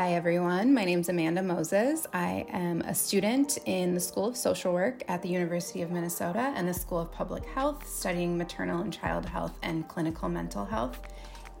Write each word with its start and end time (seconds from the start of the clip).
Hi, 0.00 0.14
everyone. 0.14 0.72
My 0.72 0.86
name 0.86 1.00
is 1.00 1.10
Amanda 1.10 1.42
Moses. 1.42 2.06
I 2.14 2.46
am 2.48 2.80
a 2.80 2.94
student 2.94 3.58
in 3.66 3.92
the 3.92 4.00
School 4.00 4.28
of 4.28 4.34
Social 4.34 4.72
Work 4.72 5.02
at 5.08 5.20
the 5.20 5.28
University 5.28 5.82
of 5.82 5.90
Minnesota 5.90 6.54
and 6.56 6.66
the 6.66 6.72
School 6.72 7.00
of 7.00 7.12
Public 7.12 7.44
Health, 7.44 7.86
studying 7.86 8.38
maternal 8.38 8.80
and 8.80 8.90
child 8.90 9.26
health 9.26 9.58
and 9.62 9.86
clinical 9.88 10.30
mental 10.30 10.64
health. 10.64 10.98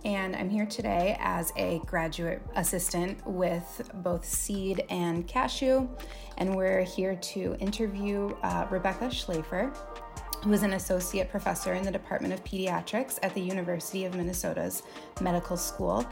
And 0.06 0.34
I'm 0.34 0.48
here 0.48 0.64
today 0.64 1.18
as 1.20 1.52
a 1.58 1.82
graduate 1.84 2.40
assistant 2.56 3.20
with 3.26 3.90
both 3.96 4.24
CEED 4.24 4.86
and 4.88 5.28
CASCW. 5.28 5.86
And 6.38 6.56
we're 6.56 6.80
here 6.80 7.16
to 7.16 7.56
interview 7.60 8.34
uh, 8.42 8.66
Rebecca 8.70 9.08
Shlafer, 9.08 9.76
who 10.42 10.52
is 10.52 10.62
an 10.62 10.72
associate 10.72 11.30
professor 11.30 11.74
in 11.74 11.82
the 11.82 11.90
Department 11.90 12.32
of 12.32 12.42
Pediatrics 12.44 13.18
at 13.22 13.34
the 13.34 13.40
University 13.40 14.06
of 14.06 14.14
Minnesota's 14.14 14.82
Medical 15.20 15.56
School. 15.56 16.06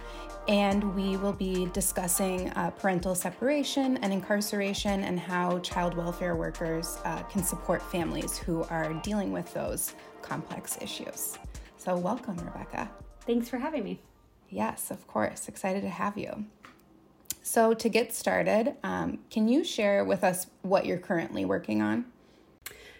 And 0.48 0.94
we 0.94 1.16
will 1.16 1.32
be 1.32 1.66
discussing 1.72 2.50
uh, 2.50 2.70
parental 2.70 3.14
separation 3.14 3.96
and 3.98 4.12
incarceration 4.12 5.04
and 5.04 5.18
how 5.18 5.58
child 5.60 5.94
welfare 5.94 6.36
workers 6.36 6.98
uh, 7.04 7.22
can 7.24 7.42
support 7.42 7.82
families 7.82 8.38
who 8.38 8.64
are 8.64 8.92
dealing 9.02 9.32
with 9.32 9.52
those 9.54 9.94
complex 10.22 10.78
issues. 10.80 11.38
So, 11.78 11.96
welcome, 11.96 12.36
Rebecca. 12.36 12.90
Thanks 13.20 13.48
for 13.48 13.58
having 13.58 13.84
me. 13.84 14.00
Yes, 14.50 14.90
of 14.90 15.06
course. 15.06 15.48
Excited 15.48 15.82
to 15.82 15.90
have 15.90 16.18
you. 16.18 16.46
So, 17.42 17.72
to 17.72 17.88
get 17.88 18.12
started, 18.14 18.74
um, 18.82 19.20
can 19.30 19.48
you 19.48 19.64
share 19.64 20.04
with 20.04 20.22
us 20.22 20.48
what 20.62 20.84
you're 20.86 20.98
currently 20.98 21.44
working 21.44 21.80
on? 21.80 22.06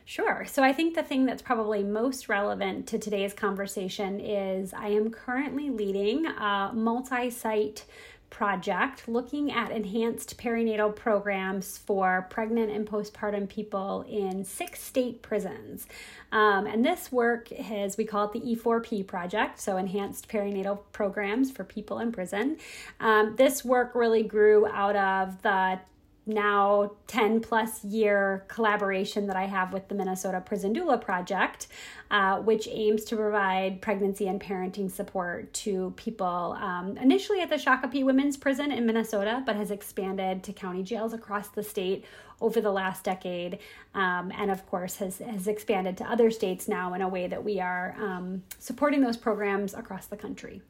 Sure. 0.08 0.46
So 0.46 0.62
I 0.62 0.72
think 0.72 0.94
the 0.94 1.02
thing 1.02 1.26
that's 1.26 1.42
probably 1.42 1.84
most 1.84 2.30
relevant 2.30 2.86
to 2.86 2.98
today's 2.98 3.34
conversation 3.34 4.20
is 4.20 4.72
I 4.72 4.88
am 4.88 5.10
currently 5.10 5.68
leading 5.68 6.24
a 6.24 6.70
multi 6.72 7.28
site 7.28 7.84
project 8.30 9.06
looking 9.06 9.52
at 9.52 9.70
enhanced 9.70 10.38
perinatal 10.38 10.96
programs 10.96 11.76
for 11.76 12.26
pregnant 12.30 12.70
and 12.70 12.88
postpartum 12.88 13.50
people 13.50 14.06
in 14.08 14.46
six 14.46 14.82
state 14.82 15.20
prisons. 15.20 15.86
Um, 16.32 16.66
and 16.66 16.82
this 16.82 17.12
work 17.12 17.52
is, 17.52 17.98
we 17.98 18.06
call 18.06 18.30
it 18.30 18.32
the 18.32 18.40
E4P 18.40 19.06
project, 19.06 19.60
so 19.60 19.76
enhanced 19.76 20.26
perinatal 20.26 20.78
programs 20.92 21.50
for 21.50 21.64
people 21.64 21.98
in 21.98 22.12
prison. 22.12 22.56
Um, 22.98 23.36
this 23.36 23.62
work 23.62 23.94
really 23.94 24.22
grew 24.22 24.66
out 24.68 24.96
of 24.96 25.42
the 25.42 25.80
now 26.28 26.92
10 27.06 27.40
plus 27.40 27.82
year 27.84 28.44
collaboration 28.48 29.26
that 29.26 29.36
I 29.36 29.46
have 29.46 29.72
with 29.72 29.88
the 29.88 29.94
Minnesota 29.94 30.40
Prison 30.40 30.74
Doula 30.74 31.00
Project, 31.00 31.68
uh, 32.10 32.38
which 32.40 32.68
aims 32.70 33.04
to 33.04 33.16
provide 33.16 33.80
pregnancy 33.80 34.28
and 34.28 34.40
parenting 34.40 34.90
support 34.90 35.52
to 35.54 35.92
people 35.96 36.56
um, 36.60 36.96
initially 36.98 37.40
at 37.40 37.48
the 37.48 37.56
Shakopee 37.56 38.04
Women's 38.04 38.36
Prison 38.36 38.70
in 38.70 38.86
Minnesota, 38.86 39.42
but 39.46 39.56
has 39.56 39.70
expanded 39.70 40.42
to 40.44 40.52
county 40.52 40.82
jails 40.82 41.12
across 41.12 41.48
the 41.48 41.62
state 41.62 42.04
over 42.40 42.60
the 42.60 42.70
last 42.70 43.02
decade, 43.04 43.58
um, 43.94 44.32
and 44.36 44.50
of 44.50 44.64
course 44.66 44.96
has, 44.96 45.18
has 45.18 45.48
expanded 45.48 45.96
to 45.96 46.04
other 46.04 46.30
states 46.30 46.68
now 46.68 46.94
in 46.94 47.02
a 47.02 47.08
way 47.08 47.26
that 47.26 47.42
we 47.42 47.60
are 47.60 47.96
um, 47.98 48.42
supporting 48.58 49.00
those 49.00 49.16
programs 49.16 49.74
across 49.74 50.06
the 50.06 50.16
country. 50.16 50.62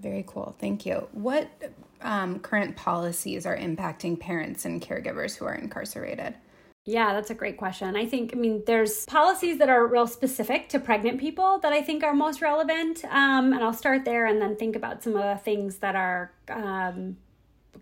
Very 0.00 0.24
cool. 0.26 0.54
Thank 0.58 0.84
you. 0.84 1.08
What 1.12 1.48
um, 2.02 2.38
current 2.40 2.76
policies 2.76 3.46
are 3.46 3.56
impacting 3.56 4.18
parents 4.18 4.64
and 4.64 4.82
caregivers 4.82 5.36
who 5.36 5.44
are 5.44 5.54
incarcerated? 5.54 6.34
Yeah, 6.88 7.14
that's 7.14 7.30
a 7.30 7.34
great 7.34 7.56
question. 7.56 7.96
I 7.96 8.06
think, 8.06 8.30
I 8.32 8.38
mean, 8.38 8.62
there's 8.64 9.04
policies 9.06 9.58
that 9.58 9.68
are 9.68 9.84
real 9.88 10.06
specific 10.06 10.68
to 10.68 10.78
pregnant 10.78 11.18
people 11.18 11.58
that 11.58 11.72
I 11.72 11.82
think 11.82 12.04
are 12.04 12.14
most 12.14 12.40
relevant. 12.40 13.04
Um, 13.06 13.52
and 13.52 13.62
I'll 13.64 13.72
start 13.72 14.04
there 14.04 14.26
and 14.26 14.40
then 14.40 14.54
think 14.54 14.76
about 14.76 15.02
some 15.02 15.16
of 15.16 15.22
the 15.22 15.42
things 15.42 15.78
that 15.78 15.96
are 15.96 16.30
um, 16.48 17.16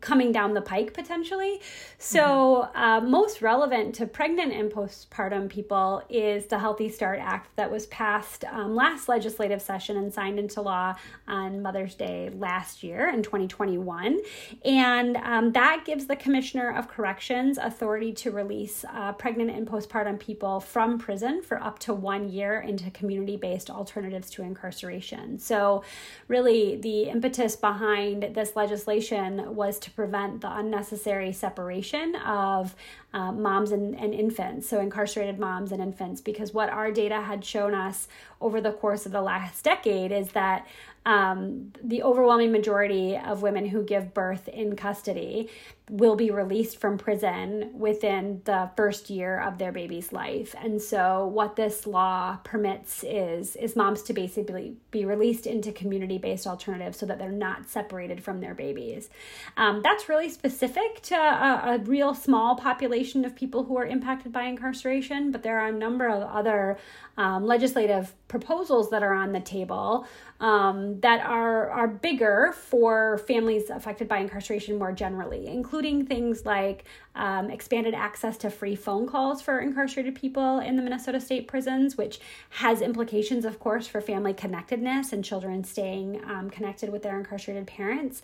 coming 0.05 0.30
down 0.30 0.53
the 0.53 0.60
pike 0.60 0.92
potentially. 0.92 1.60
So, 1.98 2.69
mm-hmm. 2.75 2.78
uh, 2.78 3.00
most 3.00 3.41
relevant 3.41 3.94
to 3.97 4.06
pregnant 4.06 4.53
and 4.53 4.70
postpartum 4.70 5.48
people 5.48 6.03
is 6.10 6.47
the 6.47 6.59
Healthy 6.59 6.91
Start 6.91 7.19
Act 7.20 7.56
that 7.56 7.70
was 7.70 7.87
passed 7.87 8.44
um, 8.44 8.75
last 8.76 9.09
legislative 9.09 9.62
session 9.62 9.97
and 9.97 10.12
signed 10.12 10.38
into 10.38 10.60
law 10.60 10.94
on 11.26 11.62
Mother's 11.62 11.94
Day 11.94 12.31
last 12.37 12.82
year 12.82 13.09
in 13.09 13.22
2021. 13.22 14.20
And 14.64 15.16
um, 15.16 15.53
that 15.53 15.84
gives 15.87 16.06
the 16.06 16.16
Commissioner 16.16 16.76
of 16.76 16.87
Corrections 16.87 17.56
authority 17.56 18.12
to 18.12 18.31
release 18.31 18.84
uh, 18.93 19.12
pregnant 19.12 19.50
and 19.50 19.66
postpartum 19.66 20.20
people 20.20 20.60
from 20.60 20.98
prison 20.98 21.41
for 21.41 21.62
up 21.62 21.78
to 21.81 21.94
one 21.94 22.28
year 22.28 22.60
into 22.60 22.91
community 22.91 23.38
based 23.38 23.70
alternatives 23.70 24.28
to 24.31 24.43
incarceration. 24.43 25.38
So, 25.38 25.82
really, 26.28 26.76
the 26.76 27.04
impetus 27.04 27.56
behind 27.56 28.34
this 28.34 28.54
legislation 28.54 29.54
was 29.54 29.78
to 29.78 29.94
prevent 29.94 30.41
the 30.41 30.56
unnecessary 30.56 31.32
separation 31.32 32.16
of 32.16 32.75
uh, 33.12 33.31
moms 33.32 33.71
and, 33.71 33.94
and 33.94 34.12
infants, 34.12 34.69
so 34.69 34.81
incarcerated 34.81 35.38
moms 35.38 35.72
and 35.72 35.81
infants, 35.81 36.21
because 36.21 36.53
what 36.53 36.69
our 36.69 36.91
data 36.91 37.21
had 37.21 37.44
shown 37.44 37.75
us 37.75 38.09
over 38.41 38.60
the 38.60 38.72
course 38.72 39.06
of 39.06 39.12
the 39.12 39.22
last 39.22 39.65
decade 39.65 40.10
is 40.12 40.31
that 40.31 40.66
um, 41.06 41.72
the 41.82 42.03
overwhelming 42.03 42.53
majority 42.53 43.16
of 43.16 43.42
women 43.42 43.66
who 43.66 43.82
give 43.82 44.15
birth 44.15 44.48
in 44.48 44.75
custody 44.76 45.50
will 45.91 46.16
be 46.16 46.31
released 46.31 46.78
from 46.81 46.97
prison 46.97 47.70
within 47.75 48.41
the 48.44 48.70
first 48.75 49.10
year 49.10 49.38
of 49.38 49.59
their 49.59 49.70
baby's 49.70 50.14
life. 50.14 50.54
And 50.59 50.81
so 50.81 51.26
what 51.26 51.56
this 51.56 51.87
law 51.87 52.38
permits 52.43 53.04
is 53.04 53.54
is 53.56 53.76
moms 53.76 54.03
to 54.04 54.14
basically 54.14 54.76
be 54.91 55.04
released 55.04 55.47
into 55.47 55.72
community-based 55.72 56.47
alternatives 56.47 56.97
so 56.97 57.04
that 57.04 57.19
they're 57.19 57.31
not 57.31 57.69
separated 57.69 58.25
from 58.25 58.41
their 58.41 58.54
babies. 58.54 59.10
Um, 59.59 59.82
that's 59.82 60.09
really 60.09 60.31
specific 60.31 61.03
to 61.03 61.16
a, 61.16 61.75
a 61.75 61.78
real 61.81 62.14
small 62.14 62.56
population 62.56 63.26
of 63.26 63.37
people 63.37 63.64
who 63.64 63.76
are 63.76 63.87
impacted 63.87 64.32
by 64.32 64.44
incarceration, 64.44 65.32
but 65.32 65.43
there 65.43 65.60
are 65.60 65.69
a 65.69 65.72
number 65.72 66.09
of 66.09 66.22
other 66.22 66.78
um, 67.19 67.44
legislative 67.44 68.14
proposals 68.26 68.88
that 68.88 69.03
are 69.03 69.12
on 69.12 69.32
the 69.32 69.41
table 69.41 70.06
um, 70.44 71.00
that 71.00 71.25
are 71.25 71.71
are 71.71 71.88
bigger 71.88 72.53
for 72.53 73.16
families 73.27 73.71
affected 73.71 74.06
by 74.06 74.19
incarceration 74.19 74.78
more 74.78 74.93
generally, 74.93 75.47
including 75.47 76.05
things 76.05 76.44
like 76.44 76.84
um, 77.14 77.50
expanded 77.50 77.94
access 77.94 78.36
to 78.38 78.50
free 78.50 78.75
phone 78.75 79.06
calls 79.06 79.41
for 79.41 79.60
incarcerated 79.60 80.14
people 80.14 80.58
in 80.58 80.76
the 80.76 80.82
Minnesota 80.82 81.20
state 81.20 81.47
prisons, 81.47 81.97
which 81.97 82.20
has 82.50 82.80
implications, 82.80 83.44
of 83.44 83.58
course, 83.58 83.86
for 83.86 84.00
family 84.00 84.34
connectedness 84.34 85.12
and 85.12 85.25
children 85.25 85.64
staying 85.64 86.20
um, 86.25 86.50
connected 86.50 86.91
with 86.91 87.02
their 87.02 87.19
incarcerated 87.19 87.66
parents. 87.66 88.22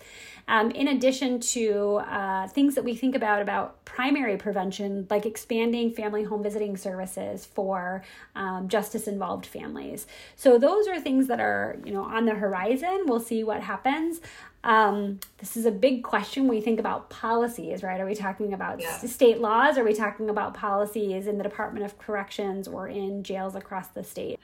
Um, 0.48 0.70
in 0.72 0.88
addition 0.88 1.40
to 1.40 2.00
uh, 2.06 2.48
things 2.48 2.74
that 2.74 2.84
we 2.84 2.94
think 2.94 3.14
about 3.14 3.42
about 3.42 3.84
primary 3.84 4.36
prevention, 4.36 5.06
like 5.10 5.26
expanding 5.26 5.90
family 5.90 6.24
home 6.24 6.42
visiting 6.42 6.76
services 6.76 7.46
for 7.46 8.02
um, 8.34 8.68
justice 8.68 9.06
involved 9.06 9.46
families. 9.46 10.06
So 10.36 10.58
those 10.58 10.88
are 10.88 11.00
things 11.00 11.28
that 11.28 11.40
are 11.40 11.78
you 11.84 11.92
know 11.92 12.02
on 12.02 12.24
the 12.24 12.34
horizon. 12.34 13.04
We'll 13.06 13.20
see 13.20 13.44
what 13.44 13.62
happens. 13.62 14.20
Um, 14.62 15.20
this 15.38 15.56
is 15.56 15.64
a 15.64 15.70
big 15.70 16.02
question 16.02 16.42
when 16.44 16.56
we 16.56 16.60
think 16.60 16.78
about 16.78 17.08
policies, 17.08 17.82
right? 17.82 17.98
Are 18.00 18.06
we 18.06 18.14
talking 18.14 18.52
about 18.52 18.80
yeah. 18.80 18.98
state 18.98 19.40
laws? 19.40 19.78
Are 19.78 19.84
we 19.84 19.94
talking 19.94 20.28
about 20.28 20.52
policies 20.54 21.26
in 21.26 21.38
the 21.38 21.44
Department 21.44 21.84
of 21.86 21.98
Corrections 21.98 22.68
or 22.68 22.86
in 22.86 23.22
jails 23.22 23.54
across 23.54 23.88
the 23.88 24.04
state? 24.04 24.38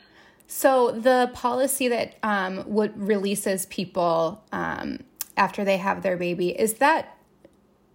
So 0.47 0.93
the 0.93 1.31
policy 1.35 1.89
that 1.89 2.17
um, 2.23 2.65
would 2.67 2.97
releases 2.99 3.67
people 3.67 4.43
um, 4.53 5.01
after 5.37 5.65
they 5.65 5.77
have 5.77 6.03
their 6.03 6.17
baby 6.17 6.59
is 6.59 6.75
that 6.75 7.19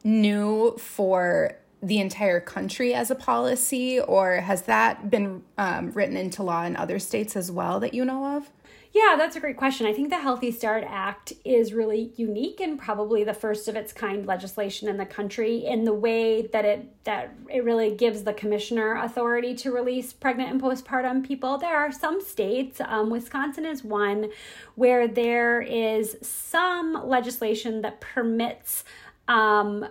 new 0.04 0.78
for 0.78 1.56
the 1.82 2.00
entire 2.00 2.40
country 2.40 2.94
as 2.94 3.10
a 3.10 3.16
policy, 3.16 4.00
or 4.00 4.36
has 4.36 4.64
that 4.64 5.10
been 5.10 5.42
um, 5.58 5.92
written 5.92 6.16
into 6.16 6.44
law 6.44 6.64
in 6.64 6.76
other 6.76 7.00
states 7.00 7.36
as 7.36 7.52
well 7.52 7.80
that 7.80 7.94
you 7.96 8.06
know 8.06 8.38
of? 8.38 8.52
Yeah, 8.94 9.16
that's 9.18 9.38
a 9.38 9.40
great 9.40 9.56
question. 9.56 9.88
I 9.88 9.94
think 9.94 10.10
the 10.10 10.20
Healthy 10.20 10.52
Start 10.52 10.84
Act 10.86 11.32
is 11.46 11.72
really 11.72 12.12
unique 12.18 12.60
and 12.60 12.78
probably 12.78 13.24
the 13.24 13.34
first 13.34 13.70
of 13.70 13.78
its 13.78 13.94
kind 13.94 14.26
legislation 14.26 14.90
in 14.90 14.98
the 14.98 15.06
country 15.06 15.66
in 15.66 15.86
the 15.86 15.94
way 15.94 16.42
that 16.48 16.66
it 16.66 17.04
that 17.06 17.34
it 17.50 17.64
really 17.64 17.96
gives 17.96 18.24
the 18.24 18.34
commissioner 18.34 18.96
authority 18.96 19.56
to 19.56 19.72
release 19.72 20.12
pregnant 20.12 20.52
and 20.52 20.62
postpartum 20.62 21.26
people. 21.26 21.58
There 21.58 21.78
are 21.78 21.92
some 21.92 22.20
states, 22.20 22.82
um, 22.82 23.10
Wisconsin 23.10 23.66
is 23.66 23.82
one, 23.82 24.30
where 24.76 25.08
there 25.08 25.62
is 25.62 26.18
some 26.22 27.08
legislation 27.08 27.82
that 27.84 28.02
permits 28.02 28.84
um, 29.30 29.86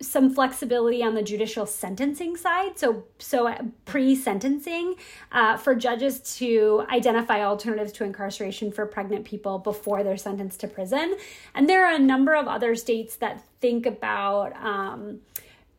some 0.00 0.34
flexibility 0.34 1.02
on 1.02 1.14
the 1.14 1.22
judicial 1.22 1.64
sentencing 1.64 2.36
side. 2.36 2.78
So 2.78 3.04
so 3.18 3.54
pre-sentencing 3.86 4.96
uh, 5.32 5.56
for 5.56 5.74
judges 5.74 6.20
to 6.36 6.84
identify 6.90 7.44
alternatives 7.44 7.92
to 7.92 8.04
incarceration 8.04 8.72
for 8.72 8.84
pregnant 8.86 9.24
people 9.24 9.58
before 9.58 10.02
they're 10.02 10.16
sentenced 10.16 10.60
to 10.60 10.68
prison. 10.68 11.16
And 11.54 11.68
there 11.68 11.86
are 11.86 11.94
a 11.94 11.98
number 11.98 12.34
of 12.34 12.46
other 12.46 12.74
states 12.74 13.16
that 13.16 13.42
think 13.60 13.86
about 13.86 14.54
um, 14.62 15.20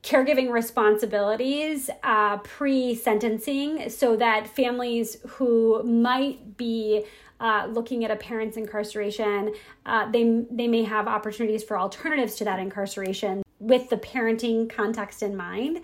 caregiving 0.01 0.51
responsibilities 0.51 1.89
uh, 2.03 2.37
pre 2.37 2.95
sentencing 2.95 3.89
so 3.89 4.15
that 4.15 4.47
families 4.47 5.17
who 5.27 5.83
might 5.83 6.57
be 6.57 7.03
uh, 7.39 7.67
looking 7.69 8.03
at 8.03 8.09
a 8.09 8.15
parent's 8.15 8.57
incarceration, 8.57 9.53
uh, 9.85 10.09
they, 10.09 10.43
they 10.49 10.67
may 10.67 10.83
have 10.83 11.07
opportunities 11.07 11.63
for 11.63 11.77
alternatives 11.77 12.33
to 12.33 12.43
that 12.43 12.57
incarceration 12.57 13.43
with 13.59 13.89
the 13.89 13.97
parenting 13.97 14.69
context 14.69 15.23
in 15.23 15.35
mind. 15.35 15.81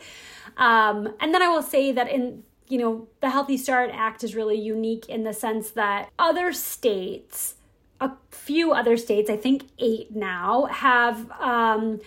Um, 0.57 1.13
and 1.19 1.33
then 1.33 1.41
I 1.41 1.49
will 1.49 1.63
say 1.63 1.91
that 1.91 2.09
in 2.09 2.43
you 2.67 2.77
know 2.77 3.07
the 3.21 3.29
Healthy 3.29 3.57
Start 3.57 3.89
Act 3.93 4.23
is 4.23 4.35
really 4.35 4.59
unique 4.59 5.07
in 5.09 5.23
the 5.23 5.33
sense 5.33 5.71
that 5.71 6.09
other 6.17 6.53
states, 6.53 7.55
a 7.99 8.11
few 8.31 8.73
other 8.73 8.97
states, 8.97 9.29
I 9.29 9.37
think 9.37 9.65
eight 9.79 10.15
now, 10.15 10.65
have. 10.65 11.31
Um, 11.39 11.99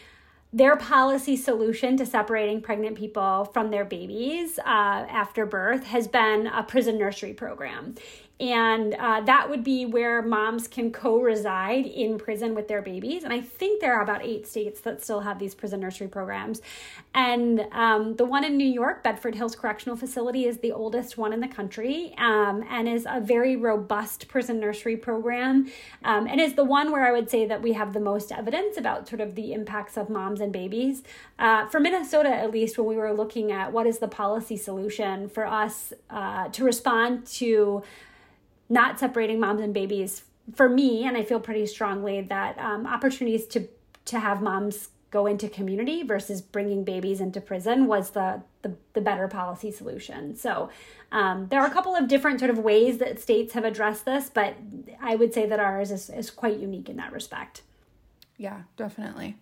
their 0.53 0.77
policy 0.77 1.37
solution 1.37 1.99
to 1.99 2.07
separating 2.07 2.63
pregnant 2.63 2.97
people 2.97 3.45
from 3.53 3.71
their 3.71 3.85
babies 3.85 4.59
uh, 4.61 4.63
after 4.65 5.45
birth 5.45 5.85
has 5.85 6.09
been 6.09 6.47
a 6.47 6.63
prison 6.63 6.97
nursery 6.97 7.35
program 7.35 7.95
and 8.39 8.95
uh, 8.95 9.23
that 9.23 9.49
would 9.49 9.65
be 9.65 9.87
where 9.87 10.21
moms 10.21 10.69
can 10.69 10.93
co-reside 10.93 11.87
in 11.87 12.19
prison 12.19 12.55
with 12.55 12.69
their 12.69 12.83
babies. 12.83 13.25
And 13.25 13.33
i 13.33 13.41
think 13.41 13.81
there 13.81 13.95
are 13.95 14.03
about 14.03 14.23
eight 14.23 14.47
states 14.47 14.81
that 14.81 15.03
still 15.03 15.21
have 15.21 15.39
these 15.39 15.55
prison 15.55 15.81
nursery 15.81 16.09
programs. 16.09 16.61
And 17.15 17.67
um, 17.73 18.17
the 18.17 18.27
one 18.27 18.45
in 18.45 18.57
new 18.57 18.69
york 18.69 19.03
bedford 19.03 19.35
hills 19.35 19.57
correctional 19.57 19.97
facility 19.97 20.45
is 20.45 20.59
the 20.59 20.73
oldest 20.73 21.17
one 21.17 21.33
in 21.33 21.41
the 21.41 21.49
country 21.49 22.15
um, 22.19 22.63
and 22.69 22.89
is 22.89 23.07
a 23.09 23.21
very 23.21 23.57
robust 23.57 24.29
prison 24.29 24.61
nursery 24.61 24.97
program. 24.97 25.71
Um, 26.05 26.27
and 26.27 26.41
is 26.41 26.55
the 26.55 26.65
one 26.65 26.93
where 26.93 27.07
i 27.07 27.13
would 27.13 27.31
say 27.31 27.47
that 27.47 27.63
we 27.63 27.73
have 27.73 27.95
the 27.95 28.01
most 28.01 28.33
evidence 28.33 28.77
about 28.77 29.09
sort 29.09 29.21
of 29.23 29.35
the 29.35 29.55
impacts 29.55 29.97
of 29.97 30.11
moms 30.11 30.41
and 30.41 30.53
babies. 30.53 31.03
Uh, 31.39 31.67
for 31.69 31.81
minnesota 31.81 32.29
at 32.29 32.51
least 32.51 32.77
when 32.77 32.87
we 32.87 32.97
were 32.97 33.15
looking 33.15 33.51
at 33.51 33.73
what 33.73 33.87
is 33.87 33.99
the 33.99 34.09
policy 34.09 34.57
solution 34.59 35.29
for 35.29 35.47
us 35.47 35.95
uh, 36.11 36.49
to 36.49 36.65
respond 36.65 37.27
to 37.27 37.83
not 38.69 38.99
separating 38.99 39.41
moms 39.41 39.61
and 39.61 39.75
babies 39.75 40.23
for 40.55 40.69
me 40.69 41.05
and 41.05 41.17
i 41.17 41.23
feel 41.23 41.41
pretty 41.41 41.67
strongly 41.67 42.21
that 42.21 42.59
um, 42.59 42.87
opportunities 42.87 43.47
to 43.47 43.69
to 44.05 44.21
have 44.21 44.41
moms 44.41 44.91
go 45.11 45.27
into 45.27 45.49
community 45.49 46.03
versus 46.03 46.43
bringing 46.43 46.85
babies 46.85 47.21
into 47.21 47.41
prison 47.41 47.87
was 47.87 48.11
the 48.11 48.43
the, 48.63 48.75
the 48.95 49.01
better 49.01 49.29
policy 49.29 49.71
solution. 49.71 50.35
So 50.35 50.71
um, 51.13 51.47
there 51.49 51.61
are 51.61 51.67
a 51.67 51.71
couple 51.71 51.95
of 51.95 52.09
different 52.09 52.41
sort 52.41 52.51
of 52.51 52.59
ways 52.59 52.99
that 52.99 53.21
states 53.21 53.55
have 53.55 53.65
addressed 53.65 54.05
this 54.05 54.29
but 54.29 54.57
i 55.01 55.15
would 55.15 55.33
say 55.33 55.47
that 55.47 55.61
ours 55.61 55.93
is, 55.93 56.11
is 56.11 56.31
quite 56.31 56.59
unique 56.59 56.89
in 56.89 56.97
that 56.97 57.13
respect. 57.13 57.63
Yeah 58.37 58.63
definitely. 58.77 59.37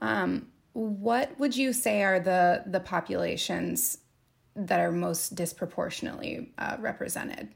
Um, 0.00 0.46
what 0.72 1.38
would 1.38 1.56
you 1.56 1.72
say 1.72 2.02
are 2.02 2.20
the 2.20 2.62
the 2.66 2.80
populations 2.80 3.98
that 4.54 4.80
are 4.80 4.92
most 4.92 5.34
disproportionately 5.34 6.52
uh, 6.58 6.76
represented 6.78 7.48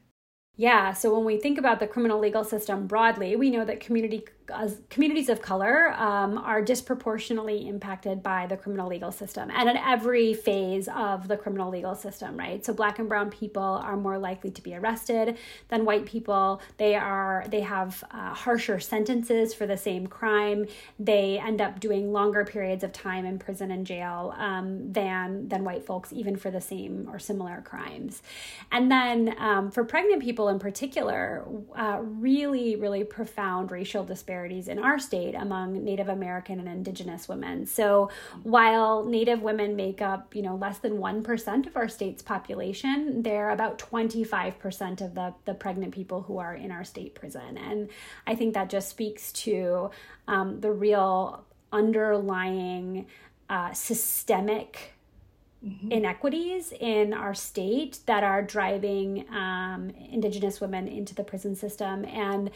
yeah, 0.56 0.92
so 0.92 1.12
when 1.12 1.24
we 1.24 1.36
think 1.36 1.58
about 1.58 1.80
the 1.80 1.86
criminal 1.88 2.20
legal 2.20 2.44
system 2.44 2.86
broadly, 2.86 3.34
we 3.34 3.50
know 3.50 3.64
that 3.64 3.80
community 3.80 4.24
uh, 4.52 4.68
communities 4.90 5.30
of 5.30 5.40
color 5.40 5.92
um, 5.94 6.36
are 6.36 6.60
disproportionately 6.60 7.66
impacted 7.66 8.22
by 8.22 8.46
the 8.46 8.56
criminal 8.56 8.88
legal 8.88 9.10
system 9.10 9.50
and 9.50 9.70
at 9.70 9.76
every 9.76 10.34
phase 10.34 10.86
of 10.94 11.28
the 11.28 11.36
criminal 11.36 11.70
legal 11.70 11.94
system, 11.94 12.36
right? 12.36 12.62
So 12.62 12.74
black 12.74 12.98
and 12.98 13.08
brown 13.08 13.30
people 13.30 13.62
are 13.62 13.96
more 13.96 14.18
likely 14.18 14.50
to 14.50 14.62
be 14.62 14.74
arrested 14.74 15.38
than 15.68 15.86
white 15.86 16.04
people. 16.04 16.60
They 16.76 16.94
are 16.94 17.46
they 17.48 17.62
have 17.62 18.04
uh, 18.10 18.34
harsher 18.34 18.78
sentences 18.80 19.54
for 19.54 19.66
the 19.66 19.78
same 19.78 20.06
crime. 20.06 20.66
They 20.98 21.38
end 21.38 21.62
up 21.62 21.80
doing 21.80 22.12
longer 22.12 22.44
periods 22.44 22.84
of 22.84 22.92
time 22.92 23.24
in 23.24 23.38
prison 23.38 23.70
and 23.70 23.86
jail 23.86 24.34
um, 24.36 24.92
than 24.92 25.48
than 25.48 25.64
white 25.64 25.86
folks, 25.86 26.12
even 26.12 26.36
for 26.36 26.50
the 26.50 26.60
same 26.60 27.08
or 27.10 27.18
similar 27.18 27.62
crimes. 27.62 28.22
And 28.70 28.90
then 28.90 29.34
um, 29.38 29.70
for 29.70 29.84
pregnant 29.84 30.22
people 30.22 30.43
in 30.48 30.58
particular, 30.58 31.46
uh, 31.76 32.00
really 32.02 32.76
really 32.76 33.04
profound 33.04 33.70
racial 33.70 34.04
disparities 34.04 34.24
disparities 34.24 34.68
in 34.68 34.78
our 34.78 34.98
state 34.98 35.34
among 35.34 35.84
Native 35.84 36.08
American 36.08 36.58
and 36.58 36.68
Indigenous 36.68 37.28
women. 37.28 37.66
So 37.66 38.10
while 38.42 39.04
Native 39.04 39.42
women 39.42 39.76
make 39.76 40.00
up, 40.00 40.34
you 40.34 40.42
know, 40.42 40.56
less 40.56 40.78
than 40.78 40.94
1% 40.94 41.66
of 41.66 41.76
our 41.76 41.88
state's 41.88 42.22
population, 42.22 43.22
they're 43.22 43.50
about 43.50 43.78
25% 43.78 45.02
of 45.02 45.14
the, 45.14 45.34
the 45.44 45.54
pregnant 45.54 45.94
people 45.94 46.22
who 46.22 46.38
are 46.38 46.54
in 46.54 46.70
our 46.70 46.84
state 46.84 47.14
prison. 47.14 47.58
And 47.58 47.90
I 48.26 48.34
think 48.34 48.54
that 48.54 48.70
just 48.70 48.88
speaks 48.88 49.32
to 49.44 49.90
um, 50.26 50.60
the 50.60 50.72
real 50.72 51.44
underlying 51.72 53.06
uh, 53.50 53.72
systemic 53.72 54.93
Mm-hmm. 55.64 55.92
inequities 55.92 56.74
in 56.78 57.14
our 57.14 57.32
state 57.32 58.00
that 58.04 58.22
are 58.22 58.42
driving 58.42 59.24
um, 59.30 59.90
Indigenous 60.10 60.60
women 60.60 60.86
into 60.86 61.14
the 61.14 61.24
prison 61.24 61.56
system. 61.56 62.04
And 62.04 62.50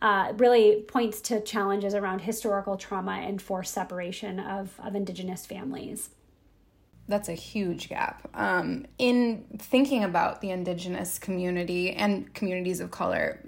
uh, 0.00 0.32
really 0.36 0.82
points 0.88 1.20
to 1.22 1.40
challenges 1.40 1.94
around 1.94 2.20
historical 2.20 2.76
trauma 2.76 3.12
and 3.12 3.40
forced 3.42 3.74
separation 3.74 4.40
of, 4.40 4.78
of 4.82 4.94
Indigenous 4.94 5.44
families. 5.44 6.10
That's 7.08 7.28
a 7.28 7.34
huge 7.34 7.88
gap. 7.88 8.28
Um, 8.34 8.86
in 8.98 9.44
thinking 9.58 10.02
about 10.02 10.40
the 10.40 10.50
Indigenous 10.50 11.18
community 11.18 11.92
and 11.92 12.32
communities 12.34 12.80
of 12.80 12.90
color, 12.90 13.40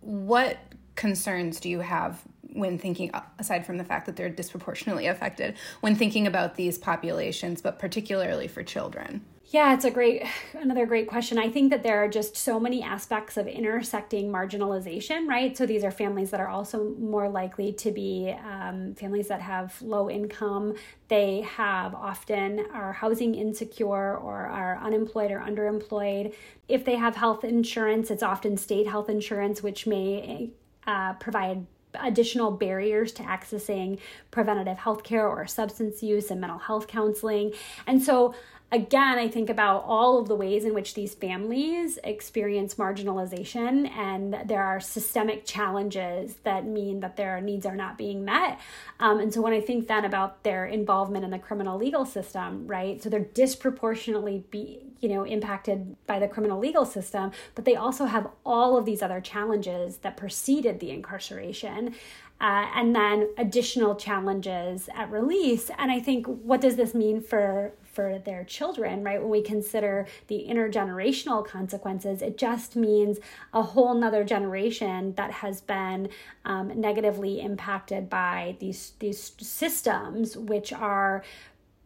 what 0.00 0.58
concerns 0.94 1.58
do 1.60 1.68
you 1.68 1.80
have 1.80 2.22
when 2.52 2.78
thinking, 2.78 3.10
aside 3.38 3.66
from 3.66 3.78
the 3.78 3.84
fact 3.84 4.06
that 4.06 4.16
they're 4.16 4.28
disproportionately 4.28 5.06
affected, 5.06 5.56
when 5.80 5.94
thinking 5.94 6.26
about 6.26 6.54
these 6.54 6.78
populations, 6.78 7.60
but 7.60 7.78
particularly 7.78 8.48
for 8.48 8.62
children? 8.62 9.24
Yeah, 9.52 9.74
it's 9.74 9.84
a 9.84 9.90
great, 9.90 10.24
another 10.54 10.86
great 10.86 11.08
question. 11.08 11.36
I 11.36 11.50
think 11.50 11.70
that 11.70 11.82
there 11.82 12.02
are 12.04 12.08
just 12.08 12.36
so 12.36 12.60
many 12.60 12.82
aspects 12.82 13.36
of 13.36 13.48
intersecting 13.48 14.30
marginalization, 14.30 15.26
right? 15.26 15.56
So 15.56 15.66
these 15.66 15.82
are 15.82 15.90
families 15.90 16.30
that 16.30 16.38
are 16.38 16.48
also 16.48 16.94
more 16.98 17.28
likely 17.28 17.72
to 17.72 17.90
be 17.90 18.34
um, 18.44 18.94
families 18.94 19.26
that 19.28 19.40
have 19.40 19.80
low 19.82 20.08
income. 20.08 20.74
They 21.08 21.40
have 21.40 21.96
often 21.96 22.64
are 22.72 22.92
housing 22.92 23.34
insecure 23.34 24.16
or 24.16 24.46
are 24.46 24.78
unemployed 24.78 25.32
or 25.32 25.40
underemployed. 25.40 26.32
If 26.68 26.84
they 26.84 26.94
have 26.94 27.16
health 27.16 27.42
insurance, 27.42 28.12
it's 28.12 28.22
often 28.22 28.56
state 28.56 28.86
health 28.86 29.08
insurance, 29.08 29.64
which 29.64 29.84
may 29.84 30.50
uh, 30.86 31.14
provide 31.14 31.66
additional 31.94 32.50
barriers 32.50 33.12
to 33.12 33.22
accessing 33.22 33.98
preventative 34.30 34.78
health 34.78 35.02
care 35.02 35.26
or 35.26 35.46
substance 35.46 36.02
use 36.02 36.30
and 36.30 36.40
mental 36.40 36.58
health 36.58 36.86
counseling. 36.86 37.52
And 37.86 38.02
so 38.02 38.34
again, 38.72 39.18
I 39.18 39.28
think 39.28 39.50
about 39.50 39.84
all 39.86 40.18
of 40.18 40.28
the 40.28 40.34
ways 40.34 40.64
in 40.64 40.74
which 40.74 40.94
these 40.94 41.14
families 41.14 41.98
experience 42.04 42.76
marginalization, 42.76 43.90
and 43.90 44.36
there 44.46 44.62
are 44.62 44.80
systemic 44.80 45.44
challenges 45.44 46.36
that 46.44 46.64
mean 46.64 47.00
that 47.00 47.16
their 47.16 47.40
needs 47.40 47.66
are 47.66 47.74
not 47.74 47.98
being 47.98 48.24
met. 48.24 48.60
Um, 49.00 49.18
and 49.20 49.34
so, 49.34 49.40
when 49.40 49.52
I 49.52 49.60
think 49.60 49.88
then 49.88 50.04
about 50.04 50.42
their 50.44 50.66
involvement 50.66 51.24
in 51.24 51.30
the 51.30 51.38
criminal 51.38 51.78
legal 51.78 52.04
system, 52.04 52.66
right? 52.66 53.02
So 53.02 53.08
they're 53.08 53.20
disproportionately 53.20 54.44
be 54.50 54.80
you 55.00 55.08
know 55.08 55.24
impacted 55.24 55.96
by 56.06 56.18
the 56.18 56.28
criminal 56.28 56.58
legal 56.58 56.84
system, 56.84 57.32
but 57.54 57.64
they 57.64 57.76
also 57.76 58.04
have 58.04 58.28
all 58.44 58.76
of 58.76 58.84
these 58.84 59.02
other 59.02 59.20
challenges 59.20 59.98
that 59.98 60.16
preceded 60.16 60.80
the 60.80 60.90
incarceration. 60.90 61.94
Uh, 62.42 62.66
and 62.74 62.96
then 62.96 63.28
additional 63.36 63.94
challenges 63.94 64.88
at 64.94 65.10
release. 65.10 65.70
And 65.76 65.90
I 65.90 66.00
think, 66.00 66.26
what 66.26 66.62
does 66.62 66.76
this 66.76 66.94
mean 66.94 67.20
for 67.20 67.74
for 67.92 68.18
their 68.18 68.44
children, 68.44 69.02
right? 69.02 69.20
When 69.20 69.30
we 69.30 69.42
consider 69.42 70.06
the 70.28 70.46
intergenerational 70.48 71.46
consequences, 71.46 72.22
it 72.22 72.38
just 72.38 72.76
means 72.76 73.18
a 73.52 73.62
whole 73.62 73.94
nother 73.94 74.24
generation 74.24 75.14
that 75.14 75.30
has 75.30 75.60
been 75.60 76.08
um, 76.44 76.80
negatively 76.80 77.40
impacted 77.40 78.08
by 78.08 78.56
these 78.60 78.92
these 78.98 79.32
systems, 79.40 80.36
which 80.36 80.72
are 80.72 81.22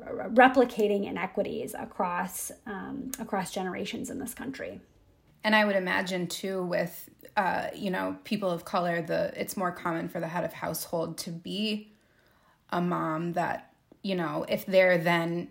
replicating 0.00 1.08
inequities 1.08 1.74
across 1.74 2.50
um, 2.66 3.10
across 3.18 3.52
generations 3.52 4.10
in 4.10 4.18
this 4.18 4.34
country. 4.34 4.80
And 5.42 5.54
I 5.54 5.64
would 5.64 5.76
imagine 5.76 6.26
too, 6.26 6.62
with 6.62 7.08
uh, 7.36 7.68
you 7.74 7.90
know 7.90 8.16
people 8.24 8.50
of 8.50 8.64
color, 8.64 9.02
the 9.02 9.32
it's 9.36 9.56
more 9.56 9.72
common 9.72 10.08
for 10.08 10.20
the 10.20 10.28
head 10.28 10.44
of 10.44 10.52
household 10.52 11.18
to 11.18 11.30
be 11.30 11.92
a 12.70 12.80
mom 12.80 13.34
that 13.34 13.72
you 14.02 14.14
know 14.14 14.44
if 14.48 14.66
they're 14.66 14.98
then 14.98 15.48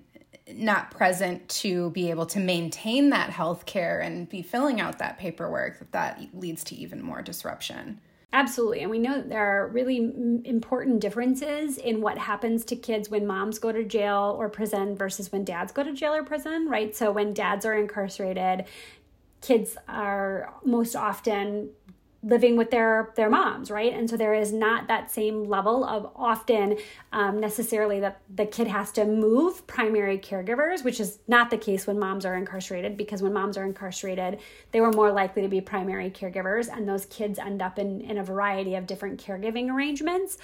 not 0.52 0.92
present 0.92 1.48
to 1.48 1.90
be 1.92 2.10
able 2.10 2.26
to 2.26 2.40
maintain 2.40 3.10
that 3.12 3.30
health 3.30 3.66
care 3.66 4.02
and 4.02 4.28
be 4.28 4.42
filling 4.42 4.82
out 4.82 5.00
that 5.00 5.18
paperwork 5.18 5.80
that 5.80 5.92
that 5.92 6.28
leads 6.34 6.64
to 6.66 6.76
even 6.76 7.02
more 7.02 7.22
disruption 7.22 8.00
Absolutely. 8.34 8.82
And 8.82 8.90
we 8.90 8.98
know 8.98 9.14
that 9.18 9.30
there 9.30 9.46
are 9.46 9.68
really 9.68 9.98
important 10.44 11.00
differences 11.00 11.78
in 11.78 12.02
what 12.02 12.18
happens 12.18 12.66
to 12.66 12.76
kids 12.76 13.08
when 13.08 13.28
moms 13.28 13.60
go 13.60 13.72
to 13.72 13.84
jail 13.84 14.36
or 14.40 14.50
prison 14.50 14.96
versus 14.96 15.32
when 15.32 15.46
dads 15.46 15.72
go 15.72 15.84
to 15.84 15.94
jail 15.94 16.16
or 16.16 16.24
prison, 16.24 16.68
right? 16.68 16.96
So 16.96 17.12
when 17.12 17.36
dads 17.36 17.64
are 17.64 17.76
incarcerated, 17.76 18.66
kids 19.42 19.78
are 19.88 20.52
most 20.66 20.96
often 20.96 21.70
living 22.24 22.56
with 22.56 22.72
their 22.72 23.12
their 23.16 23.30
moms 23.30 23.70
right? 23.70 23.94
And 23.94 24.10
so 24.10 24.18
there 24.18 24.34
is 24.34 24.54
not 24.54 24.88
that 24.88 25.12
same 25.12 25.44
level 25.44 25.84
of 25.84 26.10
often 26.16 26.78
um, 27.12 27.40
necessarily 27.40 28.00
that 28.00 28.22
the 28.34 28.46
kid 28.46 28.68
has 28.68 28.92
to 28.94 29.06
move 29.06 29.66
primary 29.68 30.18
caregivers 30.18 30.84
which 30.84 31.00
is 31.00 31.20
not 31.28 31.50
the 31.50 31.58
case 31.58 31.86
when 31.86 32.00
moms 32.00 32.26
are 32.26 32.36
incarcerated 32.36 32.98
because 32.98 33.22
when 33.22 33.34
moms 33.34 33.58
are 33.58 33.66
incarcerated 33.66 34.40
they 34.72 34.80
were 34.82 34.92
more 34.92 35.12
likely 35.12 35.42
to 35.42 35.48
be 35.48 35.60
primary 35.62 36.10
caregivers 36.10 36.74
and 36.74 36.88
those 36.88 37.06
kids 37.08 37.38
end 37.40 37.62
up 37.62 37.78
in 37.78 38.02
in 38.02 38.18
a 38.18 38.24
variety 38.24 38.76
of 38.76 38.88
different 38.88 39.24
caregiving 39.24 39.70
arrangements. 39.70 40.38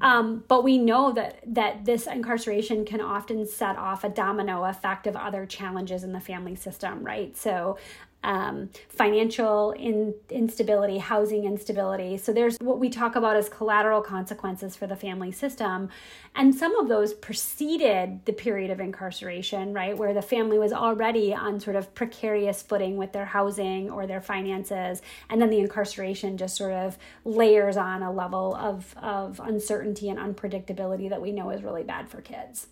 Um, 0.00 0.44
but 0.46 0.62
we 0.62 0.78
know 0.78 1.12
that 1.12 1.40
that 1.46 1.84
this 1.84 2.06
incarceration 2.06 2.84
can 2.84 3.00
often 3.00 3.46
set 3.46 3.76
off 3.76 4.04
a 4.04 4.08
domino 4.08 4.64
effect 4.64 5.06
of 5.06 5.16
other 5.16 5.46
challenges 5.46 6.04
in 6.04 6.12
the 6.12 6.20
family 6.20 6.54
system 6.54 7.04
right? 7.04 7.36
So 7.36 7.76
um, 8.22 8.68
financial 8.88 9.72
in, 9.72 10.14
instability, 10.28 10.98
housing 10.98 11.44
instability. 11.44 12.18
So 12.18 12.32
there's 12.32 12.58
what 12.58 12.78
we 12.78 12.90
talk 12.90 13.16
about 13.16 13.36
as 13.36 13.48
collateral 13.48 14.02
consequences 14.02 14.76
for 14.76 14.86
the 14.86 14.96
family 14.96 15.32
system. 15.32 15.88
And 16.34 16.54
some 16.54 16.76
of 16.76 16.88
those 16.88 17.14
preceded 17.14 18.24
the 18.26 18.32
period 18.32 18.70
of 18.70 18.78
incarceration, 18.78 19.72
right, 19.72 19.96
where 19.96 20.12
the 20.12 20.22
family 20.22 20.58
was 20.58 20.72
already 20.72 21.34
on 21.34 21.60
sort 21.60 21.76
of 21.76 21.94
precarious 21.94 22.62
footing 22.62 22.96
with 22.96 23.12
their 23.12 23.24
housing 23.24 23.90
or 23.90 24.06
their 24.06 24.20
finances. 24.20 25.00
And 25.30 25.40
then 25.40 25.50
the 25.50 25.60
incarceration 25.60 26.36
just 26.36 26.56
sort 26.56 26.72
of 26.72 26.98
layers 27.24 27.76
on 27.76 28.02
a 28.02 28.12
level 28.12 28.54
of, 28.54 28.94
of 29.02 29.40
uncertainty 29.40 30.10
and 30.10 30.18
unpredictability 30.18 31.08
that 31.08 31.22
we 31.22 31.32
know 31.32 31.50
is 31.50 31.62
really 31.62 31.84
bad 31.84 32.08
for 32.08 32.20
kids. 32.20 32.66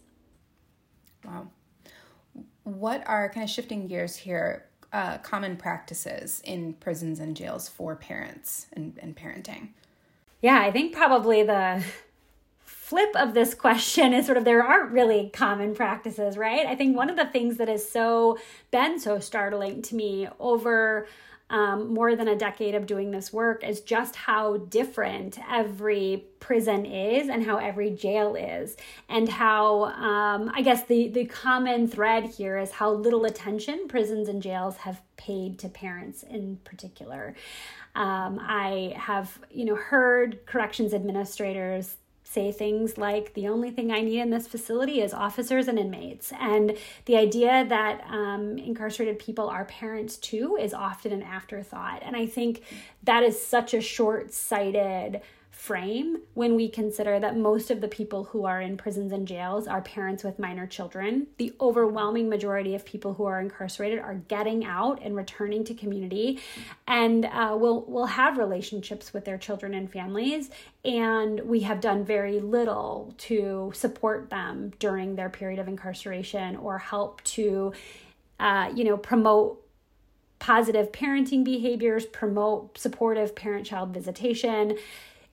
Wow. 1.24 1.48
What 2.64 3.02
are 3.06 3.30
kind 3.30 3.44
of 3.44 3.50
shifting 3.50 3.86
gears 3.86 4.14
here? 4.14 4.67
Uh, 4.92 5.18
common 5.18 5.56
practices 5.56 6.40
in 6.44 6.74
prisons 6.74 7.20
and 7.20 7.36
jails 7.36 7.68
for 7.68 7.96
parents 7.96 8.66
and, 8.72 8.98
and 9.00 9.16
parenting? 9.16 9.68
Yeah, 10.40 10.60
I 10.60 10.70
think 10.70 10.94
probably 10.94 11.42
the 11.42 11.82
flip 12.88 13.10
of 13.16 13.34
this 13.34 13.54
question 13.54 14.14
is 14.14 14.24
sort 14.24 14.38
of 14.38 14.44
there 14.44 14.62
aren't 14.62 14.92
really 14.92 15.30
common 15.32 15.74
practices, 15.74 16.38
right? 16.38 16.64
I 16.66 16.74
think 16.74 16.96
one 16.96 17.10
of 17.10 17.16
the 17.16 17.26
things 17.26 17.58
that 17.58 17.68
has 17.68 17.86
so 17.86 18.38
been 18.70 18.98
so 18.98 19.18
startling 19.18 19.82
to 19.82 19.94
me 19.94 20.28
over 20.40 21.06
um, 21.50 21.94
more 21.94 22.14
than 22.14 22.28
a 22.28 22.36
decade 22.36 22.74
of 22.74 22.86
doing 22.86 23.10
this 23.10 23.32
work 23.32 23.64
is 23.64 23.80
just 23.80 24.16
how 24.16 24.58
different 24.58 25.38
every 25.50 26.24
prison 26.40 26.84
is 26.84 27.28
and 27.28 27.44
how 27.44 27.56
every 27.56 27.90
jail 27.90 28.34
is. 28.36 28.76
And 29.08 29.28
how 29.28 29.84
um, 29.84 30.50
i 30.54 30.62
guess 30.62 30.84
the, 30.84 31.08
the 31.08 31.24
common 31.24 31.88
thread 31.88 32.24
here 32.24 32.58
is 32.58 32.70
how 32.70 32.92
little 32.92 33.24
attention 33.24 33.88
prisons 33.88 34.28
and 34.28 34.42
jails 34.42 34.76
have 34.78 35.00
paid 35.16 35.58
to 35.60 35.68
parents 35.68 36.22
in 36.22 36.58
particular. 36.64 37.34
Um, 37.94 38.38
i 38.40 38.94
have 38.96 39.38
you 39.50 39.64
know 39.64 39.74
heard 39.74 40.44
corrections 40.46 40.92
administrators 40.94 41.96
say 42.30 42.52
things 42.52 42.98
like 42.98 43.32
the 43.32 43.48
only 43.48 43.70
thing 43.70 43.90
I 43.90 44.02
need 44.02 44.20
in 44.20 44.28
this 44.28 44.46
facility 44.46 45.00
is 45.00 45.14
officers 45.14 45.66
and 45.66 45.78
inmates. 45.78 46.30
And 46.38 46.76
the 47.06 47.16
idea 47.16 47.64
that 47.66 48.04
um, 48.06 48.58
incarcerated 48.58 49.18
people 49.18 49.48
are 49.48 49.64
parents 49.64 50.18
too 50.18 50.58
is 50.60 50.74
often 50.74 51.10
an 51.12 51.22
afterthought. 51.22 52.02
And 52.02 52.14
I 52.14 52.26
think 52.26 52.62
that 53.04 53.22
is 53.22 53.40
such 53.40 53.72
a 53.72 53.80
short 53.80 54.34
sighted 54.34 55.22
frame 55.58 56.18
when 56.34 56.54
we 56.54 56.68
consider 56.68 57.18
that 57.18 57.36
most 57.36 57.68
of 57.68 57.80
the 57.80 57.88
people 57.88 58.22
who 58.22 58.44
are 58.44 58.60
in 58.60 58.76
prisons 58.76 59.10
and 59.10 59.26
jails 59.26 59.66
are 59.66 59.82
parents 59.82 60.22
with 60.22 60.38
minor 60.38 60.68
children. 60.68 61.26
The 61.36 61.52
overwhelming 61.60 62.28
majority 62.28 62.76
of 62.76 62.84
people 62.84 63.14
who 63.14 63.24
are 63.24 63.40
incarcerated 63.40 63.98
are 63.98 64.14
getting 64.14 64.64
out 64.64 65.02
and 65.02 65.16
returning 65.16 65.64
to 65.64 65.74
community 65.74 66.40
and 66.86 67.24
uh, 67.24 67.56
will, 67.58 67.82
will 67.86 68.06
have 68.06 68.38
relationships 68.38 69.12
with 69.12 69.24
their 69.24 69.36
children 69.36 69.74
and 69.74 69.90
families. 69.90 70.48
And 70.84 71.40
we 71.40 71.60
have 71.60 71.80
done 71.80 72.04
very 72.04 72.38
little 72.38 73.12
to 73.18 73.72
support 73.74 74.30
them 74.30 74.72
during 74.78 75.16
their 75.16 75.28
period 75.28 75.58
of 75.58 75.66
incarceration 75.66 76.54
or 76.54 76.78
help 76.78 77.20
to, 77.24 77.72
uh, 78.38 78.70
you 78.72 78.84
know, 78.84 78.96
promote 78.96 79.60
positive 80.38 80.92
parenting 80.92 81.42
behaviors, 81.42 82.06
promote 82.06 82.78
supportive 82.78 83.34
parent 83.34 83.66
child 83.66 83.92
visitation 83.92 84.78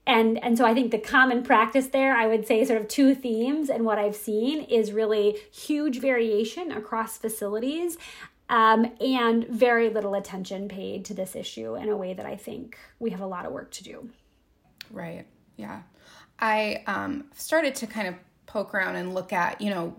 and 0.08 0.44
and 0.44 0.58
so 0.58 0.66
i 0.66 0.74
think 0.74 0.92
the 0.92 0.98
common 0.98 1.44
practice 1.44 1.88
there 1.88 2.16
i 2.16 2.28
would 2.28 2.46
say 2.46 2.64
sort 2.64 2.80
of 2.80 2.88
two 2.88 3.16
themes 3.16 3.70
and 3.70 3.86
what 3.86 3.98
i've 3.98 4.16
seen 4.16 4.62
is 4.64 4.92
really 4.92 5.38
huge 5.52 6.00
variation 6.00 6.72
across 6.72 7.18
facilities 7.18 7.98
um, 8.48 8.92
and 9.02 9.48
very 9.48 9.90
little 9.90 10.14
attention 10.14 10.68
paid 10.68 11.04
to 11.06 11.16
this 11.16 11.36
issue 11.36 11.76
in 11.76 11.90
a 11.90 11.98
way 11.98 12.14
that 12.14 12.26
i 12.26 12.36
think 12.36 12.78
we 13.00 13.10
have 13.10 13.22
a 13.22 13.28
lot 13.28 13.46
of 13.46 13.52
work 13.52 13.72
to 13.72 13.84
do. 13.84 14.10
Right. 14.92 15.26
Yeah. 15.58 15.82
I 16.40 16.84
um, 16.88 17.26
started 17.34 17.76
to 17.76 17.88
kind 17.88 18.08
of 18.08 18.16
poke 18.46 18.74
around 18.74 18.96
and 18.96 19.14
look 19.14 19.34
at 19.34 19.62
you 19.62 19.70
know 19.70 19.96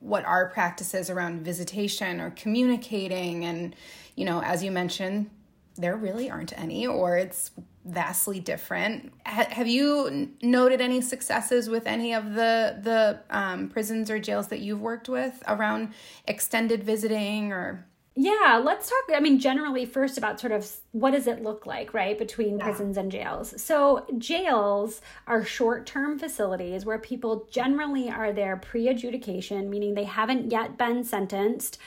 what 0.00 0.24
our 0.24 0.48
practices 0.50 1.10
around 1.10 1.42
visitation 1.42 2.20
or 2.20 2.30
communicating 2.30 3.44
and 3.44 3.74
you 4.14 4.24
know 4.24 4.42
as 4.42 4.62
you 4.62 4.70
mentioned 4.70 5.30
there 5.76 5.96
really 5.96 6.30
aren't 6.30 6.56
any 6.58 6.86
or 6.86 7.16
it's 7.16 7.52
vastly 7.86 8.40
different. 8.40 9.12
H- 9.26 9.48
have 9.48 9.68
you 9.68 10.30
noted 10.42 10.80
any 10.80 11.00
successes 11.00 11.68
with 11.68 11.86
any 11.86 12.12
of 12.14 12.34
the 12.34 12.78
the 12.82 13.20
um, 13.30 13.68
prisons 13.68 14.10
or 14.10 14.18
jails 14.18 14.48
that 14.48 14.60
you've 14.60 14.80
worked 14.80 15.08
with 15.08 15.42
around 15.46 15.94
extended 16.26 16.84
visiting 16.84 17.52
or? 17.52 17.86
Yeah, 18.18 18.62
let's 18.64 18.88
talk. 18.88 19.14
I 19.14 19.20
mean, 19.20 19.38
generally, 19.38 19.84
first 19.84 20.16
about 20.16 20.40
sort 20.40 20.52
of 20.52 20.66
what 20.92 21.10
does 21.10 21.26
it 21.26 21.42
look 21.42 21.66
like, 21.66 21.92
right, 21.92 22.18
between 22.18 22.56
yeah. 22.56 22.64
prisons 22.64 22.96
and 22.96 23.12
jails. 23.12 23.60
So, 23.60 24.06
jails 24.16 25.02
are 25.26 25.44
short 25.44 25.84
term 25.84 26.18
facilities 26.18 26.86
where 26.86 26.98
people 26.98 27.46
generally 27.50 28.08
are 28.08 28.32
there 28.32 28.56
pre 28.56 28.88
adjudication, 28.88 29.68
meaning 29.68 29.94
they 29.94 30.04
haven't 30.04 30.50
yet 30.50 30.78
been 30.78 31.04
sentenced. 31.04 31.78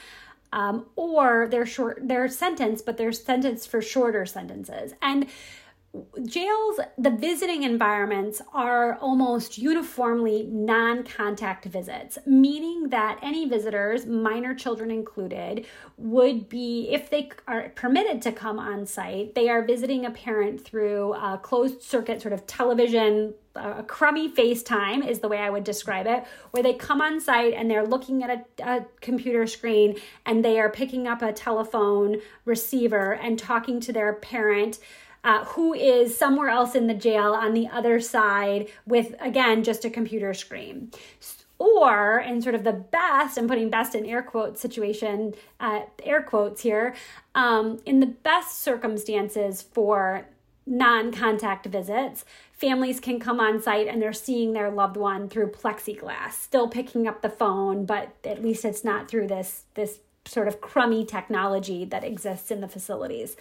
Um, 0.52 0.86
or 0.96 1.46
they're 1.48 1.66
short, 1.66 2.00
they're 2.02 2.28
sentenced, 2.28 2.84
but 2.84 2.96
they're 2.96 3.12
sentenced 3.12 3.68
for 3.68 3.80
shorter 3.80 4.26
sentences. 4.26 4.94
And 5.00 5.28
jails, 6.24 6.78
the 6.98 7.10
visiting 7.10 7.64
environments 7.64 8.40
are 8.54 8.94
almost 8.96 9.58
uniformly 9.58 10.46
non 10.50 11.02
contact 11.02 11.64
visits, 11.64 12.18
meaning 12.26 12.90
that 12.90 13.18
any 13.22 13.48
visitors, 13.48 14.06
minor 14.06 14.54
children 14.54 14.90
included, 14.90 15.66
would 15.96 16.48
be, 16.48 16.88
if 16.90 17.10
they 17.10 17.30
are 17.48 17.70
permitted 17.70 18.22
to 18.22 18.32
come 18.32 18.58
on 18.58 18.86
site, 18.86 19.34
they 19.34 19.48
are 19.48 19.64
visiting 19.64 20.06
a 20.06 20.10
parent 20.10 20.64
through 20.64 21.14
a 21.14 21.38
closed 21.42 21.82
circuit 21.82 22.22
sort 22.22 22.32
of 22.32 22.46
television. 22.46 23.34
A 23.56 23.82
crummy 23.82 24.30
FaceTime 24.30 25.06
is 25.06 25.18
the 25.18 25.28
way 25.28 25.38
I 25.38 25.50
would 25.50 25.64
describe 25.64 26.06
it, 26.06 26.24
where 26.52 26.62
they 26.62 26.74
come 26.74 27.00
on 27.00 27.20
site 27.20 27.52
and 27.52 27.68
they're 27.68 27.86
looking 27.86 28.22
at 28.22 28.30
a, 28.30 28.64
a 28.64 28.86
computer 29.00 29.48
screen 29.48 29.98
and 30.24 30.44
they 30.44 30.60
are 30.60 30.70
picking 30.70 31.08
up 31.08 31.20
a 31.20 31.32
telephone 31.32 32.20
receiver 32.44 33.12
and 33.12 33.36
talking 33.36 33.80
to 33.80 33.92
their 33.92 34.12
parent 34.12 34.78
uh, 35.24 35.44
who 35.44 35.74
is 35.74 36.16
somewhere 36.16 36.48
else 36.48 36.74
in 36.74 36.86
the 36.86 36.94
jail 36.94 37.32
on 37.34 37.54
the 37.54 37.68
other 37.68 38.00
side 38.00 38.68
with, 38.86 39.14
again, 39.20 39.62
just 39.62 39.84
a 39.84 39.90
computer 39.90 40.32
screen. 40.34 40.90
Or, 41.58 42.18
in 42.18 42.40
sort 42.40 42.54
of 42.54 42.64
the 42.64 42.72
best, 42.72 43.36
I'm 43.36 43.46
putting 43.46 43.68
best 43.68 43.94
in 43.94 44.06
air 44.06 44.22
quotes 44.22 44.62
situation, 44.62 45.34
uh, 45.60 45.82
air 46.02 46.22
quotes 46.22 46.62
here, 46.62 46.94
um, 47.34 47.80
in 47.84 48.00
the 48.00 48.06
best 48.06 48.62
circumstances 48.62 49.60
for 49.60 50.26
non 50.66 51.12
contact 51.12 51.66
visits, 51.66 52.24
families 52.52 53.00
can 53.00 53.20
come 53.20 53.40
on 53.40 53.60
site 53.60 53.88
and 53.88 54.00
they're 54.00 54.12
seeing 54.12 54.52
their 54.52 54.70
loved 54.70 54.96
one 54.96 55.28
through 55.28 55.50
plexiglass, 55.50 56.32
still 56.32 56.68
picking 56.68 57.06
up 57.06 57.20
the 57.20 57.28
phone, 57.28 57.84
but 57.84 58.14
at 58.24 58.42
least 58.42 58.64
it's 58.64 58.84
not 58.84 59.08
through 59.08 59.26
this, 59.26 59.64
this 59.74 59.98
sort 60.24 60.48
of 60.48 60.60
crummy 60.60 61.04
technology 61.04 61.84
that 61.84 62.04
exists 62.04 62.50
in 62.50 62.60
the 62.60 62.68
facilities. 62.68 63.36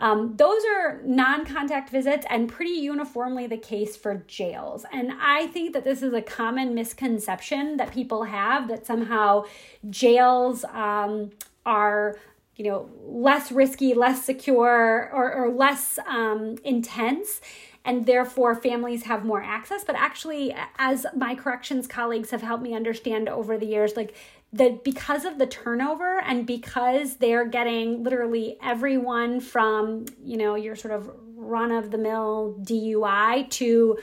Um, 0.00 0.34
those 0.36 0.62
are 0.64 1.02
non 1.04 1.44
contact 1.44 1.90
visits 1.90 2.26
and 2.30 2.48
pretty 2.48 2.72
uniformly 2.72 3.46
the 3.46 3.58
case 3.58 3.96
for 3.96 4.24
jails. 4.26 4.86
And 4.92 5.12
I 5.20 5.46
think 5.48 5.74
that 5.74 5.84
this 5.84 6.02
is 6.02 6.14
a 6.14 6.22
common 6.22 6.74
misconception 6.74 7.76
that 7.76 7.92
people 7.92 8.24
have 8.24 8.66
that 8.68 8.86
somehow 8.86 9.44
jails 9.90 10.64
um, 10.64 11.30
are 11.66 12.16
you 12.56 12.64
know 12.64 12.90
less 13.06 13.50
risky 13.50 13.94
less 13.94 14.24
secure 14.24 15.10
or, 15.14 15.32
or 15.32 15.50
less 15.50 15.98
um, 16.06 16.56
intense 16.64 17.40
and 17.86 18.04
therefore 18.04 18.54
families 18.54 19.04
have 19.04 19.24
more 19.24 19.42
access 19.42 19.82
but 19.82 19.96
actually 19.96 20.54
as 20.76 21.06
my 21.16 21.34
corrections 21.34 21.86
colleagues 21.86 22.30
have 22.30 22.42
helped 22.42 22.62
me 22.62 22.74
understand 22.74 23.30
over 23.30 23.56
the 23.56 23.64
years 23.64 23.96
like 23.96 24.14
that 24.52 24.82
because 24.82 25.24
of 25.24 25.38
the 25.38 25.46
turnover 25.46 26.20
and 26.20 26.46
because 26.46 27.16
they're 27.16 27.46
getting 27.46 28.02
literally 28.02 28.56
everyone 28.62 29.40
from 29.40 30.06
you 30.22 30.36
know 30.36 30.54
your 30.54 30.76
sort 30.76 30.94
of 30.94 31.10
run 31.36 31.70
of 31.72 31.90
the 31.90 31.98
mill 31.98 32.56
DUI 32.60 33.48
to 33.50 33.98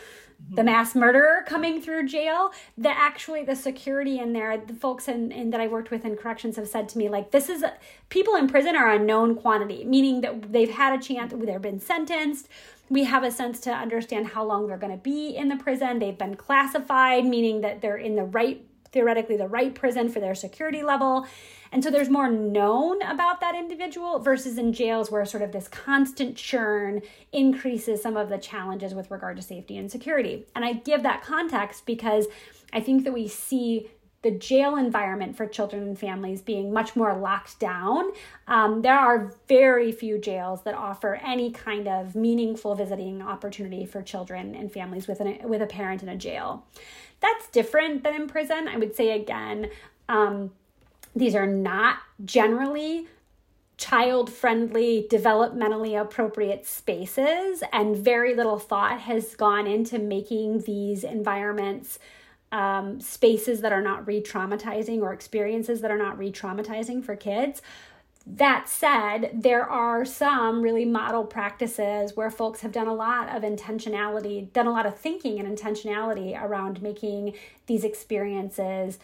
the 0.50 0.58
mm-hmm. 0.58 0.66
mass 0.66 0.96
murderer 0.96 1.44
coming 1.48 1.82
through 1.82 2.08
jail 2.08 2.52
the 2.78 2.90
actually 2.90 3.44
the 3.44 3.56
security 3.56 4.20
in 4.20 4.34
there 4.34 4.58
the 4.58 4.74
folks 4.74 5.08
in, 5.08 5.32
in 5.32 5.50
that 5.50 5.60
i 5.60 5.68
worked 5.68 5.90
with 5.90 6.06
in 6.06 6.16
corrections 6.16 6.56
have 6.56 6.68
said 6.68 6.88
to 6.88 6.98
me 6.98 7.10
like 7.10 7.32
this 7.32 7.50
is 7.50 7.66
people 8.10 8.36
in 8.36 8.48
prison 8.48 8.76
are 8.76 8.92
a 8.92 9.00
known 9.00 9.36
quantity 9.36 9.84
meaning 9.84 10.22
that 10.22 10.54
they've 10.54 10.70
had 10.70 10.98
a 10.98 11.02
chance 11.02 11.34
they've 11.58 11.62
been 11.62 11.80
sentenced. 11.80 12.48
We 12.90 13.04
have 13.04 13.24
a 13.24 13.32
sense 13.32 13.60
to 13.62 13.72
understand 13.72 14.28
how 14.28 14.46
long 14.46 14.68
they're 14.68 14.78
going 14.78 14.96
to 14.96 15.04
be 15.04 15.36
in 15.36 15.50
the 15.50 15.58
prison. 15.58 16.00
They've 16.00 16.18
been 16.18 16.36
classified 16.36 17.26
meaning 17.26 17.62
that 17.62 17.82
they're 17.82 17.98
in 17.98 18.16
the 18.16 18.24
right 18.24 18.64
theoretically 18.98 19.38
the 19.38 19.48
right 19.48 19.76
prison 19.76 20.10
for 20.10 20.20
their 20.20 20.34
security 20.34 20.82
level 20.82 21.28
and 21.72 21.84
so 21.84 21.92
there's 21.92 22.10
more 22.10 22.30
known 22.30 23.02
about 23.02 23.42
that 23.42 23.56
individual 23.56 24.20
versus 24.20 24.58
in 24.58 24.74
jails 24.74 25.12
where 25.12 25.26
sort 25.26 25.44
of 25.44 25.52
this 25.52 25.68
constant 25.68 26.36
churn 26.36 27.02
increases 27.32 28.02
some 28.02 28.18
of 28.18 28.30
the 28.30 28.38
challenges 28.38 28.94
with 28.94 29.12
regard 29.12 29.38
to 29.38 29.44
safety 29.44 29.78
and 29.78 29.92
security. 29.92 30.46
And 30.56 30.64
I 30.64 30.74
give 30.74 31.04
that 31.04 31.24
context 31.24 31.86
because 31.86 32.28
I 32.72 32.80
think 32.80 33.04
that 33.04 33.14
we 33.14 33.28
see 33.28 33.90
the 34.24 34.32
jail 34.32 34.76
environment 34.76 35.38
for 35.38 35.46
children 35.46 35.84
and 35.84 35.98
families 35.98 36.42
being 36.42 36.74
much 36.74 36.96
more 36.96 37.16
locked 37.16 37.60
down. 37.60 38.12
Um, 38.48 38.82
there 38.82 38.98
are 38.98 39.34
very 39.48 39.92
few 39.92 40.18
jails 40.18 40.64
that 40.64 40.74
offer 40.74 41.16
any 41.24 41.52
kind 41.52 41.88
of 41.88 42.16
meaningful 42.16 42.74
visiting 42.76 43.22
opportunity 43.22 43.86
for 43.86 44.02
children 44.02 44.56
and 44.56 44.72
families 44.72 45.08
with, 45.08 45.20
an, 45.22 45.48
with 45.48 45.62
a 45.62 45.68
parent 45.68 46.02
in 46.02 46.10
a 46.10 46.18
jail. 46.18 46.66
That's 47.20 47.48
different 47.50 48.04
than 48.04 48.16
in 48.16 48.28
prison. 48.28 48.68
I 48.68 48.78
would 48.78 48.96
say 48.96 49.20
again, 49.20 49.70
um, 50.08 50.52
these 51.16 51.36
are 51.36 51.48
not 51.48 51.98
generally 52.24 53.08
child 53.78 54.32
friendly, 54.32 55.08
developmentally 55.10 56.00
appropriate 56.00 56.66
spaces, 56.66 57.64
and 57.72 57.96
very 57.96 58.36
little 58.36 58.58
thought 58.58 59.02
has 59.02 59.36
gone 59.36 59.68
into 59.68 60.00
making 60.00 60.62
these 60.62 61.04
environments 61.04 62.00
um, 62.52 63.02
spaces 63.02 63.62
that 63.62 63.72
are 63.72 63.82
not 63.82 64.08
re 64.08 64.22
traumatizing 64.22 65.02
or 65.02 65.14
experiences 65.14 65.82
that 65.82 65.92
are 65.92 65.98
not 65.98 66.18
re 66.18 66.32
traumatizing 66.32 67.04
for 67.04 67.16
kids. 67.16 67.62
That 68.30 68.68
said, 68.68 69.32
there 69.34 69.64
are 69.64 70.04
some 70.04 70.62
really 70.62 70.84
model 70.84 71.24
practices 71.24 72.16
where 72.18 72.30
folks 72.30 72.60
have 72.60 72.74
done 72.74 72.88
a 72.88 72.94
lot 72.94 73.34
of 73.34 73.42
intentionality, 73.42 74.52
done 74.52 74.68
a 74.68 74.72
lot 74.72 74.86
of 74.86 74.98
thinking 74.98 75.40
and 75.40 75.58
intentionality 75.58 76.40
around 76.40 76.82
making 76.82 77.36
these 77.68 77.86
experiences 77.86 79.00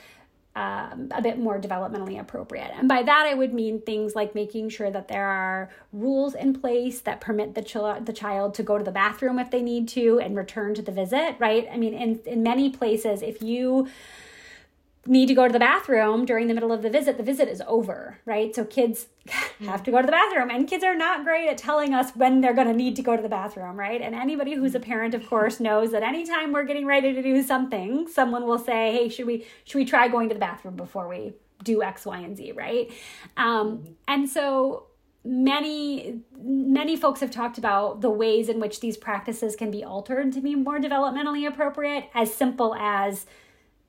um, 0.55 1.09
a 1.11 1.21
bit 1.21 1.39
more 1.39 1.59
developmentally 1.59 2.19
appropriate. 2.19 2.71
And 2.77 2.87
by 2.87 3.01
that, 3.01 3.25
I 3.25 3.33
would 3.33 3.53
mean 3.53 3.81
things 3.81 4.13
like 4.13 4.35
making 4.35 4.69
sure 4.69 4.91
that 4.91 5.07
there 5.07 5.25
are 5.25 5.71
rules 5.91 6.35
in 6.35 6.53
place 6.53 6.99
that 7.01 7.21
permit 7.21 7.55
the, 7.55 7.63
ch- 7.63 8.05
the 8.05 8.13
child 8.13 8.53
to 8.55 8.63
go 8.63 8.77
to 8.77 8.83
the 8.83 8.91
bathroom 8.91 9.39
if 9.39 9.49
they 9.49 9.61
need 9.61 9.87
to 9.89 10.19
and 10.19 10.35
return 10.35 10.75
to 10.75 10.81
the 10.81 10.91
visit, 10.91 11.37
right? 11.39 11.67
I 11.71 11.77
mean, 11.77 11.93
in, 11.93 12.19
in 12.25 12.43
many 12.43 12.69
places, 12.69 13.21
if 13.21 13.41
you 13.41 13.87
need 15.05 15.27
to 15.27 15.33
go 15.33 15.45
to 15.47 15.51
the 15.51 15.59
bathroom 15.59 16.25
during 16.25 16.47
the 16.47 16.53
middle 16.53 16.71
of 16.71 16.81
the 16.81 16.89
visit, 16.89 17.17
the 17.17 17.23
visit 17.23 17.49
is 17.49 17.61
over, 17.67 18.19
right? 18.25 18.55
So 18.55 18.63
kids 18.63 19.07
have 19.59 19.83
to 19.83 19.91
go 19.91 19.99
to 19.99 20.05
the 20.05 20.11
bathroom, 20.11 20.49
and 20.49 20.67
kids 20.67 20.83
are 20.83 20.95
not 20.95 21.25
great 21.25 21.49
at 21.49 21.57
telling 21.57 21.93
us 21.93 22.11
when 22.15 22.39
they're 22.39 22.53
going 22.53 22.67
to 22.67 22.73
need 22.73 22.95
to 22.95 23.01
go 23.01 23.15
to 23.15 23.21
the 23.21 23.29
bathroom, 23.29 23.77
right? 23.77 24.01
And 24.01 24.15
anybody 24.15 24.53
who's 24.53 24.75
a 24.75 24.79
parent, 24.79 25.13
of 25.13 25.27
course, 25.27 25.59
knows 25.59 25.91
that 25.91 26.03
anytime 26.03 26.53
we're 26.53 26.63
getting 26.63 26.85
ready 26.85 27.13
to 27.13 27.21
do 27.21 27.43
something, 27.43 28.07
someone 28.07 28.45
will 28.45 28.59
say, 28.59 28.93
"Hey, 28.93 29.09
should 29.09 29.27
we 29.27 29.45
should 29.65 29.77
we 29.77 29.85
try 29.85 30.07
going 30.07 30.29
to 30.29 30.35
the 30.35 30.39
bathroom 30.39 30.77
before 30.77 31.09
we 31.09 31.33
do 31.63 31.83
X, 31.83 32.05
Y, 32.05 32.19
and 32.19 32.37
Z?" 32.37 32.53
Right? 32.53 32.91
Um, 33.35 33.97
and 34.07 34.29
so 34.29 34.87
many 35.25 36.21
many 36.41 36.95
folks 36.95 37.19
have 37.19 37.31
talked 37.31 37.57
about 37.57 38.01
the 38.01 38.09
ways 38.09 38.47
in 38.49 38.59
which 38.59 38.79
these 38.79 38.97
practices 38.97 39.55
can 39.55 39.71
be 39.71 39.83
altered 39.83 40.31
to 40.33 40.41
be 40.41 40.55
more 40.55 40.79
developmentally 40.79 41.45
appropriate, 41.45 42.09
as 42.13 42.33
simple 42.33 42.73
as 42.75 43.25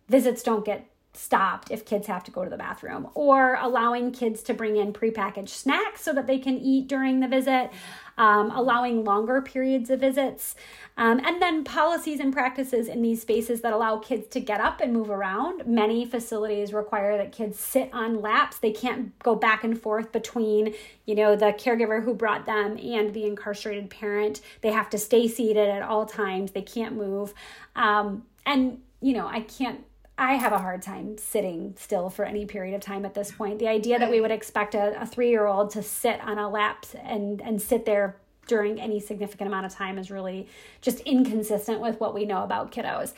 visits 0.09 0.43
don't 0.43 0.65
get 0.65 0.89
stopped 1.17 1.71
if 1.71 1.85
kids 1.85 2.07
have 2.07 2.25
to 2.25 2.31
go 2.31 2.45
to 2.45 2.51
the 2.51 2.57
bathroom 2.57 3.09
or 3.15 3.57
allowing 3.61 4.13
kids 4.13 4.43
to 4.43 4.55
bring 4.55 4.77
in 4.77 4.93
prepackaged 4.93 5.49
snacks 5.49 6.03
so 6.03 6.13
that 6.13 6.27
they 6.27 6.39
can 6.39 6.59
eat 6.59 6.89
during 6.89 7.21
the 7.21 7.29
visit 7.29 7.71
um, 8.17 8.51
allowing 8.53 9.05
longer 9.05 9.43
periods 9.43 9.91
of 9.91 10.01
visits 10.01 10.55
um, 10.97 11.21
and 11.25 11.43
then 11.43 11.65
policies 11.65 12.21
and 12.21 12.33
practices 12.33 12.87
in 12.87 13.03
these 13.03 13.21
spaces 13.21 13.61
that 13.63 13.73
allow 13.73 13.99
kids 13.99 14.29
to 14.29 14.41
get 14.41 14.61
up 14.61 14.81
and 14.81 14.93
move 14.93 15.11
around. 15.11 15.67
Many 15.67 16.05
facilities 16.05 16.73
require 16.73 17.17
that 17.17 17.33
kids 17.33 17.59
sit 17.59 17.91
on 17.93 18.21
laps. 18.21 18.59
They 18.59 18.71
can't 18.71 19.19
go 19.19 19.35
back 19.35 19.65
and 19.65 19.81
forth 19.81 20.13
between 20.13 20.75
you 21.07 21.17
know 21.17 21.35
the 21.35 21.47
caregiver 21.47 22.05
who 22.05 22.15
brought 22.15 22.47
them 22.47 22.79
and 22.79 23.13
the 23.13 23.25
incarcerated 23.25 23.91
parent. 23.91 24.41
They 24.61 24.71
have 24.71 24.89
to 24.91 24.99
stay 24.99 25.27
seated 25.27 25.69
at 25.69 25.83
all 25.83 26.07
times. 26.07 26.53
They 26.53 26.63
can't 26.63 26.95
move. 26.95 27.35
Um, 27.75 28.25
and 28.47 28.79
you 29.01 29.13
know 29.13 29.27
i 29.27 29.41
can't 29.41 29.85
I 30.17 30.35
have 30.35 30.53
a 30.53 30.59
hard 30.59 30.83
time 30.83 31.19
sitting 31.19 31.75
still 31.77 32.09
for 32.09 32.25
any 32.25 32.47
period 32.47 32.75
of 32.75 32.81
time 32.81 33.05
at 33.05 33.15
this 33.15 33.33
point. 33.33 33.59
The 33.59 33.69
idea 33.69 33.99
that 33.99 34.11
we 34.11 34.21
would 34.21 34.31
expect 34.31 34.75
a, 34.75 35.01
a 35.01 35.07
three 35.07 35.31
year 35.31 35.47
old 35.47 35.71
to 35.71 35.83
sit 35.83 36.21
on 36.21 36.39
a 36.39 36.49
lap 36.49 36.87
and, 37.03 37.43
and 37.43 37.61
sit 37.61 37.85
there 37.85 38.17
during 38.47 38.81
any 38.81 39.01
significant 39.01 39.49
amount 39.49 39.67
of 39.67 39.73
time 39.73 39.99
is 39.99 40.11
really 40.11 40.47
just 40.81 41.01
inconsistent 41.01 41.81
with 41.81 41.99
what 41.99 42.15
we 42.15 42.25
know 42.25 42.45
about 42.45 42.71
kiddos 42.71 43.13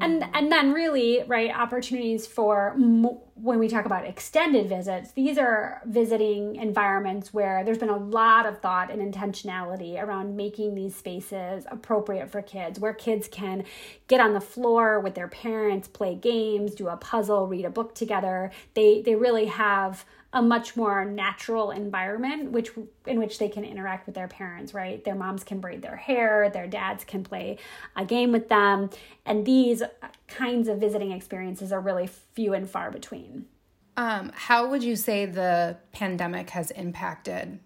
and 0.00 0.24
and 0.34 0.52
then 0.52 0.72
really 0.72 1.22
right 1.26 1.50
opportunities 1.54 2.26
for 2.26 2.74
when 3.34 3.58
we 3.58 3.68
talk 3.68 3.84
about 3.84 4.04
extended 4.04 4.68
visits 4.68 5.12
these 5.12 5.38
are 5.38 5.80
visiting 5.86 6.56
environments 6.56 7.32
where 7.34 7.64
there's 7.64 7.78
been 7.78 7.88
a 7.88 7.96
lot 7.96 8.46
of 8.46 8.60
thought 8.60 8.90
and 8.90 9.00
intentionality 9.00 10.02
around 10.02 10.36
making 10.36 10.74
these 10.74 10.94
spaces 10.94 11.64
appropriate 11.70 12.30
for 12.30 12.42
kids 12.42 12.78
where 12.78 12.94
kids 12.94 13.28
can 13.28 13.64
get 14.08 14.20
on 14.20 14.32
the 14.34 14.40
floor 14.40 15.00
with 15.00 15.14
their 15.14 15.28
parents 15.28 15.88
play 15.88 16.14
games 16.14 16.74
do 16.74 16.88
a 16.88 16.96
puzzle 16.96 17.46
read 17.46 17.64
a 17.64 17.70
book 17.70 17.94
together. 17.94 18.50
They 18.74 19.02
they 19.02 19.14
really 19.14 19.46
have 19.46 20.04
a 20.32 20.42
much 20.42 20.76
more 20.76 21.04
natural 21.04 21.70
environment 21.70 22.52
which 22.52 22.70
in 23.06 23.18
which 23.18 23.38
they 23.38 23.48
can 23.48 23.64
interact 23.64 24.06
with 24.06 24.14
their 24.14 24.28
parents 24.28 24.74
right? 24.74 25.04
Their 25.04 25.14
moms 25.14 25.44
can 25.44 25.60
braid 25.60 25.82
their 25.82 25.96
hair 25.96 26.50
their 26.50 26.66
dads 26.66 27.04
can 27.04 27.22
play 27.24 27.58
a 27.96 28.04
game 28.04 28.32
with 28.32 28.48
them. 28.48 28.90
And 29.24 29.46
these 29.46 29.82
kinds 30.28 30.68
of 30.68 30.78
visiting 30.78 31.12
experiences 31.12 31.72
are 31.72 31.80
really 31.80 32.08
few 32.34 32.54
and 32.54 32.68
far 32.68 32.90
between. 32.90 33.46
Um, 33.96 34.30
how 34.34 34.68
would 34.68 34.82
you 34.82 34.96
say 34.96 35.24
the 35.24 35.78
pandemic 35.92 36.50
has 36.50 36.70
impacted 36.72 37.58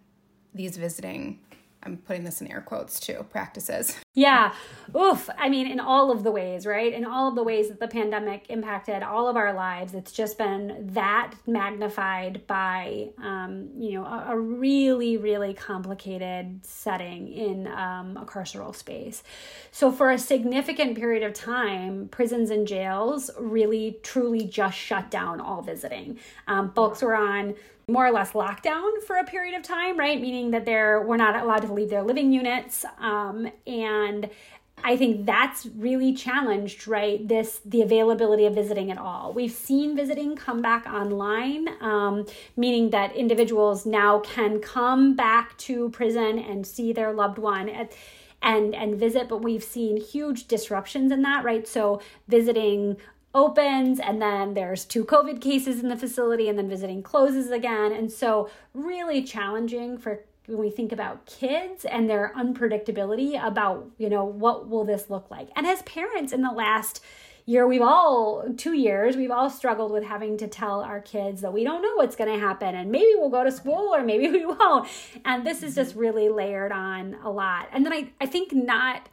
these 0.55 0.77
visiting 0.77 1.40
I'm 1.83 1.97
putting 1.97 2.25
this 2.25 2.40
in 2.40 2.51
air 2.51 2.61
quotes 2.61 3.01
too, 3.01 3.25
practices. 3.31 3.97
Yeah. 4.12 4.53
Oof. 4.95 5.31
I 5.38 5.49
mean, 5.49 5.66
in 5.66 5.81
all 5.81 6.11
of 6.11 6.25
the 6.25 6.31
ways, 6.31 6.66
right? 6.66 6.93
In 6.93 7.05
all 7.05 7.29
of 7.29 7.37
the 7.37 7.43
ways 7.43 7.69
that 7.69 7.81
the 7.81 7.88
pandemic 7.88 8.47
impacted 8.51 9.03
all 9.03 9.29
of 9.29 9.37
our 9.37 9.55
lives, 9.55 9.95
it's 9.95 10.12
just 10.12 10.37
been 10.37 10.90
that 10.93 11.35
magnified 11.47 12.47
by, 12.47 13.11
um, 13.23 13.71
you 13.79 13.95
know, 13.95 14.05
a, 14.05 14.27
a, 14.31 14.38
really, 14.38 15.16
really 15.16 15.55
complicated 15.55 16.61
setting 16.64 17.33
in 17.33 17.66
um, 17.69 18.16
a 18.16 18.25
carceral 18.27 18.75
space. 18.75 19.23
So, 19.71 19.90
for 19.93 20.11
a 20.11 20.19
significant 20.19 20.97
period 20.97 21.23
of 21.23 21.33
time, 21.33 22.09
prisons 22.09 22.51
and 22.51 22.66
jails 22.66 23.31
really, 23.38 23.99
truly 24.03 24.45
just 24.45 24.77
shut 24.77 25.11
down 25.11 25.40
all 25.40 25.62
visiting. 25.62 26.19
Um, 26.47 26.73
folks 26.73 27.01
were 27.01 27.14
on 27.14 27.55
more 27.90 28.07
or 28.07 28.11
less 28.11 28.33
lockdown 28.33 29.03
for 29.07 29.16
a 29.16 29.24
period 29.24 29.57
of 29.57 29.62
time, 29.62 29.98
right? 29.98 30.20
Meaning 30.20 30.50
that 30.53 30.64
they're 30.64 31.03
we're 31.03 31.16
not 31.16 31.40
allowed 31.40 31.62
to 31.62 31.72
leave 31.72 31.90
their 31.90 32.03
living 32.03 32.33
units, 32.33 32.85
um, 32.98 33.50
and 33.66 34.31
I 34.83 34.96
think 34.96 35.26
that's 35.26 35.66
really 35.66 36.14
challenged, 36.14 36.88
right? 36.88 37.26
This 37.26 37.61
the 37.64 37.83
availability 37.83 38.46
of 38.46 38.55
visiting 38.55 38.90
at 38.90 38.98
all. 38.98 39.33
We've 39.33 39.53
seen 39.53 39.96
visiting 39.96 40.37
come 40.37 40.62
back 40.62 40.87
online, 40.87 41.68
um, 41.81 42.26
meaning 42.57 42.90
that 42.90 43.14
individuals 43.14 43.87
now 43.87 44.20
can 44.20 44.61
come 44.61 45.14
back 45.14 45.57
to 45.59 45.90
prison 45.90 46.38
and 46.38 46.66
see 46.66 46.92
their 46.92 47.12
loved 47.12 47.38
one 47.38 47.68
at 47.68 47.92
and 48.42 48.74
and 48.74 48.96
visit 48.96 49.29
but 49.29 49.42
we've 49.42 49.62
seen 49.62 49.98
huge 49.98 50.48
disruptions 50.48 51.12
in 51.12 51.20
that 51.20 51.44
right 51.44 51.68
so 51.68 52.00
visiting 52.26 52.96
opens 53.35 54.01
and 54.01 54.21
then 54.21 54.55
there's 54.55 54.85
two 54.85 55.05
covid 55.05 55.40
cases 55.40 55.81
in 55.81 55.88
the 55.88 55.97
facility 55.97 56.49
and 56.49 56.59
then 56.59 56.69
visiting 56.69 57.03
closes 57.03 57.51
again. 57.51 57.93
And 57.93 58.11
so 58.11 58.51
really 58.75 59.23
challenging 59.23 59.99
for 59.99 60.25
when 60.47 60.59
we 60.59 60.71
think 60.71 60.90
about 60.90 61.27
kids 61.27 61.85
and 61.85 62.11
their 62.11 62.33
unpredictability 62.37 63.43
about 63.45 63.88
you 63.99 64.09
know 64.09 64.25
what 64.25 64.69
will 64.69 64.85
this 64.85 65.09
look 65.11 65.31
like? 65.31 65.49
And 65.55 65.66
as 65.66 65.83
parents 65.83 66.33
in 66.33 66.43
the 66.43 66.51
last 66.51 67.03
year 67.47 67.66
we've 67.66 67.83
all 67.83 68.45
two 68.57 68.75
years 68.75 69.16
we've 69.16 69.31
all 69.31 69.49
struggled 69.49 69.93
with 69.93 70.05
having 70.05 70.37
to 70.38 70.49
tell 70.49 70.81
our 70.83 71.01
kids 71.01 71.40
that 71.40 71.53
we 71.53 71.64
don't 71.64 71.83
know 71.83 71.95
what's 71.95 72.16
going 72.16 72.33
to 72.33 72.38
happen 72.38 72.75
and 72.75 72.90
maybe 72.90 73.12
we'll 73.14 73.31
go 73.31 73.45
to 73.45 73.53
school 73.53 73.95
or 73.95 74.03
maybe 74.03 74.29
we 74.38 74.45
won't. 74.45 74.88
And 75.25 75.47
this 75.47 75.62
is 75.62 75.77
just 75.77 75.93
mm-hmm. 75.93 76.01
really 76.01 76.29
layered 76.29 76.73
on 76.73 77.16
a 77.23 77.31
lot. 77.31 77.69
And 77.73 77.87
then 77.87 77.93
i, 77.93 78.11
I 78.21 78.27
think 78.27 78.53
not 78.53 79.09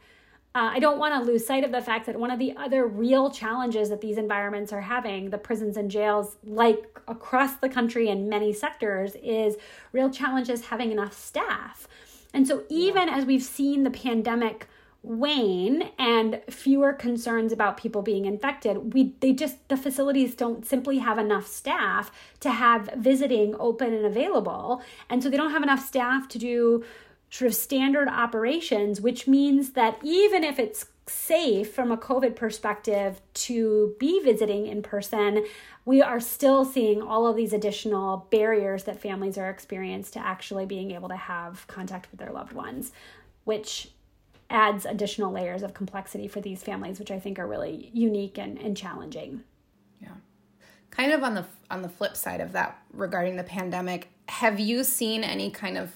uh, 0.54 0.70
I 0.72 0.78
don't 0.78 0.98
want 0.98 1.14
to 1.14 1.30
lose 1.30 1.46
sight 1.46 1.62
of 1.62 1.72
the 1.72 1.82
fact 1.82 2.06
that 2.06 2.18
one 2.18 2.30
of 2.30 2.38
the 2.38 2.56
other 2.56 2.86
real 2.86 3.30
challenges 3.30 3.90
that 3.90 4.00
these 4.00 4.16
environments 4.16 4.72
are 4.72 4.80
having, 4.80 5.30
the 5.30 5.38
prisons 5.38 5.76
and 5.76 5.90
jails, 5.90 6.36
like 6.42 7.00
across 7.06 7.56
the 7.56 7.68
country 7.68 8.08
in 8.08 8.28
many 8.28 8.52
sectors, 8.52 9.14
is 9.22 9.56
real 9.92 10.10
challenges 10.10 10.66
having 10.66 10.90
enough 10.90 11.12
staff. 11.12 11.86
And 12.32 12.48
so, 12.48 12.64
even 12.68 13.08
as 13.08 13.24
we've 13.24 13.42
seen 13.42 13.84
the 13.84 13.90
pandemic 13.90 14.68
wane 15.02 15.90
and 15.98 16.42
fewer 16.50 16.92
concerns 16.92 17.52
about 17.52 17.76
people 17.76 18.02
being 18.02 18.24
infected 18.24 18.92
we 18.92 19.14
they 19.20 19.32
just 19.32 19.56
the 19.68 19.76
facilities 19.76 20.34
don't 20.34 20.66
simply 20.66 20.98
have 20.98 21.18
enough 21.18 21.46
staff 21.46 22.10
to 22.40 22.50
have 22.50 22.90
visiting 22.96 23.54
open 23.60 23.94
and 23.94 24.04
available 24.04 24.82
and 25.08 25.22
so 25.22 25.30
they 25.30 25.36
don't 25.36 25.52
have 25.52 25.62
enough 25.62 25.80
staff 25.86 26.26
to 26.26 26.36
do 26.36 26.84
sort 27.30 27.48
of 27.48 27.54
standard 27.54 28.08
operations 28.08 29.00
which 29.00 29.26
means 29.26 29.70
that 29.70 29.98
even 30.02 30.44
if 30.44 30.58
it's 30.58 30.86
safe 31.06 31.72
from 31.72 31.90
a 31.90 31.96
covid 31.96 32.36
perspective 32.36 33.20
to 33.32 33.94
be 33.98 34.20
visiting 34.22 34.66
in 34.66 34.82
person 34.82 35.44
we 35.84 36.02
are 36.02 36.20
still 36.20 36.66
seeing 36.66 37.00
all 37.00 37.26
of 37.26 37.34
these 37.34 37.54
additional 37.54 38.26
barriers 38.30 38.84
that 38.84 39.00
families 39.00 39.38
are 39.38 39.48
experiencing 39.48 40.20
to 40.20 40.26
actually 40.26 40.66
being 40.66 40.90
able 40.90 41.08
to 41.08 41.16
have 41.16 41.66
contact 41.66 42.10
with 42.10 42.20
their 42.20 42.30
loved 42.30 42.52
ones 42.52 42.92
which 43.44 43.90
adds 44.50 44.86
additional 44.86 45.32
layers 45.32 45.62
of 45.62 45.74
complexity 45.74 46.26
for 46.26 46.40
these 46.40 46.62
families, 46.62 46.98
which 46.98 47.10
I 47.10 47.18
think 47.18 47.38
are 47.38 47.46
really 47.46 47.90
unique 47.92 48.38
and, 48.38 48.58
and 48.58 48.76
challenging. 48.76 49.42
Yeah. 50.00 50.14
Kind 50.90 51.12
of 51.12 51.22
on 51.22 51.34
the 51.34 51.44
on 51.70 51.82
the 51.82 51.88
flip 51.88 52.16
side 52.16 52.40
of 52.40 52.52
that 52.52 52.78
regarding 52.92 53.36
the 53.36 53.44
pandemic, 53.44 54.08
have 54.28 54.58
you 54.58 54.84
seen 54.84 55.22
any 55.22 55.50
kind 55.50 55.76
of 55.76 55.92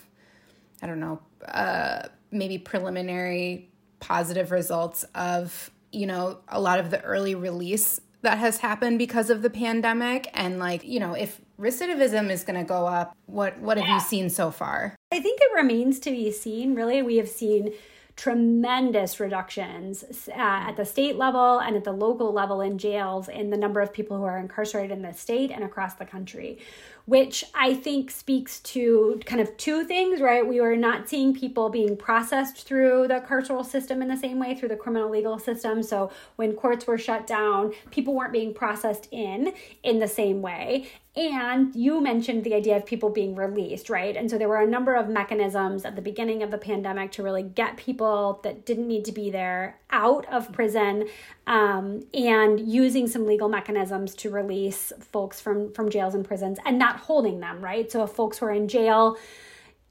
I 0.83 0.87
don't 0.87 1.01
know, 1.01 1.21
uh, 1.47 2.09
maybe 2.31 2.59
preliminary 2.59 3.71
positive 4.01 4.51
results 4.51 5.05
of, 5.15 5.71
you 5.93 6.07
know, 6.07 6.41
a 6.49 6.61
lot 6.61 6.81
of 6.81 6.91
the 6.91 7.01
early 7.03 7.35
release 7.35 8.01
that 8.23 8.39
has 8.39 8.59
happened 8.59 8.99
because 8.99 9.31
of 9.31 9.43
the 9.43 9.51
pandemic 9.51 10.29
and 10.35 10.59
like, 10.59 10.85
you 10.85 11.01
know, 11.01 11.15
if 11.15 11.41
recidivism 11.59 12.31
is 12.31 12.45
going 12.45 12.59
to 12.59 12.65
go 12.65 12.87
up, 12.87 13.17
what 13.27 13.59
what 13.61 13.77
have 13.77 13.87
yeah. 13.87 13.95
you 13.95 14.01
seen 14.01 14.31
so 14.31 14.51
far? 14.51 14.97
I 15.13 15.21
think 15.21 15.41
it 15.41 15.55
remains 15.55 15.99
to 16.01 16.11
be 16.11 16.31
seen. 16.33 16.75
Really, 16.75 17.03
we 17.03 17.17
have 17.17 17.29
seen 17.29 17.73
tremendous 18.15 19.19
reductions 19.21 20.29
uh, 20.29 20.33
at 20.37 20.77
the 20.77 20.85
state 20.85 21.17
level 21.17 21.59
and 21.59 21.77
at 21.77 21.85
the 21.85 21.93
local 21.93 22.33
level 22.33 22.61
in 22.61 22.77
jails 22.77 23.29
in 23.29 23.51
the 23.51 23.57
number 23.57 23.81
of 23.81 23.93
people 23.93 24.19
who 24.19 24.25
are 24.25 24.39
incarcerated 24.39 24.97
in 24.97 25.03
the 25.03 25.15
state 25.15 25.51
and 25.51 25.65
across 25.65 25.95
the 25.95 26.05
country 26.05 26.59
which 27.07 27.45
I 27.55 27.75
think 27.75 28.11
speaks 28.11 28.61
to 28.61 29.21
kind 29.27 29.41
of 29.41 29.57
two 29.57 29.85
things, 29.85 30.21
right? 30.21 30.47
We 30.47 30.61
were 30.61 30.77
not 30.77 31.09
seeing 31.09 31.35
people 31.35 31.69
being 31.69 31.97
processed 31.97 32.67
through 32.67 33.09
the 33.09 33.21
carceral 33.21 33.65
system 33.65 34.03
in 34.03 34.09
the 34.09 34.17
same 34.17 34.39
way, 34.39 34.55
through 34.55 34.69
the 34.69 34.77
criminal 34.77 35.11
legal 35.11 35.39
system. 35.39 35.83
So 35.83 36.11
when 36.37 36.53
courts 36.55 36.87
were 36.87 36.99
shut 36.99 37.27
down, 37.27 37.73
people 37.91 38.15
weren't 38.15 38.33
being 38.33 38.55
processed 38.55 39.09
in 39.11 39.53
in 39.83 39.99
the 39.99 40.09
same 40.09 40.43
way. 40.43 40.89
And 41.15 41.75
you 41.77 42.01
mentioned 42.01 42.43
the 42.43 42.55
idea 42.55 42.75
of 42.75 42.87
people 42.87 43.11
being 43.11 43.35
released, 43.35 43.91
right? 43.91 44.17
And 44.17 44.31
so 44.31 44.39
there 44.39 44.49
were 44.49 44.63
a 44.63 44.67
number 44.67 44.95
of 44.95 45.11
mechanisms 45.11 45.85
at 45.85 45.95
the 45.95 46.01
beginning 46.01 46.43
of 46.43 46.51
the 46.51 46.57
pandemic 46.57 47.13
to 47.13 47.23
really 47.23 47.43
get 47.43 47.77
people 47.77 48.41
that 48.45 48.65
didn't 48.65 48.89
need 48.89 49.05
to 49.05 49.13
be 49.13 49.31
there 49.31 49.79
out 49.91 50.27
of 50.33 50.51
prison 50.53 51.07
um, 51.47 52.03
and 52.15 52.61
using 52.61 53.07
some 53.07 53.27
legal 53.27 53.51
mechanisms 53.51 54.15
to 54.15 54.31
release 54.31 54.91
folks 55.01 55.39
from, 55.39 55.71
from 55.75 55.91
jails 55.91 56.15
and 56.15 56.25
prisons 56.25 56.59
and 56.65 56.81
not 56.93 57.01
holding 57.01 57.41
them, 57.41 57.63
right? 57.63 57.91
So 57.91 58.05
if 58.05 58.11
folks 58.11 58.41
were 58.41 58.51
in 58.51 58.69
jail, 58.69 59.17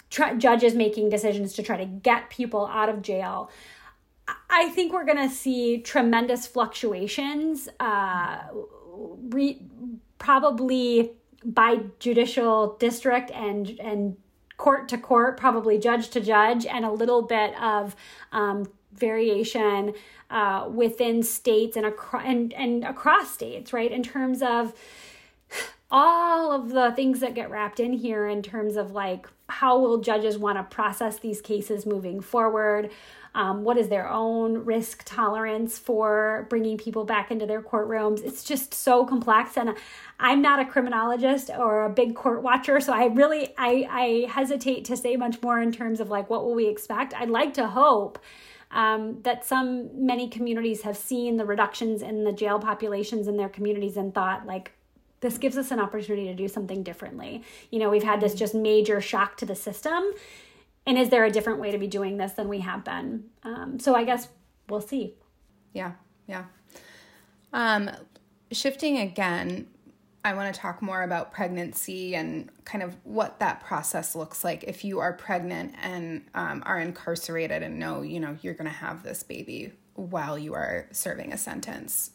judges 0.09 0.75
making 0.75 1.09
decisions 1.09 1.53
to 1.53 1.63
try 1.63 1.77
to 1.77 1.85
get 1.85 2.29
people 2.29 2.67
out 2.67 2.89
of 2.89 3.01
jail. 3.01 3.49
I 4.49 4.69
think 4.69 4.93
we're 4.93 5.05
going 5.05 5.29
to 5.29 5.33
see 5.33 5.79
tremendous 5.79 6.45
fluctuations. 6.47 7.69
Uh, 7.79 8.39
re- 9.29 9.61
probably 10.17 11.11
by 11.43 11.79
judicial 11.99 12.77
district 12.79 13.31
and 13.31 13.79
and 13.79 14.15
court 14.57 14.87
to 14.89 14.97
court, 14.97 15.37
probably 15.37 15.79
judge 15.79 16.09
to 16.09 16.19
judge, 16.19 16.65
and 16.65 16.85
a 16.85 16.91
little 16.91 17.23
bit 17.23 17.59
of 17.59 17.95
um, 18.31 18.67
variation 18.93 19.93
uh, 20.29 20.69
within 20.71 21.23
states 21.23 21.75
and 21.75 21.85
across 21.85 22.23
and, 22.25 22.53
and 22.53 22.83
across 22.83 23.31
states, 23.31 23.73
right? 23.73 23.91
In 23.91 24.03
terms 24.03 24.43
of 24.43 24.73
all 25.91 26.51
of 26.51 26.69
the 26.69 26.93
things 26.95 27.19
that 27.19 27.35
get 27.35 27.51
wrapped 27.51 27.79
in 27.79 27.93
here, 27.93 28.27
in 28.27 28.41
terms 28.41 28.77
of 28.77 28.91
like 28.91 29.27
how 29.49 29.77
will 29.77 29.99
judges 29.99 30.37
want 30.37 30.57
to 30.57 30.63
process 30.63 31.19
these 31.19 31.41
cases 31.41 31.85
moving 31.85 32.21
forward 32.21 32.89
um, 33.33 33.63
what 33.63 33.77
is 33.77 33.87
their 33.87 34.09
own 34.09 34.65
risk 34.65 35.03
tolerance 35.05 35.77
for 35.77 36.47
bringing 36.49 36.77
people 36.77 37.05
back 37.05 37.31
into 37.31 37.45
their 37.45 37.61
courtrooms. 37.61 38.23
It's 38.23 38.43
just 38.43 38.73
so 38.73 39.05
complex, 39.05 39.57
and 39.57 39.75
I'm 40.19 40.41
not 40.41 40.59
a 40.59 40.65
criminologist 40.65 41.49
or 41.49 41.85
a 41.85 41.89
big 41.89 42.15
court 42.15 42.43
watcher, 42.43 42.79
so 42.79 42.93
I 42.93 43.05
really 43.05 43.53
I, 43.57 43.87
I 43.89 44.31
hesitate 44.31 44.85
to 44.85 44.97
say 44.97 45.15
much 45.15 45.41
more 45.41 45.61
in 45.61 45.71
terms 45.71 45.99
of 45.99 46.09
like 46.09 46.29
what 46.29 46.43
will 46.43 46.55
we 46.55 46.67
expect. 46.67 47.13
I'd 47.13 47.29
like 47.29 47.53
to 47.55 47.67
hope. 47.67 48.19
Um, 48.73 49.21
that 49.23 49.43
some 49.43 49.89
many 50.05 50.29
communities 50.29 50.83
have 50.83 50.95
seen 50.95 51.35
the 51.35 51.43
reductions 51.43 52.01
in 52.01 52.23
the 52.23 52.31
jail 52.31 52.57
populations 52.57 53.27
in 53.27 53.35
their 53.35 53.49
communities 53.49 53.97
and 53.97 54.13
thought 54.15 54.45
like 54.45 54.71
this 55.21 55.37
gives 55.37 55.57
us 55.57 55.71
an 55.71 55.79
opportunity 55.79 56.25
to 56.27 56.35
do 56.35 56.47
something 56.47 56.83
differently. 56.83 57.43
You 57.69 57.79
know, 57.79 57.89
we've 57.89 58.03
had 58.03 58.21
this 58.21 58.35
just 58.35 58.53
major 58.53 58.99
shock 59.01 59.37
to 59.37 59.45
the 59.45 59.55
system. 59.55 60.03
And 60.85 60.97
is 60.97 61.09
there 61.09 61.23
a 61.25 61.31
different 61.31 61.59
way 61.59 61.71
to 61.71 61.77
be 61.77 61.87
doing 61.87 62.17
this 62.17 62.33
than 62.33 62.49
we 62.49 62.59
have 62.59 62.83
been? 62.83 63.25
Um, 63.43 63.79
so 63.79 63.95
i 63.95 64.03
guess 64.03 64.27
we'll 64.67 64.81
see. 64.81 65.15
Yeah 65.73 65.93
yeah. 66.31 66.45
Um, 67.53 67.89
shifting 68.51 68.97
again 68.97 69.67
i 70.23 70.33
want 70.33 70.53
to 70.53 70.59
talk 70.59 70.81
more 70.81 71.03
about 71.03 71.31
pregnancy 71.31 72.15
and 72.15 72.49
kind 72.65 72.83
of 72.83 72.95
what 73.03 73.39
that 73.39 73.61
process 73.61 74.13
looks 74.13 74.43
like 74.43 74.63
if 74.65 74.83
you 74.83 74.99
are 74.99 75.13
pregnant 75.13 75.73
and 75.81 76.23
um, 76.35 76.61
are 76.65 76.79
incarcerated 76.79 77.63
and 77.63 77.79
know 77.79 78.01
you 78.01 78.19
know 78.19 78.37
you're 78.41 78.53
going 78.53 78.69
to 78.69 78.75
have 78.75 79.03
this 79.03 79.23
baby 79.23 79.71
while 79.95 80.37
you 80.37 80.53
are 80.53 80.87
serving 80.91 81.31
a 81.31 81.37
sentence 81.37 82.11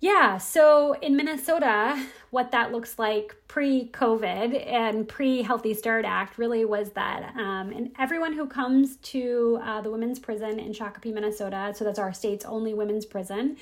yeah, 0.00 0.38
so 0.38 0.94
in 0.94 1.14
Minnesota, 1.14 2.02
what 2.30 2.52
that 2.52 2.72
looks 2.72 2.98
like 2.98 3.36
pre 3.48 3.90
COVID 3.92 4.66
and 4.66 5.06
pre 5.06 5.42
Healthy 5.42 5.74
Start 5.74 6.06
Act 6.06 6.38
really 6.38 6.64
was 6.64 6.90
that, 6.92 7.34
um, 7.36 7.70
and 7.70 7.92
everyone 7.98 8.32
who 8.32 8.46
comes 8.46 8.96
to 8.96 9.58
uh, 9.62 9.82
the 9.82 9.90
women's 9.90 10.18
prison 10.18 10.58
in 10.58 10.72
Shakopee, 10.72 11.12
Minnesota, 11.12 11.74
so 11.76 11.84
that's 11.84 11.98
our 11.98 12.14
state's 12.14 12.46
only 12.46 12.72
women's 12.72 13.04
prison, 13.04 13.58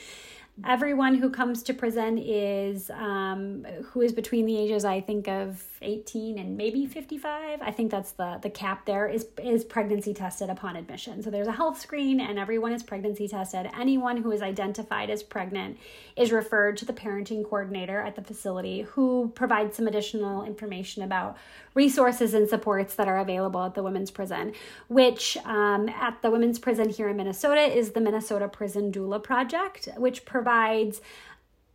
everyone 0.66 1.14
who 1.14 1.31
comes 1.31 1.62
to 1.64 1.75
prison 1.75 2.18
is 2.18 2.90
um, 2.90 3.64
who 3.90 4.01
is 4.01 4.12
between 4.12 4.47
the 4.47 4.57
ages 4.57 4.85
I 4.85 5.01
think 5.01 5.29
of 5.29 5.64
18 5.83 6.38
and 6.38 6.57
maybe 6.57 6.87
55. 6.87 7.61
I 7.62 7.71
think 7.71 7.90
that's 7.90 8.12
the 8.12 8.38
the 8.42 8.51
cap 8.51 8.85
there 8.85 9.07
is 9.07 9.27
is 9.42 9.64
pregnancy 9.64 10.12
tested 10.12 10.51
upon 10.51 10.77
admission. 10.77 11.23
So 11.23 11.31
there's 11.31 11.47
a 11.47 11.53
health 11.53 11.81
screen 11.81 12.21
and 12.21 12.38
everyone 12.38 12.73
is 12.73 12.83
pregnancy 12.83 13.29
tested. 13.29 13.71
Anyone 13.79 14.16
who 14.16 14.33
is 14.33 14.42
identified 14.42 15.11
as 15.11 15.23
pregnant 15.23 15.79
is 16.16 16.33
referred 16.33 16.77
to 16.79 16.85
the 16.85 16.92
parenting 16.92 17.44
coordinator 17.44 18.01
at 18.01 18.16
the 18.16 18.23
facility 18.23 18.83
who 18.83 19.33
provides 19.35 19.77
some 19.77 19.87
additional 19.87 20.44
information 20.44 21.03
about 21.03 21.37
resources 21.75 22.35
and 22.35 22.49
supports 22.49 22.97
that 22.97 23.07
are 23.07 23.18
available 23.18 23.62
at 23.62 23.75
the 23.75 23.83
women's 23.83 24.11
prison, 24.11 24.53
which 24.88 25.37
um, 25.44 25.88
at 25.90 26.21
the 26.23 26.31
women's 26.31 26.59
prison 26.59 26.88
here 26.88 27.09
in 27.09 27.16
Minnesota 27.16 27.61
is 27.61 27.92
the 27.92 28.01
Minnesota 28.01 28.49
Prison 28.49 28.90
Doula 28.90 29.23
Project, 29.23 29.88
which 29.97 30.25
provides 30.25 30.48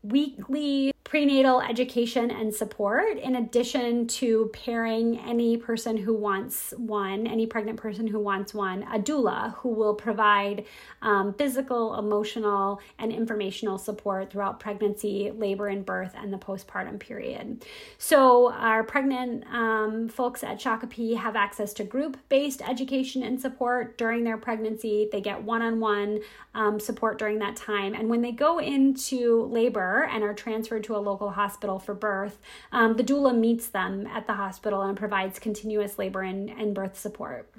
weekly 0.03 0.92
prenatal 1.13 1.61
education 1.61 2.31
and 2.31 2.51
support 2.51 3.19
in 3.19 3.35
addition 3.35 4.07
to 4.07 4.49
pairing 4.51 5.19
any 5.19 5.55
person 5.55 5.95
who 5.95 6.11
wants 6.11 6.73
one 6.77 7.27
any 7.27 7.45
pregnant 7.45 7.79
person 7.79 8.07
who 8.07 8.19
wants 8.19 8.51
one 8.51 8.81
a 8.91 8.97
doula 8.97 9.53
who 9.57 9.69
will 9.69 9.93
provide 9.93 10.65
um, 11.03 11.31
physical 11.35 11.99
emotional 11.99 12.81
and 12.97 13.11
informational 13.11 13.77
support 13.77 14.31
throughout 14.31 14.59
pregnancy 14.59 15.31
labor 15.35 15.67
and 15.67 15.85
birth 15.85 16.13
and 16.15 16.33
the 16.33 16.37
postpartum 16.37 16.99
period. 16.99 17.63
So 17.99 18.51
our 18.51 18.83
pregnant 18.83 19.45
um, 19.53 20.09
folks 20.09 20.43
at 20.43 20.59
shakopee 20.59 21.15
have 21.15 21.35
access 21.35 21.73
to 21.73 21.83
group-based 21.83 22.61
education 22.67 23.21
and 23.21 23.39
support 23.39 23.97
during 23.99 24.23
their 24.23 24.37
pregnancy. 24.37 25.09
They 25.11 25.21
get 25.21 25.43
one-on-one 25.43 26.21
um, 26.55 26.79
support 26.79 27.19
during 27.19 27.39
that 27.39 27.55
time. 27.55 27.93
And 27.93 28.09
when 28.09 28.21
they 28.21 28.31
go 28.31 28.59
into 28.59 29.43
labor 29.43 30.07
and 30.11 30.23
are 30.23 30.33
transferred 30.33 30.85
to 30.85 30.95
a 30.95 31.02
local 31.03 31.31
hospital 31.31 31.79
for 31.79 31.93
birth, 31.93 32.39
um, 32.71 32.95
the 32.95 33.03
doula 33.03 33.37
meets 33.37 33.67
them 33.67 34.07
at 34.07 34.27
the 34.27 34.33
hospital 34.33 34.81
and 34.81 34.97
provides 34.97 35.39
continuous 35.39 35.99
labor 35.99 36.21
and, 36.21 36.49
and 36.49 36.73
birth 36.73 36.97
support 36.97 37.53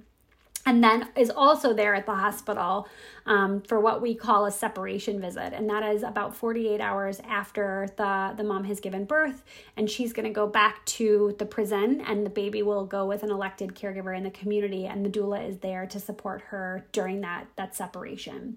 and 0.66 0.83
then 0.83 1.09
is 1.16 1.31
also 1.31 1.74
there 1.74 1.94
at 1.94 2.07
the 2.07 2.14
hospital 2.14 2.88
um, 3.27 3.61
for 3.62 3.81
what 3.81 4.00
we 4.00 4.14
call 4.14 4.46
a 4.46 4.50
separation 4.50 5.20
visit. 5.20 5.53
And 5.53 5.68
that 5.68 5.83
is 5.83 6.03
about 6.03 6.35
48 6.35 6.81
hours 6.81 7.20
after 7.27 7.88
the, 7.96 8.35
the 8.37 8.44
mom 8.44 8.64
has 8.64 8.81
given 8.81 9.05
birth. 9.05 9.44
And 9.77 9.90
she's 9.90 10.12
going 10.12 10.24
to 10.24 10.33
go 10.33 10.46
back 10.46 10.85
to 10.87 11.35
the 11.38 11.46
prison 11.46 12.03
and 12.03 12.24
the 12.24 12.31
baby 12.31 12.62
will 12.62 12.85
go 12.87 13.07
with 13.07 13.22
an 13.22 13.31
elected 13.31 13.74
caregiver 13.74 14.16
in 14.16 14.24
the 14.24 14.31
community. 14.31 14.87
And 14.87 15.05
the 15.05 15.11
doula 15.11 15.46
is 15.46 15.59
there 15.59 15.87
to 15.87 16.00
support 16.00 16.40
her 16.42 16.87
during 16.92 17.20
that 17.22 17.46
that 17.57 17.74
separation. 17.74 18.57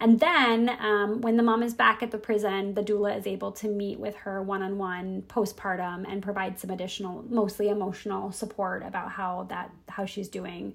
And 0.00 0.20
then 0.20 0.70
um, 0.80 1.20
when 1.20 1.36
the 1.36 1.42
mom 1.42 1.62
is 1.62 1.74
back 1.74 2.02
at 2.02 2.10
the 2.10 2.18
prison 2.18 2.74
the 2.74 2.82
doula 2.82 3.16
is 3.16 3.26
able 3.26 3.52
to 3.52 3.68
meet 3.68 3.98
with 3.98 4.14
her 4.16 4.42
one-on-one 4.42 5.22
postpartum 5.28 6.04
and 6.10 6.22
provide 6.22 6.58
some 6.58 6.70
additional 6.70 7.24
mostly 7.28 7.68
emotional 7.68 8.32
support 8.32 8.82
about 8.84 9.10
how 9.12 9.46
that 9.48 9.70
how 9.88 10.04
she's 10.04 10.28
doing 10.28 10.74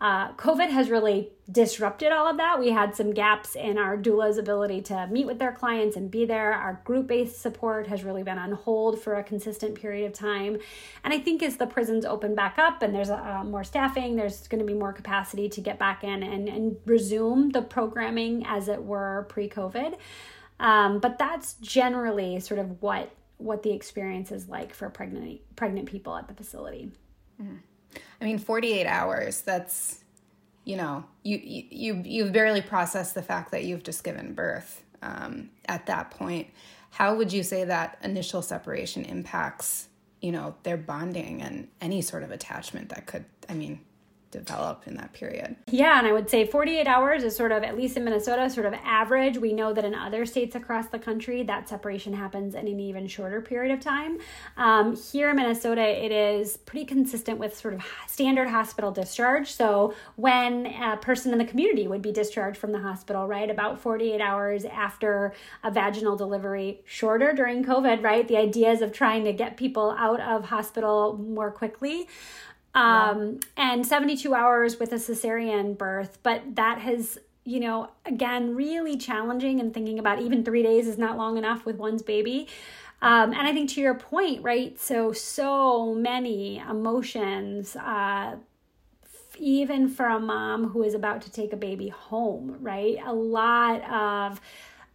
Uh, 0.00 0.32
COVID 0.34 0.70
has 0.70 0.90
really 0.90 1.30
disrupted 1.50 2.12
all 2.12 2.28
of 2.28 2.36
that. 2.36 2.60
We 2.60 2.70
had 2.70 2.94
some 2.94 3.12
gaps 3.12 3.56
in 3.56 3.78
our 3.78 3.96
doula's 3.96 4.38
ability 4.38 4.82
to 4.82 5.08
meet 5.08 5.26
with 5.26 5.40
their 5.40 5.50
clients 5.50 5.96
and 5.96 6.08
be 6.08 6.24
there. 6.24 6.52
Our 6.52 6.80
group 6.84 7.08
based 7.08 7.40
support 7.40 7.88
has 7.88 8.04
really 8.04 8.22
been 8.22 8.38
on 8.38 8.52
hold 8.52 9.00
for 9.00 9.16
a 9.16 9.24
consistent 9.24 9.74
period 9.74 10.06
of 10.06 10.12
time. 10.12 10.58
And 11.02 11.12
I 11.12 11.18
think 11.18 11.42
as 11.42 11.56
the 11.56 11.66
prisons 11.66 12.04
open 12.04 12.36
back 12.36 12.58
up 12.58 12.82
and 12.82 12.94
there's 12.94 13.10
uh, 13.10 13.42
more 13.44 13.64
staffing, 13.64 14.14
there's 14.14 14.46
going 14.46 14.60
to 14.60 14.66
be 14.66 14.74
more 14.74 14.92
capacity 14.92 15.48
to 15.48 15.60
get 15.60 15.80
back 15.80 16.04
in 16.04 16.22
and, 16.22 16.48
and 16.48 16.76
resume 16.84 17.50
the 17.50 17.62
programming 17.62 18.46
as 18.46 18.68
it 18.68 18.84
were 18.84 19.26
pre 19.28 19.48
COVID. 19.48 19.96
Um, 20.60 21.00
but 21.00 21.18
that's 21.18 21.54
generally 21.54 22.38
sort 22.40 22.60
of 22.60 22.82
what 22.82 23.10
what 23.38 23.62
the 23.62 23.72
experience 23.72 24.32
is 24.32 24.48
like 24.48 24.74
for 24.74 24.90
pregnant 24.90 25.40
pregnant 25.56 25.88
people 25.88 26.14
at 26.14 26.28
the 26.28 26.34
facility. 26.34 26.90
Mm-hmm. 27.40 27.56
I 28.20 28.24
mean, 28.24 28.38
48 28.38 28.86
hours, 28.86 29.42
that's, 29.42 30.04
you 30.64 30.76
know, 30.76 31.04
you, 31.22 31.40
you, 31.42 32.02
you've 32.04 32.32
barely 32.32 32.62
processed 32.62 33.14
the 33.14 33.22
fact 33.22 33.52
that 33.52 33.64
you've 33.64 33.82
just 33.82 34.04
given 34.04 34.34
birth 34.34 34.84
um, 35.02 35.50
at 35.66 35.86
that 35.86 36.10
point. 36.10 36.48
How 36.90 37.14
would 37.14 37.32
you 37.32 37.42
say 37.42 37.64
that 37.64 37.98
initial 38.02 38.42
separation 38.42 39.04
impacts, 39.04 39.88
you 40.20 40.32
know, 40.32 40.56
their 40.62 40.76
bonding 40.76 41.42
and 41.42 41.68
any 41.80 42.02
sort 42.02 42.22
of 42.22 42.30
attachment 42.30 42.88
that 42.90 43.06
could, 43.06 43.24
I 43.48 43.54
mean, 43.54 43.80
develop 44.30 44.82
in 44.86 44.94
that 44.96 45.12
period. 45.12 45.56
Yeah, 45.70 45.98
and 45.98 46.06
I 46.06 46.12
would 46.12 46.28
say 46.28 46.46
48 46.46 46.86
hours 46.86 47.22
is 47.22 47.34
sort 47.34 47.52
of, 47.52 47.62
at 47.62 47.76
least 47.76 47.96
in 47.96 48.04
Minnesota, 48.04 48.48
sort 48.50 48.66
of 48.66 48.74
average. 48.84 49.38
We 49.38 49.52
know 49.52 49.72
that 49.72 49.84
in 49.84 49.94
other 49.94 50.26
states 50.26 50.54
across 50.54 50.88
the 50.88 50.98
country, 50.98 51.42
that 51.44 51.68
separation 51.68 52.12
happens 52.12 52.54
in 52.54 52.68
an 52.68 52.80
even 52.80 53.06
shorter 53.06 53.40
period 53.40 53.72
of 53.72 53.80
time. 53.80 54.18
Um, 54.56 54.96
here 54.96 55.30
in 55.30 55.36
Minnesota, 55.36 55.82
it 55.82 56.12
is 56.12 56.56
pretty 56.58 56.84
consistent 56.84 57.38
with 57.38 57.56
sort 57.56 57.74
of 57.74 57.82
standard 58.06 58.48
hospital 58.48 58.90
discharge. 58.90 59.50
So 59.52 59.94
when 60.16 60.66
a 60.66 60.96
person 60.96 61.32
in 61.32 61.38
the 61.38 61.44
community 61.44 61.88
would 61.88 62.02
be 62.02 62.12
discharged 62.12 62.58
from 62.58 62.72
the 62.72 62.80
hospital, 62.80 63.26
right, 63.26 63.50
about 63.50 63.80
48 63.80 64.20
hours 64.20 64.64
after 64.64 65.32
a 65.64 65.70
vaginal 65.70 66.16
delivery, 66.16 66.82
shorter 66.84 67.32
during 67.32 67.64
COVID, 67.64 68.02
right? 68.02 68.26
The 68.28 68.36
ideas 68.36 68.82
of 68.82 68.92
trying 68.92 69.24
to 69.24 69.32
get 69.32 69.56
people 69.56 69.94
out 69.98 70.20
of 70.20 70.46
hospital 70.46 71.16
more 71.16 71.50
quickly 71.50 72.08
um, 72.74 73.40
yeah. 73.56 73.72
and 73.72 73.86
72 73.86 74.34
hours 74.34 74.78
with 74.78 74.92
a 74.92 74.96
cesarean 74.96 75.76
birth. 75.76 76.18
But 76.22 76.56
that 76.56 76.78
has, 76.78 77.18
you 77.44 77.60
know, 77.60 77.90
again, 78.04 78.54
really 78.54 78.96
challenging 78.96 79.60
and 79.60 79.72
thinking 79.72 79.98
about 79.98 80.20
even 80.20 80.44
three 80.44 80.62
days 80.62 80.86
is 80.86 80.98
not 80.98 81.16
long 81.16 81.36
enough 81.36 81.64
with 81.64 81.76
one's 81.76 82.02
baby. 82.02 82.48
Um, 83.00 83.32
and 83.32 83.46
I 83.46 83.52
think 83.52 83.70
to 83.70 83.80
your 83.80 83.94
point, 83.94 84.42
right? 84.42 84.78
So, 84.78 85.12
so 85.12 85.94
many 85.94 86.58
emotions, 86.58 87.76
uh, 87.76 88.36
even 89.38 89.88
for 89.88 90.06
a 90.06 90.18
mom 90.18 90.70
who 90.70 90.82
is 90.82 90.94
about 90.94 91.22
to 91.22 91.30
take 91.30 91.52
a 91.52 91.56
baby 91.56 91.88
home, 91.88 92.56
right? 92.60 92.98
A 93.04 93.12
lot 93.12 93.82
of 93.88 94.40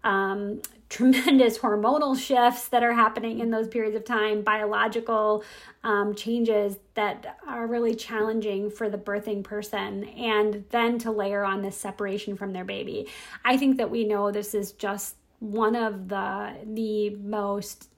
um, 0.04 0.62
tremendous 0.94 1.58
hormonal 1.60 2.18
shifts 2.18 2.68
that 2.68 2.84
are 2.84 2.94
happening 2.94 3.40
in 3.40 3.50
those 3.50 3.68
periods 3.68 3.96
of 3.96 4.06
time, 4.06 4.44
biological 4.44 5.44
um, 5.84 6.14
changes 6.14 6.78
that 6.94 7.40
are 7.48 7.66
really 7.66 7.96
challenging 7.96 8.70
for 8.70 8.90
the 8.90 8.98
birthing 8.98 9.44
person, 9.44 10.04
and 10.04 10.64
then 10.70 11.00
to 11.00 11.12
layer 11.12 11.44
on 11.44 11.64
this 11.64 11.76
separation 11.76 12.38
from 12.38 12.54
their 12.54 12.64
baby. 12.64 13.08
I 13.44 13.58
think 13.58 13.78
that 13.78 13.90
we 13.90 14.04
know 14.04 14.32
this 14.32 14.54
is 14.54 14.72
just 14.74 15.16
one 15.40 15.76
of 15.76 16.08
the 16.08 16.54
the 16.64 17.10
most 17.10 17.90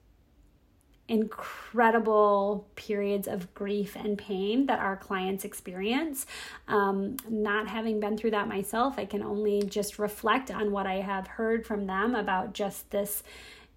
incredible 1.08 2.68
periods 2.76 3.28
of 3.28 3.54
grief 3.54 3.96
and 3.96 4.18
pain 4.18 4.66
that 4.66 4.80
our 4.80 4.98
clients 4.98 5.46
experience. 5.46 6.26
Um, 6.68 7.18
not 7.30 7.68
having 7.68 8.00
been 8.00 8.18
through 8.18 8.32
that 8.32 8.48
myself, 8.48 8.98
I 8.98 9.06
can 9.06 9.22
only 9.22 9.62
just 9.62 10.00
reflect 10.00 10.50
on 10.50 10.72
what 10.72 10.88
I 10.88 10.96
have 10.96 11.28
heard 11.28 11.66
from 11.66 11.86
them 11.86 12.16
about 12.16 12.54
just 12.54 12.90
this 12.92 13.24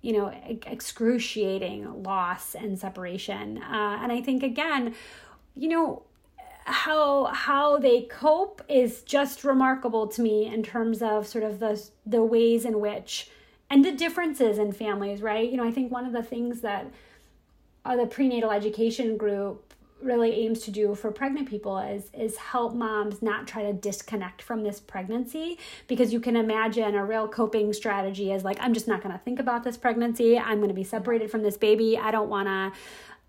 you 0.01 0.13
know 0.13 0.33
excruciating 0.67 2.05
loss 2.05 2.55
and 2.55 2.79
separation 2.79 3.59
uh, 3.59 3.99
and 4.01 4.13
i 4.13 4.21
think 4.21 4.45
again 4.45 4.95
you 5.57 5.69
know 5.69 6.03
how 6.65 7.25
how 7.27 7.79
they 7.79 8.03
cope 8.03 8.63
is 8.69 9.03
just 9.03 9.43
remarkable 9.43 10.07
to 10.07 10.23
me 10.23 10.47
in 10.47 10.63
terms 10.63 11.03
of 11.03 11.27
sort 11.27 11.43
of 11.43 11.59
the 11.59 11.83
the 12.07 12.23
ways 12.23 12.65
in 12.65 12.79
which 12.79 13.29
and 13.71 13.85
the 13.85 13.93
differences 13.93 14.59
in 14.59 14.71
families 14.71 15.21
right 15.21 15.51
you 15.51 15.57
know 15.57 15.67
i 15.67 15.71
think 15.71 15.91
one 15.91 16.07
of 16.07 16.13
the 16.13 16.23
things 16.23 16.61
that 16.61 16.87
uh, 17.85 17.97
the 17.97 18.07
prenatal 18.07 18.51
education 18.51 19.17
group 19.17 19.69
really 20.01 20.33
aims 20.33 20.61
to 20.61 20.71
do 20.71 20.95
for 20.95 21.11
pregnant 21.11 21.49
people 21.49 21.79
is 21.79 22.11
is 22.15 22.37
help 22.37 22.73
moms 22.75 23.21
not 23.21 23.49
try 23.49 23.63
to 23.63 23.73
disconnect 23.73 24.41
from 24.41 24.63
this 24.63 24.79
pregnancy 24.79 25.59
because 25.89 26.13
you 26.13 26.21
can 26.21 26.37
imagine 26.37 26.95
a 26.95 27.05
real 27.05 27.27
coping 27.27 27.73
strategy 27.73 28.31
is 28.31 28.45
like 28.45 28.57
I'm 28.61 28.73
just 28.73 28.87
not 28.87 29.03
going 29.03 29.13
to 29.13 29.19
think 29.25 29.41
about 29.41 29.65
this 29.65 29.77
pregnancy. 29.77 30.39
I'm 30.39 30.59
going 30.59 30.69
to 30.69 30.75
be 30.75 30.85
separated 30.85 31.31
from 31.31 31.43
this 31.43 31.57
baby. 31.57 31.99
I 31.99 32.11
don't 32.11 32.29
want 32.29 32.47
to 32.47 32.79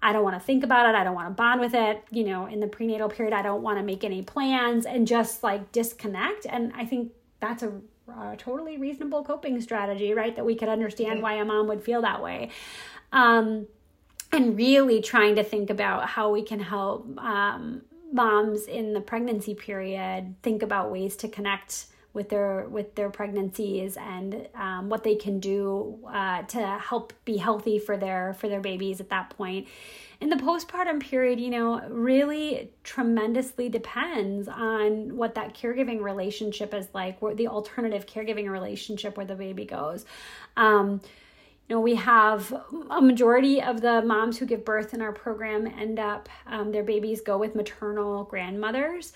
I 0.01 0.13
don't 0.13 0.23
want 0.23 0.35
to 0.35 0.39
think 0.39 0.63
about 0.63 0.87
it. 0.87 0.95
I 0.95 1.03
don't 1.03 1.15
want 1.15 1.27
to 1.27 1.33
bond 1.33 1.59
with 1.59 1.73
it. 1.73 2.03
You 2.11 2.23
know, 2.23 2.45
in 2.45 2.59
the 2.59 2.67
prenatal 2.67 3.09
period, 3.09 3.33
I 3.33 3.41
don't 3.41 3.61
want 3.61 3.79
to 3.79 3.83
make 3.83 4.03
any 4.03 4.21
plans 4.21 4.85
and 4.85 5.07
just 5.07 5.43
like 5.43 5.71
disconnect. 5.71 6.45
And 6.47 6.71
I 6.75 6.85
think 6.85 7.11
that's 7.41 7.63
a, 7.63 7.73
a 8.07 8.35
totally 8.37 8.77
reasonable 8.77 9.23
coping 9.23 9.59
strategy, 9.59 10.13
right? 10.13 10.35
That 10.35 10.45
we 10.45 10.55
could 10.55 10.69
understand 10.69 11.21
why 11.21 11.33
a 11.33 11.45
mom 11.45 11.67
would 11.67 11.83
feel 11.83 12.01
that 12.03 12.23
way. 12.23 12.51
Um, 13.11 13.67
and 14.31 14.57
really 14.57 15.01
trying 15.01 15.35
to 15.35 15.43
think 15.43 15.69
about 15.69 16.07
how 16.07 16.31
we 16.31 16.43
can 16.43 16.59
help 16.59 17.17
um, 17.19 17.81
moms 18.11 18.65
in 18.65 18.93
the 18.93 19.01
pregnancy 19.01 19.53
period 19.53 20.35
think 20.41 20.61
about 20.63 20.91
ways 20.91 21.15
to 21.17 21.27
connect 21.27 21.85
with 22.11 22.29
their 22.29 22.67
with 22.69 22.95
their 22.95 23.09
pregnancies 23.09 23.95
and 23.95 24.47
um, 24.55 24.89
what 24.89 25.03
they 25.03 25.15
can 25.15 25.39
do 25.39 25.99
uh, 26.11 26.41
to 26.43 26.59
help 26.59 27.13
be 27.23 27.37
healthy 27.37 27.77
for 27.77 27.97
their 27.97 28.33
for 28.33 28.49
their 28.49 28.61
babies 28.61 28.99
at 28.99 29.09
that 29.09 29.29
point. 29.29 29.67
In 30.19 30.29
the 30.29 30.35
postpartum 30.35 30.99
period 30.99 31.39
you 31.39 31.51
know 31.51 31.81
really 31.87 32.71
tremendously 32.83 33.69
depends 33.69 34.47
on 34.47 35.15
what 35.15 35.35
that 35.35 35.55
caregiving 35.55 36.01
relationship 36.01 36.73
is 36.73 36.87
like 36.93 37.21
where 37.21 37.35
the 37.35 37.47
alternative 37.47 38.07
caregiving 38.07 38.49
relationship 38.49 39.15
where 39.15 39.25
the 39.25 39.35
baby 39.35 39.65
goes. 39.65 40.05
Um, 40.57 41.01
you 41.69 41.75
know, 41.75 41.81
we 41.81 41.95
have 41.95 42.51
a 42.89 42.99
majority 42.99 43.61
of 43.61 43.79
the 43.81 44.01
moms 44.01 44.39
who 44.39 44.45
give 44.47 44.65
birth 44.65 44.95
in 44.95 45.01
our 45.01 45.13
program 45.13 45.67
end 45.67 45.99
up, 45.99 46.27
um, 46.47 46.71
their 46.71 46.83
babies 46.83 47.21
go 47.21 47.37
with 47.37 47.53
maternal 47.53 48.23
grandmothers. 48.23 49.13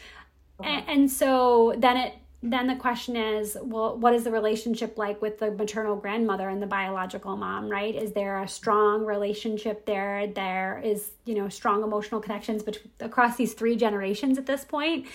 And, 0.64 0.88
and 0.88 1.12
so 1.12 1.74
then 1.78 1.98
it, 1.98 2.14
then 2.44 2.68
the 2.68 2.76
question 2.76 3.16
is, 3.16 3.58
well, 3.60 3.98
what 3.98 4.14
is 4.14 4.24
the 4.24 4.32
relationship 4.32 5.00
like 5.00 5.20
with 5.20 5.40
the 5.40 5.50
maternal 5.50 5.96
grandmother 5.96 6.50
and 6.50 6.62
the 6.62 6.68
biological 6.68 7.36
mom, 7.36 7.70
right? 7.70 7.96
Is 7.96 8.12
there 8.12 8.44
a 8.44 8.48
strong 8.48 9.04
relationship 9.04 9.86
there? 9.88 10.28
There 10.28 10.80
is, 10.84 11.12
you 11.26 11.34
know, 11.34 11.50
strong 11.50 11.84
emotional 11.84 12.22
connections 12.22 12.62
between 12.62 12.92
across 13.00 13.36
these 13.36 13.54
three 13.54 13.76
generations 13.76 14.38
at 14.38 14.46
this 14.46 14.64
point 14.64 15.08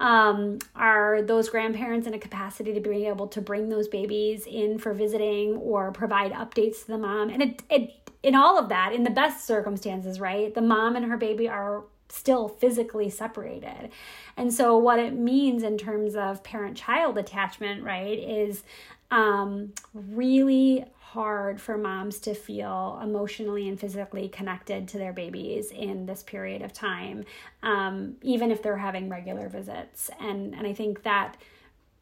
um, 0.00 0.58
are 0.74 1.22
those 1.22 1.48
grandparents 1.48 2.06
in 2.06 2.14
a 2.14 2.18
capacity 2.18 2.72
to 2.72 2.80
be 2.80 3.06
able 3.06 3.26
to 3.28 3.40
bring 3.40 3.68
those 3.68 3.88
babies 3.88 4.46
in 4.46 4.78
for 4.78 4.92
visiting 4.92 5.56
or 5.56 5.90
provide 5.92 6.32
updates 6.32 6.82
to 6.82 6.88
the 6.88 6.98
mom? 6.98 7.30
And 7.30 7.42
it, 7.42 7.62
it 7.68 8.10
in 8.22 8.34
all 8.34 8.58
of 8.58 8.68
that 8.68 8.92
in 8.92 9.04
the 9.04 9.10
best 9.10 9.46
circumstances 9.46 10.18
right 10.18 10.52
the 10.52 10.60
mom 10.60 10.96
and 10.96 11.04
her 11.04 11.16
baby 11.16 11.48
are 11.48 11.84
still 12.08 12.48
physically 12.48 13.10
separated. 13.10 13.90
And 14.36 14.52
so 14.52 14.76
what 14.76 14.98
it 14.98 15.14
means 15.14 15.62
in 15.62 15.76
terms 15.76 16.16
of 16.16 16.42
parent 16.42 16.76
child 16.76 17.18
attachment 17.18 17.84
right 17.84 18.18
is 18.18 18.62
um, 19.10 19.72
really 19.92 20.84
hard 21.12 21.58
for 21.58 21.78
moms 21.78 22.18
to 22.18 22.34
feel 22.34 23.00
emotionally 23.02 23.66
and 23.66 23.80
physically 23.80 24.28
connected 24.28 24.86
to 24.88 24.98
their 24.98 25.12
babies 25.12 25.70
in 25.70 26.04
this 26.04 26.22
period 26.22 26.60
of 26.60 26.70
time, 26.72 27.24
um, 27.62 28.16
even 28.20 28.50
if 28.50 28.62
they're 28.62 28.76
having 28.76 29.08
regular 29.08 29.48
visits. 29.48 30.10
And, 30.20 30.54
and 30.54 30.66
I 30.66 30.74
think 30.74 31.02
that 31.04 31.38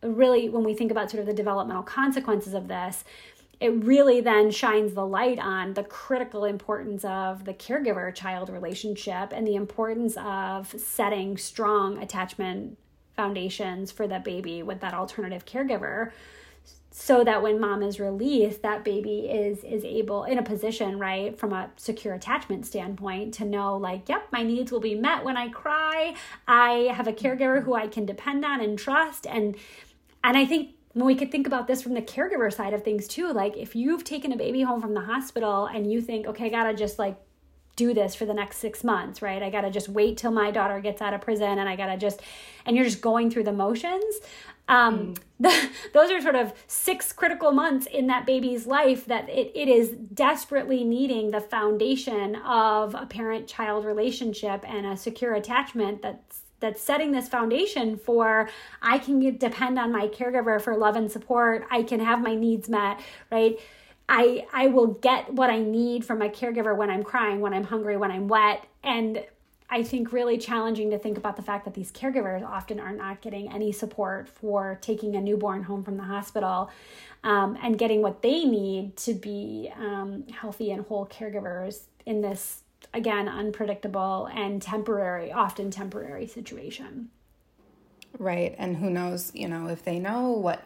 really, 0.02 0.48
when 0.48 0.64
we 0.64 0.74
think 0.74 0.90
about 0.90 1.08
sort 1.08 1.20
of 1.20 1.26
the 1.26 1.32
developmental 1.32 1.84
consequences 1.84 2.52
of 2.52 2.66
this, 2.66 3.04
it 3.60 3.72
really 3.84 4.20
then 4.20 4.50
shines 4.50 4.94
the 4.94 5.06
light 5.06 5.38
on 5.38 5.74
the 5.74 5.84
critical 5.84 6.44
importance 6.44 7.04
of 7.04 7.44
the 7.44 7.54
caregiver 7.54 8.12
child 8.12 8.50
relationship 8.50 9.32
and 9.32 9.46
the 9.46 9.54
importance 9.54 10.16
of 10.18 10.74
setting 10.80 11.36
strong 11.36 12.02
attachment 12.02 12.76
foundations 13.14 13.92
for 13.92 14.08
the 14.08 14.18
baby 14.18 14.64
with 14.64 14.80
that 14.80 14.94
alternative 14.94 15.46
caregiver 15.46 16.10
so 16.98 17.22
that 17.22 17.42
when 17.42 17.60
mom 17.60 17.82
is 17.82 18.00
released 18.00 18.62
that 18.62 18.82
baby 18.82 19.28
is 19.28 19.62
is 19.64 19.84
able 19.84 20.24
in 20.24 20.38
a 20.38 20.42
position 20.42 20.98
right 20.98 21.38
from 21.38 21.52
a 21.52 21.70
secure 21.76 22.14
attachment 22.14 22.64
standpoint 22.64 23.34
to 23.34 23.44
know 23.44 23.76
like 23.76 24.08
yep 24.08 24.26
my 24.32 24.42
needs 24.42 24.72
will 24.72 24.80
be 24.80 24.94
met 24.94 25.22
when 25.22 25.36
i 25.36 25.46
cry 25.50 26.14
i 26.48 26.90
have 26.94 27.06
a 27.06 27.12
caregiver 27.12 27.62
who 27.62 27.74
i 27.74 27.86
can 27.86 28.06
depend 28.06 28.46
on 28.46 28.62
and 28.62 28.78
trust 28.78 29.26
and 29.26 29.56
and 30.24 30.38
i 30.38 30.46
think 30.46 30.70
when 30.94 31.04
we 31.04 31.14
could 31.14 31.30
think 31.30 31.46
about 31.46 31.66
this 31.66 31.82
from 31.82 31.92
the 31.92 32.00
caregiver 32.00 32.50
side 32.50 32.72
of 32.72 32.82
things 32.82 33.06
too 33.06 33.30
like 33.30 33.54
if 33.58 33.76
you've 33.76 34.02
taken 34.02 34.32
a 34.32 34.36
baby 34.36 34.62
home 34.62 34.80
from 34.80 34.94
the 34.94 35.02
hospital 35.02 35.66
and 35.66 35.92
you 35.92 36.00
think 36.00 36.26
okay 36.26 36.46
i 36.46 36.48
gotta 36.48 36.72
just 36.72 36.98
like 36.98 37.18
do 37.76 37.92
this 37.92 38.14
for 38.14 38.24
the 38.24 38.34
next 38.34 38.56
six 38.56 38.82
months, 38.82 39.20
right? 39.20 39.42
I 39.42 39.50
got 39.50 39.60
to 39.60 39.70
just 39.70 39.88
wait 39.88 40.16
till 40.16 40.30
my 40.30 40.50
daughter 40.50 40.80
gets 40.80 41.02
out 41.02 41.12
of 41.12 41.20
prison 41.20 41.58
and 41.58 41.68
I 41.68 41.76
got 41.76 41.86
to 41.86 41.98
just, 41.98 42.20
and 42.64 42.74
you're 42.74 42.86
just 42.86 43.02
going 43.02 43.30
through 43.30 43.44
the 43.44 43.52
motions. 43.52 44.16
Um, 44.68 45.14
mm. 45.14 45.18
the, 45.40 45.70
those 45.92 46.10
are 46.10 46.20
sort 46.20 46.34
of 46.34 46.52
six 46.66 47.12
critical 47.12 47.52
months 47.52 47.86
in 47.86 48.06
that 48.06 48.24
baby's 48.26 48.66
life 48.66 49.04
that 49.06 49.28
it, 49.28 49.52
it 49.54 49.68
is 49.68 49.90
desperately 49.90 50.82
needing 50.82 51.30
the 51.30 51.40
foundation 51.40 52.36
of 52.36 52.94
a 52.94 53.06
parent 53.06 53.46
child 53.46 53.84
relationship 53.84 54.64
and 54.66 54.86
a 54.86 54.96
secure 54.96 55.34
attachment 55.34 56.02
that's 56.02 56.40
that's 56.58 56.80
setting 56.80 57.12
this 57.12 57.28
foundation 57.28 57.98
for 57.98 58.48
I 58.80 58.96
can 58.96 59.20
get, 59.20 59.38
depend 59.38 59.78
on 59.78 59.92
my 59.92 60.08
caregiver 60.08 60.58
for 60.58 60.74
love 60.74 60.96
and 60.96 61.12
support. 61.12 61.66
I 61.70 61.82
can 61.82 62.00
have 62.00 62.22
my 62.22 62.34
needs 62.34 62.68
met, 62.70 63.00
right? 63.30 63.60
I 64.08 64.46
I 64.52 64.68
will 64.68 64.86
get 64.86 65.32
what 65.32 65.50
I 65.50 65.60
need 65.60 66.04
from 66.04 66.18
my 66.18 66.28
caregiver 66.28 66.76
when 66.76 66.90
I'm 66.90 67.02
crying, 67.02 67.40
when 67.40 67.52
I'm 67.52 67.64
hungry, 67.64 67.96
when 67.96 68.10
I'm 68.10 68.28
wet. 68.28 68.64
And 68.82 69.22
I 69.68 69.82
think 69.82 70.12
really 70.12 70.38
challenging 70.38 70.90
to 70.90 70.98
think 70.98 71.18
about 71.18 71.36
the 71.36 71.42
fact 71.42 71.64
that 71.64 71.74
these 71.74 71.90
caregivers 71.90 72.46
often 72.46 72.78
are 72.78 72.92
not 72.92 73.20
getting 73.20 73.52
any 73.52 73.72
support 73.72 74.28
for 74.28 74.78
taking 74.80 75.16
a 75.16 75.20
newborn 75.20 75.64
home 75.64 75.82
from 75.82 75.96
the 75.96 76.04
hospital 76.04 76.70
um, 77.24 77.58
and 77.60 77.76
getting 77.76 78.00
what 78.00 78.22
they 78.22 78.44
need 78.44 78.96
to 78.98 79.14
be 79.14 79.70
um, 79.76 80.24
healthy 80.28 80.70
and 80.70 80.86
whole 80.86 81.06
caregivers 81.06 81.82
in 82.04 82.20
this, 82.20 82.62
again, 82.94 83.28
unpredictable 83.28 84.26
and 84.32 84.62
temporary, 84.62 85.32
often 85.32 85.70
temporary 85.70 86.28
situation. 86.28 87.10
Right. 88.18 88.54
And 88.58 88.76
who 88.76 88.88
knows, 88.88 89.32
you 89.34 89.48
know, 89.48 89.66
if 89.66 89.82
they 89.82 89.98
know 89.98 90.30
what 90.30 90.62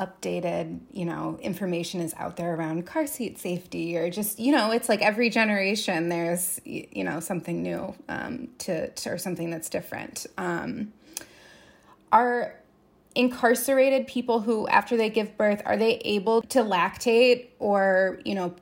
updated, 0.00 0.80
you 0.90 1.04
know, 1.04 1.38
information 1.42 2.00
is 2.00 2.14
out 2.16 2.36
there 2.36 2.54
around 2.54 2.86
car 2.86 3.06
seat 3.06 3.38
safety 3.38 3.96
or 3.98 4.10
just, 4.10 4.40
you 4.40 4.50
know, 4.50 4.72
it's 4.72 4.88
like 4.88 5.02
every 5.02 5.28
generation 5.28 6.08
there's, 6.08 6.58
you 6.64 7.04
know, 7.04 7.20
something 7.20 7.62
new 7.62 7.94
um, 8.08 8.48
to, 8.58 8.88
to, 8.90 9.10
or 9.10 9.18
something 9.18 9.50
that's 9.50 9.68
different. 9.68 10.26
Um, 10.38 10.92
are 12.10 12.54
incarcerated 13.14 14.06
people 14.06 14.40
who, 14.40 14.66
after 14.68 14.96
they 14.96 15.10
give 15.10 15.36
birth, 15.36 15.60
are 15.66 15.76
they 15.76 15.96
able 15.98 16.42
to 16.42 16.60
lactate 16.60 17.48
or, 17.58 18.20
you 18.24 18.34
know, 18.34 18.54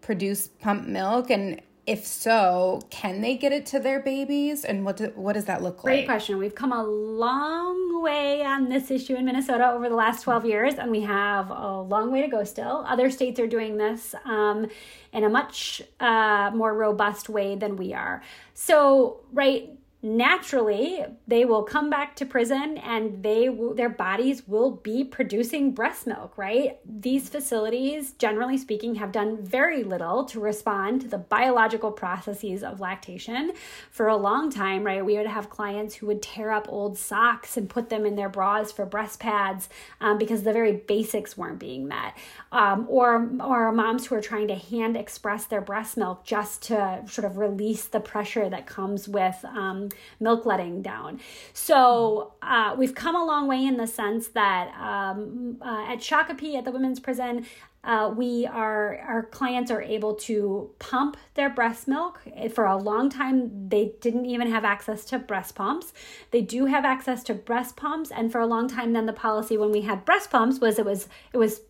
produce 0.00 0.48
pump 0.48 0.88
milk? 0.88 1.30
And 1.30 1.60
if 1.90 2.06
so, 2.06 2.80
can 2.88 3.20
they 3.20 3.36
get 3.36 3.50
it 3.50 3.66
to 3.66 3.80
their 3.80 3.98
babies? 3.98 4.64
And 4.64 4.84
what 4.84 4.96
do, 4.98 5.12
what 5.16 5.32
does 5.32 5.46
that 5.46 5.60
look 5.60 5.82
like? 5.82 5.92
Great 5.92 6.06
question. 6.06 6.38
We've 6.38 6.54
come 6.54 6.70
a 6.70 6.84
long 6.84 8.00
way 8.00 8.44
on 8.44 8.68
this 8.68 8.92
issue 8.92 9.16
in 9.16 9.24
Minnesota 9.24 9.72
over 9.72 9.88
the 9.88 9.96
last 9.96 10.22
12 10.22 10.46
years, 10.46 10.74
and 10.74 10.92
we 10.92 11.00
have 11.00 11.50
a 11.50 11.80
long 11.80 12.12
way 12.12 12.22
to 12.22 12.28
go 12.28 12.44
still. 12.44 12.84
Other 12.86 13.10
states 13.10 13.40
are 13.40 13.48
doing 13.48 13.76
this 13.76 14.14
um, 14.24 14.68
in 15.12 15.24
a 15.24 15.28
much 15.28 15.82
uh, 15.98 16.52
more 16.54 16.74
robust 16.74 17.28
way 17.28 17.56
than 17.56 17.74
we 17.74 17.92
are. 17.92 18.22
So, 18.54 19.22
right 19.32 19.70
naturally 20.02 21.04
they 21.26 21.44
will 21.44 21.62
come 21.62 21.90
back 21.90 22.16
to 22.16 22.24
prison 22.24 22.78
and 22.78 23.22
they 23.22 23.50
will, 23.50 23.74
their 23.74 23.90
bodies 23.90 24.48
will 24.48 24.70
be 24.70 25.04
producing 25.04 25.72
breast 25.72 26.06
milk 26.06 26.38
right? 26.38 26.78
These 26.86 27.28
facilities 27.28 28.12
generally 28.12 28.56
speaking 28.56 28.94
have 28.94 29.12
done 29.12 29.42
very 29.42 29.84
little 29.84 30.24
to 30.26 30.40
respond 30.40 31.02
to 31.02 31.08
the 31.08 31.18
biological 31.18 31.92
processes 31.92 32.62
of 32.62 32.80
lactation. 32.80 33.52
For 33.90 34.08
a 34.08 34.16
long 34.16 34.50
time 34.50 34.84
right 34.84 35.04
we 35.04 35.18
would 35.18 35.26
have 35.26 35.50
clients 35.50 35.96
who 35.96 36.06
would 36.06 36.22
tear 36.22 36.50
up 36.50 36.66
old 36.70 36.96
socks 36.96 37.58
and 37.58 37.68
put 37.68 37.90
them 37.90 38.06
in 38.06 38.16
their 38.16 38.30
bras 38.30 38.72
for 38.72 38.86
breast 38.86 39.20
pads 39.20 39.68
um, 40.00 40.16
because 40.16 40.44
the 40.44 40.52
very 40.52 40.72
basics 40.72 41.36
weren't 41.36 41.58
being 41.58 41.86
met. 41.86 42.16
Um, 42.52 42.86
or 42.88 43.30
or 43.40 43.70
moms 43.72 44.06
who 44.06 44.14
are 44.14 44.22
trying 44.22 44.48
to 44.48 44.54
hand 44.54 44.96
express 44.96 45.44
their 45.44 45.60
breast 45.60 45.96
milk 45.96 46.24
just 46.24 46.62
to 46.62 47.02
sort 47.06 47.26
of 47.26 47.36
release 47.36 47.84
the 47.86 48.00
pressure 48.00 48.48
that 48.48 48.66
comes 48.66 49.06
with 49.06 49.44
um, 49.44 49.89
milk 50.18 50.46
letting 50.46 50.82
down. 50.82 51.20
So 51.52 52.34
uh, 52.42 52.74
we've 52.76 52.94
come 52.94 53.16
a 53.16 53.24
long 53.24 53.46
way 53.46 53.64
in 53.64 53.76
the 53.76 53.86
sense 53.86 54.28
that 54.28 54.74
um, 54.80 55.58
uh, 55.60 55.86
at 55.88 55.98
Shakopee, 55.98 56.56
at 56.56 56.64
the 56.64 56.70
women's 56.70 57.00
prison, 57.00 57.46
uh, 57.82 58.12
we 58.14 58.46
are 58.46 58.98
our 58.98 59.22
clients 59.22 59.70
are 59.70 59.80
able 59.80 60.14
to 60.14 60.70
pump 60.78 61.16
their 61.34 61.48
breast 61.48 61.88
milk 61.88 62.20
for 62.52 62.66
a 62.66 62.76
long 62.76 63.08
time 63.08 63.68
they 63.70 63.92
didn't 64.02 64.26
even 64.26 64.50
have 64.50 64.64
access 64.66 65.04
to 65.06 65.18
breast 65.18 65.54
pumps 65.54 65.94
they 66.30 66.42
do 66.42 66.66
have 66.66 66.84
access 66.84 67.22
to 67.22 67.32
breast 67.32 67.76
pumps 67.76 68.10
and 68.10 68.30
for 68.30 68.40
a 68.40 68.46
long 68.46 68.68
time 68.68 68.92
then 68.92 69.06
the 69.06 69.14
policy 69.14 69.56
when 69.56 69.72
we 69.72 69.80
had 69.80 70.04
breast 70.04 70.30
pumps 70.30 70.60
was 70.60 70.78
it 70.78 70.84
was 70.84 71.08
it 71.32 71.38
was 71.38 71.62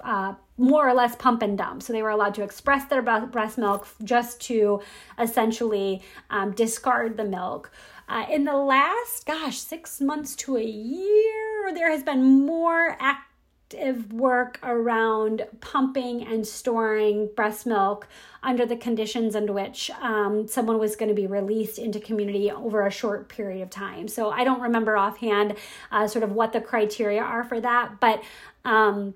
uh, 0.00 0.34
more 0.62 0.88
or 0.88 0.94
less 0.94 1.16
pump 1.16 1.42
and 1.42 1.58
dump. 1.58 1.82
So 1.82 1.92
they 1.92 2.02
were 2.02 2.10
allowed 2.10 2.34
to 2.36 2.42
express 2.44 2.84
their 2.84 3.02
breast 3.02 3.58
milk 3.58 3.88
just 4.04 4.40
to 4.42 4.80
essentially 5.18 6.02
um, 6.30 6.52
discard 6.52 7.16
the 7.16 7.24
milk. 7.24 7.72
Uh, 8.08 8.26
in 8.30 8.44
the 8.44 8.56
last, 8.56 9.26
gosh, 9.26 9.58
six 9.58 10.00
months 10.00 10.36
to 10.36 10.56
a 10.56 10.62
year, 10.62 11.74
there 11.74 11.90
has 11.90 12.04
been 12.04 12.46
more 12.46 12.96
active 13.00 14.12
work 14.12 14.60
around 14.62 15.46
pumping 15.60 16.24
and 16.26 16.46
storing 16.46 17.28
breast 17.34 17.66
milk 17.66 18.06
under 18.42 18.64
the 18.64 18.76
conditions 18.76 19.34
under 19.34 19.52
which 19.52 19.90
um, 20.00 20.46
someone 20.46 20.78
was 20.78 20.94
going 20.94 21.08
to 21.08 21.14
be 21.14 21.26
released 21.26 21.78
into 21.78 21.98
community 21.98 22.50
over 22.50 22.86
a 22.86 22.90
short 22.90 23.28
period 23.28 23.62
of 23.62 23.70
time. 23.70 24.06
So 24.06 24.30
I 24.30 24.44
don't 24.44 24.60
remember 24.60 24.96
offhand 24.96 25.56
uh, 25.90 26.06
sort 26.06 26.22
of 26.22 26.32
what 26.32 26.52
the 26.52 26.60
criteria 26.60 27.22
are 27.22 27.42
for 27.42 27.60
that, 27.60 27.98
but 27.98 28.22
um, 28.64 29.14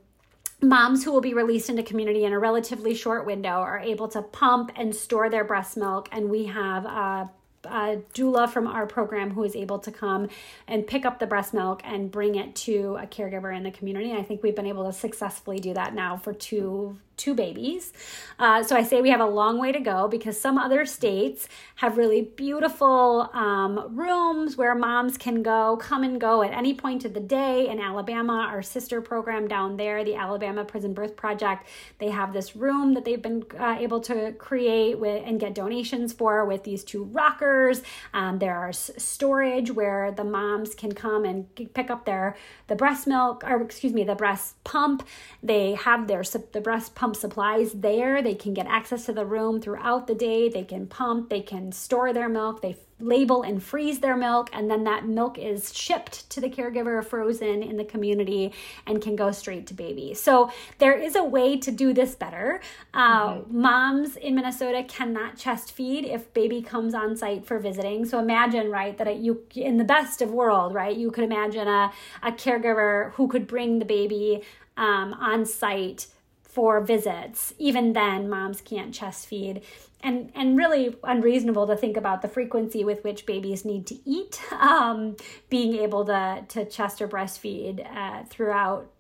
moms 0.63 1.05
who 1.05 1.13
will 1.13 1.21
be 1.21 1.35
released 1.35 1.69
into 1.69 1.83
community 1.83 2.25
in 2.25 2.33
a 2.33 2.39
relatively 2.39 2.95
short 2.95 3.27
window 3.27 3.61
are 3.61 3.79
able 3.79 4.09
to 4.09 4.23
pump 4.23 4.73
and 4.77 4.95
store 4.95 5.29
their 5.29 5.45
breast 5.45 5.77
milk 5.77 6.09
and 6.13 6.31
we 6.31 6.47
have 6.47 6.87
uh, 6.87 7.27
a 7.67 7.99
doula 8.15 8.49
from 8.49 8.67
our 8.67 8.87
program 8.87 9.31
who 9.31 9.43
is 9.45 9.57
able 9.57 9.79
to 9.79 9.91
come 9.91 10.29
and 10.69 10.87
pick 10.87 11.05
up 11.05 11.19
the 11.19 11.27
breast 11.27 11.53
milk 11.53 11.83
and 11.85 12.11
bring 12.11 12.37
it 12.37 12.55
to 12.55 12.97
a 13.01 13.07
caregiver 13.07 13.55
in 13.55 13.63
the 13.63 13.71
community. 13.71 14.13
I 14.13 14.23
think 14.23 14.43
we've 14.43 14.57
been 14.57 14.67
able 14.67 14.85
to 14.85 14.93
successfully 14.93 15.59
do 15.59 15.75
that 15.75 15.95
now 15.95 16.17
for 16.17 16.33
two 16.33 16.99
two 17.17 17.35
babies. 17.35 17.93
Uh, 18.39 18.63
so 18.63 18.77
I 18.77 18.83
say 18.83 19.01
we 19.01 19.11
have 19.11 19.21
a 19.21 19.27
long 19.27 19.59
way 19.59 19.73
to 19.73 19.81
go 19.81 20.09
because 20.09 20.39
some 20.39 20.59
other 20.59 20.85
states 20.85 21.49
have 21.77 21.97
really 21.97 22.23
beautiful 22.23 23.31
um, 23.33 23.97
rooms 23.97 24.57
where 24.57 24.75
moms 24.75 25.17
can 25.17 25.43
go, 25.43 25.79
come 25.79 26.03
and 26.05 26.21
go 26.21 26.43
at 26.43 26.53
any 26.53 26.75
point 26.75 27.05
of 27.05 27.15
the 27.15 27.21
day. 27.21 27.69
In 27.69 27.81
Alabama, 27.81 28.47
our 28.51 28.63
sister 28.63 29.01
program 29.01 29.49
down 29.49 29.77
there, 29.77 30.05
the 30.05 30.15
Alabama 30.15 30.65
Prison 30.65 30.93
Birth 30.93 31.17
Project, 31.17 31.67
they 31.99 32.11
have 32.11 32.33
this 32.33 32.55
room 32.55 32.95
that 32.95 33.05
they've 33.05 33.23
been 33.23 33.45
uh, 33.59 33.77
able 33.79 34.01
to 34.01 34.33
create 34.33 34.99
with 34.99 35.23
and 35.25 35.41
get 35.41 35.55
donations 35.55 36.13
for 36.13 36.45
with 36.45 36.65
these 36.65 36.85
two 36.85 37.05
rockers. 37.05 37.83
Um, 38.13 38.39
there 38.39 38.57
are 38.57 38.69
s- 38.69 38.91
storage 38.99 39.71
where 39.71 40.11
the 40.11 40.25
moms 40.25 40.75
can 40.75 40.93
come 40.93 41.25
and 41.25 41.47
pick 41.73 41.91
up 41.91 42.05
their 42.05 42.37
the 42.67 42.75
breast 42.75 43.07
milk, 43.07 43.45
or 43.45 43.63
excuse 43.63 43.93
me, 43.93 44.05
the 44.05 44.15
breast 44.15 44.63
pump. 44.65 45.07
They 45.43 45.75
have 45.75 46.09
their 46.09 46.23
the 46.53 46.61
breast 46.61 46.95
pump 46.95 47.06
pump 47.07 47.15
supplies 47.15 47.71
there. 47.73 48.21
They 48.21 48.35
can 48.35 48.53
get 48.53 48.67
access 48.67 49.07
to 49.07 49.13
the 49.13 49.25
room 49.25 49.61
throughout 49.61 50.09
the 50.09 50.15
day. 50.17 50.49
They 50.49 50.65
can 50.65 50.89
pump, 50.89 51.31
they 51.31 51.41
can 51.41 51.71
store 51.71 52.13
their 52.13 52.29
milk, 52.29 52.63
they 52.63 52.77
label 52.99 53.43
and 53.43 53.63
freeze 53.63 54.01
their 54.01 54.17
milk, 54.17 54.51
and 54.53 54.69
then 54.69 54.83
that 54.85 55.07
milk 55.07 55.39
is 55.39 55.73
shipped 55.73 56.29
to 56.31 56.41
the 56.41 56.49
caregiver 56.49 57.05
frozen 57.05 57.63
in 57.63 57.77
the 57.77 57.85
community 57.85 58.53
and 58.89 59.01
can 59.01 59.15
go 59.15 59.31
straight 59.31 59.69
to 59.69 59.75
baby. 59.75 60.15
So 60.15 60.51
there 60.79 60.99
is 60.99 61.15
a 61.15 61.23
way 61.23 61.57
to 61.59 61.71
do 61.71 61.93
this 61.93 62.17
better. 62.17 62.61
Uh. 62.93 63.43
Moms 63.49 64.17
in 64.17 64.35
Minnesota 64.35 64.83
cannot 64.83 65.37
chest 65.37 65.71
feed 65.71 66.07
if 66.07 66.35
baby 66.35 66.61
comes 66.61 66.93
on 66.93 67.15
site 67.17 67.47
for 67.47 67.61
visiting. 67.61 68.05
So 68.05 68.19
imagine, 68.19 68.69
right, 68.69 68.99
that 68.99 69.17
you, 69.19 69.45
in 69.55 69.77
the 69.77 69.85
best 69.85 70.23
of 70.23 70.33
world, 70.33 70.75
right, 70.75 70.97
you 70.97 71.13
could 71.13 71.23
imagine 71.23 71.69
a, 71.69 71.93
a 72.25 72.33
caregiver 72.33 73.13
who 73.13 73.29
could 73.29 73.47
bring 73.47 73.79
the 73.79 73.85
baby 73.85 74.43
um, 74.77 75.15
on 75.15 75.45
site 75.45 76.09
for 76.57 76.81
visits. 76.81 77.53
Even 77.59 77.93
then, 77.93 78.31
moms 78.31 78.63
can't 78.63 78.95
chest 78.95 79.27
feed. 79.27 79.61
And, 80.03 80.33
and 80.35 80.57
really 80.57 80.97
unreasonable 81.05 81.67
to 81.67 81.77
think 81.77 81.99
about 81.99 82.23
the 82.23 82.29
frequency 82.29 82.83
with 82.83 83.05
which 83.05 83.27
babies 83.27 83.67
need 83.67 83.87
to 83.89 83.97
eat. 84.09 84.41
Um, 84.53 85.17
being 85.51 85.75
able 85.77 86.07
to, 86.07 86.45
to 86.49 86.65
chest 86.65 87.03
or 87.03 87.09
breastfeed 87.09 87.87
uh, 87.95 88.25
throughout 88.25 88.91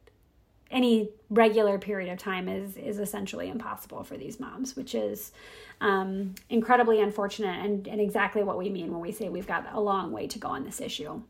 any 0.70 1.08
regular 1.30 1.78
period 1.78 2.12
of 2.12 2.18
time 2.18 2.48
is 2.48 2.76
is 2.76 2.98
essentially 2.98 3.48
impossible 3.48 4.04
for 4.04 4.16
these 4.18 4.38
moms, 4.38 4.76
which 4.76 4.94
is 4.94 5.32
um, 5.80 6.34
incredibly 6.50 7.00
unfortunate 7.00 7.64
and, 7.64 7.88
and 7.88 8.00
exactly 8.00 8.42
what 8.42 8.58
we 8.58 8.68
mean 8.68 8.92
when 8.92 9.00
we 9.00 9.12
say 9.12 9.28
we've 9.28 9.46
got 9.46 9.66
a 9.72 9.80
long 9.80 10.12
way 10.12 10.26
to 10.26 10.38
go 10.38 10.48
on 10.48 10.64
this 10.64 10.80
issue. 10.80 11.22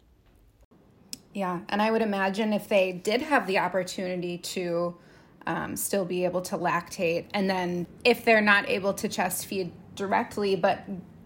Yeah, 1.33 1.61
and 1.69 1.81
I 1.81 1.91
would 1.93 2.03
imagine 2.03 2.53
if 2.53 2.67
they 2.69 2.93
did 2.93 3.23
have 3.23 3.47
the 3.47 3.59
opportunity 3.59 4.39
to 4.39 4.97
um, 5.47 5.77
still 5.77 6.05
be 6.05 6.25
able 6.25 6.43
to 6.43 6.59
lactate. 6.59 7.27
And 7.33 7.49
then 7.49 7.87
if 8.05 8.25
they're 8.25 8.41
not 8.41 8.69
able 8.69 8.95
to 8.95 9.09
chest 9.09 9.47
feed 9.47 9.73
directly, 9.95 10.57
but 10.57 10.85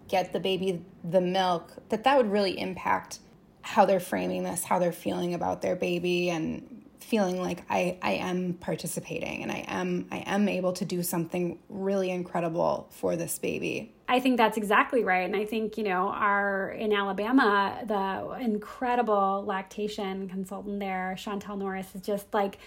get 0.08 0.32
the 0.32 0.40
baby 0.40 0.84
the 1.02 1.20
milk, 1.20 1.72
that 1.88 2.04
that 2.04 2.16
would 2.16 2.30
really 2.30 2.58
impact 2.58 3.20
how 3.62 3.84
they're 3.84 4.00
framing 4.00 4.42
this, 4.42 4.64
how 4.64 4.78
they're 4.78 4.92
feeling 4.92 5.34
about 5.34 5.62
their 5.62 5.76
baby, 5.76 6.30
and 6.30 6.79
feeling 7.00 7.40
like 7.40 7.62
I, 7.68 7.98
I 8.02 8.12
am 8.12 8.54
participating 8.54 9.42
and 9.42 9.50
I 9.50 9.64
am 9.66 10.06
I 10.10 10.18
am 10.18 10.48
able 10.48 10.72
to 10.74 10.84
do 10.84 11.02
something 11.02 11.58
really 11.68 12.10
incredible 12.10 12.88
for 12.90 13.16
this 13.16 13.38
baby. 13.38 13.94
I 14.08 14.18
think 14.18 14.38
that's 14.38 14.56
exactly 14.56 15.04
right. 15.04 15.24
And 15.24 15.36
I 15.36 15.44
think, 15.44 15.78
you 15.78 15.84
know, 15.84 16.08
our 16.08 16.70
in 16.70 16.92
Alabama, 16.92 17.80
the 17.86 18.44
incredible 18.44 19.44
lactation 19.46 20.28
consultant 20.28 20.80
there, 20.80 21.14
Chantel 21.16 21.56
Norris, 21.56 21.94
is 21.94 22.02
just 22.02 22.26
like 22.34 22.58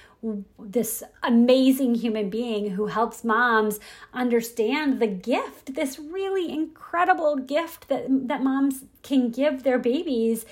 this 0.58 1.04
amazing 1.22 1.96
human 1.96 2.30
being 2.30 2.72
who 2.72 2.88
helps 2.88 3.26
moms 3.26 3.82
understand 4.14 5.02
the 5.02 5.08
gift, 5.08 5.76
this 5.76 6.00
really 6.00 6.50
incredible 6.50 7.36
gift 7.36 7.90
that 7.90 8.06
that 8.10 8.42
moms 8.42 8.86
can 9.02 9.30
give 9.30 9.64
their 9.64 9.78
babies 9.78 10.46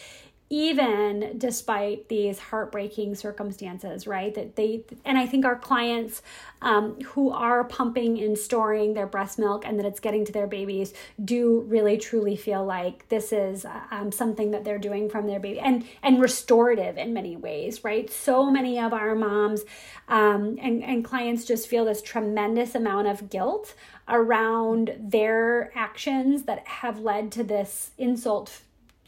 even 0.51 1.35
despite 1.37 2.09
these 2.09 2.37
heartbreaking 2.37 3.15
circumstances, 3.15 4.05
right? 4.05 4.35
That 4.35 4.57
they, 4.57 4.83
and 5.05 5.17
I 5.17 5.25
think 5.25 5.45
our 5.45 5.55
clients 5.55 6.21
um, 6.61 6.99
who 6.99 7.31
are 7.31 7.63
pumping 7.63 8.19
and 8.19 8.37
storing 8.37 8.93
their 8.93 9.07
breast 9.07 9.39
milk 9.39 9.65
and 9.65 9.79
that 9.79 9.85
it's 9.85 10.01
getting 10.01 10.25
to 10.25 10.33
their 10.33 10.47
babies 10.47 10.93
do 11.23 11.61
really 11.61 11.97
truly 11.97 12.35
feel 12.35 12.65
like 12.65 13.07
this 13.07 13.31
is 13.31 13.65
um, 13.91 14.11
something 14.11 14.51
that 14.51 14.65
they're 14.65 14.77
doing 14.77 15.09
from 15.09 15.25
their 15.25 15.39
baby 15.39 15.57
and, 15.57 15.85
and 16.03 16.19
restorative 16.19 16.97
in 16.97 17.13
many 17.13 17.37
ways, 17.37 17.85
right? 17.85 18.11
So 18.11 18.51
many 18.51 18.77
of 18.77 18.91
our 18.91 19.15
moms 19.15 19.61
um, 20.09 20.57
and, 20.61 20.83
and 20.83 21.05
clients 21.05 21.45
just 21.45 21.69
feel 21.69 21.85
this 21.85 22.01
tremendous 22.01 22.75
amount 22.75 23.07
of 23.07 23.29
guilt 23.29 23.73
around 24.09 24.97
their 24.99 25.71
actions 25.77 26.43
that 26.43 26.67
have 26.67 26.99
led 26.99 27.31
to 27.31 27.43
this 27.45 27.91
insult 27.97 28.63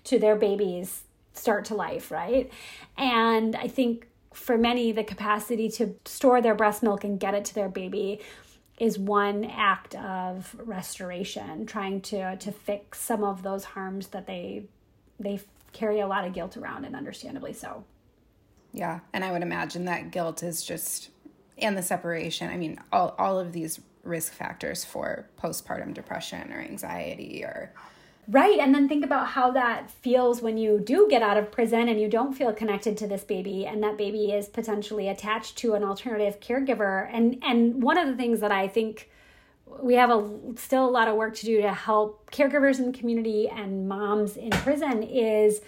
to 0.05 0.17
their 0.17 0.37
babies 0.37 1.03
start 1.33 1.65
to 1.65 1.75
life, 1.75 2.11
right? 2.11 2.51
And 2.97 3.55
I 3.55 3.67
think 3.67 4.07
for 4.33 4.57
many, 4.57 4.91
the 4.91 5.03
capacity 5.03 5.69
to 5.69 5.95
store 6.05 6.41
their 6.41 6.55
breast 6.55 6.83
milk 6.83 7.03
and 7.03 7.19
get 7.19 7.33
it 7.33 7.45
to 7.45 7.55
their 7.55 7.69
baby 7.69 8.19
is 8.79 8.97
one 8.97 9.45
act 9.45 9.95
of 9.95 10.55
restoration, 10.59 11.65
trying 11.65 12.01
to 12.01 12.35
to 12.37 12.51
fix 12.51 12.99
some 12.99 13.23
of 13.23 13.43
those 13.43 13.63
harms 13.63 14.07
that 14.07 14.25
they 14.25 14.63
they 15.19 15.39
carry 15.71 15.99
a 15.99 16.07
lot 16.07 16.25
of 16.25 16.33
guilt 16.33 16.57
around, 16.57 16.85
and 16.85 16.95
understandably 16.95 17.53
so. 17.53 17.83
Yeah, 18.71 19.01
and 19.13 19.23
I 19.23 19.31
would 19.31 19.43
imagine 19.43 19.85
that 19.85 20.11
guilt 20.11 20.41
is 20.41 20.63
just 20.63 21.09
and 21.59 21.77
the 21.77 21.83
separation. 21.83 22.49
I 22.49 22.57
mean, 22.57 22.79
all 22.91 23.15
all 23.19 23.39
of 23.39 23.53
these 23.53 23.79
risk 24.03 24.33
factors 24.33 24.83
for 24.83 25.29
postpartum 25.41 25.93
depression 25.93 26.51
or 26.51 26.59
anxiety 26.59 27.43
or 27.43 27.73
Right. 28.29 28.57
And 28.59 28.73
then 28.73 28.87
think 28.87 29.03
about 29.03 29.27
how 29.27 29.51
that 29.51 29.91
feels 29.91 30.41
when 30.41 30.57
you 30.57 30.79
do 30.79 31.07
get 31.09 31.21
out 31.21 31.35
of 31.35 31.51
prison 31.51 31.89
and 31.89 31.99
you 31.99 32.07
don't 32.07 32.33
feel 32.33 32.53
connected 32.53 32.97
to 32.99 33.07
this 33.07 33.23
baby 33.23 33.65
and 33.65 33.83
that 33.83 33.97
baby 33.97 34.31
is 34.31 34.47
potentially 34.47 35.09
attached 35.09 35.57
to 35.57 35.73
an 35.73 35.83
alternative 35.83 36.39
caregiver. 36.39 37.09
And 37.11 37.43
and 37.43 37.83
one 37.83 37.97
of 37.97 38.07
the 38.07 38.15
things 38.15 38.39
that 38.39 38.51
I 38.51 38.69
think 38.69 39.09
we 39.81 39.95
have 39.95 40.09
a 40.09 40.29
still 40.55 40.85
a 40.85 40.89
lot 40.89 41.07
of 41.07 41.15
work 41.15 41.35
to 41.35 41.45
do 41.45 41.61
to 41.61 41.73
help 41.73 42.31
caregivers 42.31 42.79
in 42.79 42.91
the 42.91 42.97
community 42.97 43.49
and 43.49 43.89
moms 43.89 44.37
in 44.37 44.51
prison 44.51 45.03
is 45.03 45.61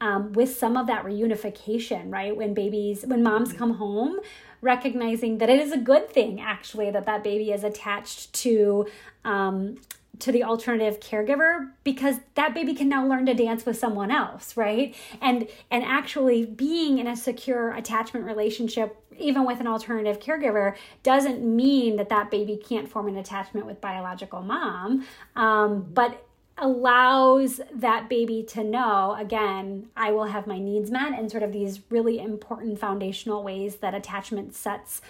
um, 0.00 0.32
with 0.32 0.56
some 0.56 0.76
of 0.76 0.86
that 0.86 1.04
reunification, 1.04 2.10
right? 2.10 2.34
When 2.34 2.54
babies, 2.54 3.04
when 3.06 3.22
moms 3.22 3.52
come 3.52 3.74
home, 3.74 4.18
recognizing 4.62 5.38
that 5.38 5.48
it 5.50 5.60
is 5.60 5.72
a 5.72 5.78
good 5.78 6.08
thing 6.10 6.40
actually 6.40 6.90
that 6.90 7.06
that 7.06 7.22
baby 7.22 7.50
is 7.50 7.64
attached 7.64 8.32
to 8.32 8.86
um, 9.24 9.76
to 10.20 10.32
the 10.32 10.44
alternative 10.44 11.00
caregiver 11.00 11.70
because 11.84 12.16
that 12.34 12.54
baby 12.54 12.74
can 12.74 12.88
now 12.88 13.06
learn 13.06 13.26
to 13.26 13.34
dance 13.34 13.64
with 13.66 13.78
someone 13.78 14.10
else 14.10 14.56
right? 14.56 14.94
And 15.20 15.48
and 15.70 15.84
actually 15.84 16.46
being 16.46 16.98
in 16.98 17.06
a 17.06 17.16
secure 17.16 17.72
attachment 17.72 18.26
relationship 18.26 18.96
even 19.18 19.44
with 19.44 19.60
an 19.60 19.66
alternative 19.66 20.18
caregiver 20.18 20.74
doesn't 21.02 21.42
mean 21.44 21.96
that 21.96 22.08
that 22.08 22.30
baby 22.30 22.56
can't 22.56 22.88
form 22.88 23.08
an 23.08 23.16
attachment 23.16 23.66
with 23.66 23.80
biological 23.80 24.42
mom 24.42 25.06
um, 25.36 25.86
but 25.92 26.26
allows 26.58 27.60
that 27.74 28.08
baby 28.08 28.42
to 28.42 28.62
know 28.62 29.16
again 29.18 29.88
i 29.96 30.12
will 30.12 30.24
have 30.24 30.46
my 30.46 30.58
needs 30.58 30.90
met 30.90 31.18
and 31.18 31.30
sort 31.30 31.42
of 31.42 31.52
these 31.52 31.80
really 31.88 32.18
important 32.18 32.78
foundational 32.78 33.42
ways 33.42 33.76
that 33.76 33.94
attachment 33.94 34.54
sets 34.54 35.00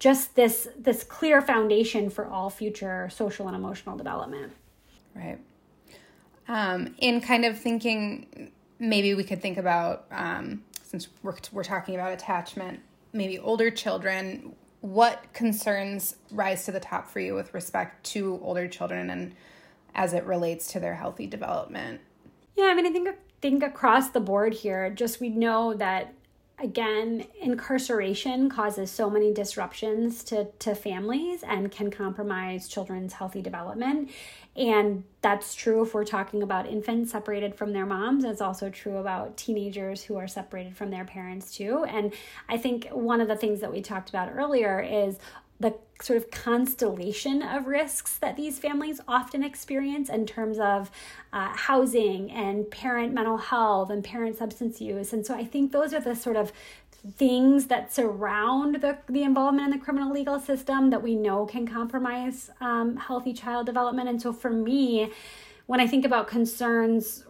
just 0.00 0.34
this 0.34 0.66
this 0.76 1.04
clear 1.04 1.40
foundation 1.40 2.10
for 2.10 2.26
all 2.26 2.50
future 2.50 3.08
social 3.12 3.46
and 3.46 3.54
emotional 3.54 3.96
development. 3.96 4.52
Right. 5.14 5.38
Um, 6.48 6.96
in 6.98 7.20
kind 7.20 7.44
of 7.44 7.56
thinking 7.56 8.50
maybe 8.80 9.14
we 9.14 9.22
could 9.22 9.40
think 9.40 9.58
about 9.58 10.06
um, 10.10 10.64
since 10.82 11.06
we're, 11.22 11.36
we're 11.52 11.62
talking 11.62 11.94
about 11.94 12.12
attachment 12.12 12.80
maybe 13.12 13.38
older 13.38 13.70
children 13.70 14.54
what 14.80 15.22
concerns 15.34 16.16
rise 16.30 16.64
to 16.64 16.72
the 16.72 16.80
top 16.80 17.08
for 17.08 17.20
you 17.20 17.34
with 17.34 17.52
respect 17.52 18.04
to 18.06 18.40
older 18.42 18.66
children 18.66 19.10
and 19.10 19.34
as 19.94 20.14
it 20.14 20.24
relates 20.24 20.72
to 20.72 20.80
their 20.80 20.94
healthy 20.94 21.26
development? 21.26 22.00
Yeah 22.56 22.66
i 22.66 22.74
mean 22.74 22.86
i 22.86 22.90
think 22.90 23.08
think 23.40 23.62
across 23.62 24.10
the 24.10 24.20
board 24.20 24.54
here 24.54 24.90
just 24.90 25.20
we 25.20 25.28
know 25.28 25.74
that 25.74 26.14
again, 26.62 27.26
incarceration 27.40 28.48
causes 28.48 28.90
so 28.90 29.08
many 29.08 29.32
disruptions 29.32 30.22
to, 30.24 30.46
to 30.58 30.74
families 30.74 31.42
and 31.42 31.70
can 31.70 31.90
compromise 31.90 32.68
children's 32.68 33.14
healthy 33.14 33.42
development. 33.42 34.10
And 34.56 35.04
that's 35.22 35.54
true 35.54 35.82
if 35.82 35.94
we're 35.94 36.04
talking 36.04 36.42
about 36.42 36.66
infants 36.66 37.12
separated 37.12 37.54
from 37.54 37.72
their 37.72 37.86
moms. 37.86 38.24
It's 38.24 38.40
also 38.40 38.68
true 38.68 38.96
about 38.98 39.36
teenagers 39.36 40.02
who 40.02 40.16
are 40.16 40.28
separated 40.28 40.76
from 40.76 40.90
their 40.90 41.04
parents, 41.04 41.56
too. 41.56 41.84
And 41.84 42.12
I 42.48 42.58
think 42.58 42.88
one 42.90 43.20
of 43.20 43.28
the 43.28 43.36
things 43.36 43.60
that 43.60 43.72
we 43.72 43.80
talked 43.80 44.08
about 44.08 44.32
earlier 44.34 44.80
is 44.80 45.18
the 45.60 45.74
sort 46.02 46.16
of 46.16 46.30
constellation 46.30 47.42
of 47.42 47.66
risks 47.66 48.16
that 48.18 48.34
these 48.36 48.58
families 48.58 49.00
often 49.06 49.44
experience 49.44 50.08
in 50.08 50.26
terms 50.26 50.58
of 50.58 50.90
uh, 51.32 51.54
housing 51.54 52.30
and 52.30 52.70
parent 52.70 53.12
mental 53.12 53.36
health 53.36 53.90
and 53.90 54.02
parent 54.02 54.36
substance 54.38 54.80
use. 54.80 55.12
And 55.12 55.24
so 55.24 55.34
I 55.34 55.44
think 55.44 55.72
those 55.72 55.92
are 55.92 56.00
the 56.00 56.16
sort 56.16 56.36
of 56.36 56.52
things 57.16 57.66
that 57.66 57.92
surround 57.92 58.76
the, 58.76 58.98
the 59.08 59.22
involvement 59.22 59.72
in 59.72 59.78
the 59.78 59.84
criminal 59.84 60.12
legal 60.12 60.38
system 60.38 60.90
that 60.90 61.02
we 61.02 61.14
know 61.14 61.46
can 61.46 61.66
compromise 61.66 62.50
um, 62.60 62.96
healthy 62.96 63.32
child 63.32 63.66
development. 63.66 64.08
And 64.08 64.20
so 64.20 64.32
for 64.32 64.50
me, 64.50 65.12
when 65.66 65.80
I 65.80 65.86
think 65.86 66.04
about 66.04 66.28
concerns 66.28 67.24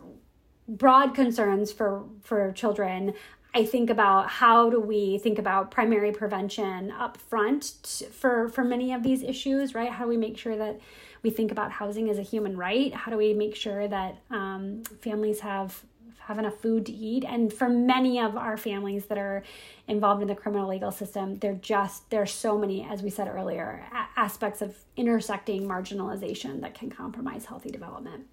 broad 0.68 1.14
concerns 1.16 1.72
for 1.72 2.04
for 2.22 2.52
children 2.52 3.12
I 3.52 3.64
think 3.64 3.90
about 3.90 4.28
how 4.28 4.70
do 4.70 4.80
we 4.80 5.18
think 5.18 5.38
about 5.38 5.70
primary 5.70 6.12
prevention 6.12 6.90
up 6.92 7.16
front 7.16 8.02
for 8.12 8.48
for 8.48 8.62
many 8.62 8.92
of 8.92 9.02
these 9.02 9.22
issues, 9.22 9.74
right? 9.74 9.90
How 9.90 10.04
do 10.04 10.10
we 10.10 10.16
make 10.16 10.38
sure 10.38 10.56
that 10.56 10.78
we 11.22 11.30
think 11.30 11.50
about 11.50 11.72
housing 11.72 12.08
as 12.08 12.18
a 12.18 12.22
human 12.22 12.56
right? 12.56 12.94
How 12.94 13.10
do 13.10 13.16
we 13.16 13.34
make 13.34 13.56
sure 13.56 13.88
that 13.88 14.16
um, 14.30 14.82
families 15.00 15.40
have 15.40 15.82
have 16.18 16.38
enough 16.38 16.58
food 16.58 16.86
to 16.86 16.92
eat? 16.92 17.24
And 17.24 17.52
for 17.52 17.68
many 17.68 18.20
of 18.20 18.36
our 18.36 18.56
families 18.56 19.06
that 19.06 19.18
are 19.18 19.42
involved 19.88 20.22
in 20.22 20.28
the 20.28 20.36
criminal 20.36 20.68
legal 20.68 20.92
system, 20.92 21.34
they're 21.40 21.54
just 21.54 22.08
there's 22.10 22.32
so 22.32 22.56
many, 22.56 22.86
as 22.88 23.02
we 23.02 23.10
said 23.10 23.26
earlier, 23.26 23.84
a- 23.92 24.20
aspects 24.20 24.62
of 24.62 24.76
intersecting 24.96 25.66
marginalization 25.66 26.60
that 26.60 26.74
can 26.74 26.88
compromise 26.88 27.46
healthy 27.46 27.70
development. 27.70 28.26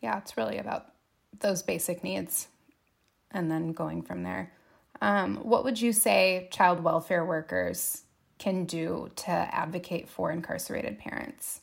Yeah, 0.00 0.18
it's 0.18 0.36
really 0.36 0.58
about 0.58 0.86
those 1.38 1.62
basic 1.62 2.02
needs 2.02 2.48
and 3.34 3.50
then 3.50 3.72
going 3.72 4.02
from 4.02 4.22
there. 4.22 4.52
Um, 5.02 5.36
what 5.38 5.64
would 5.64 5.80
you 5.80 5.92
say 5.92 6.48
child 6.50 6.82
welfare 6.82 7.24
workers 7.24 8.02
can 8.38 8.64
do 8.64 9.10
to 9.16 9.30
advocate 9.30 10.08
for 10.08 10.30
incarcerated 10.30 10.98
parents? 10.98 11.60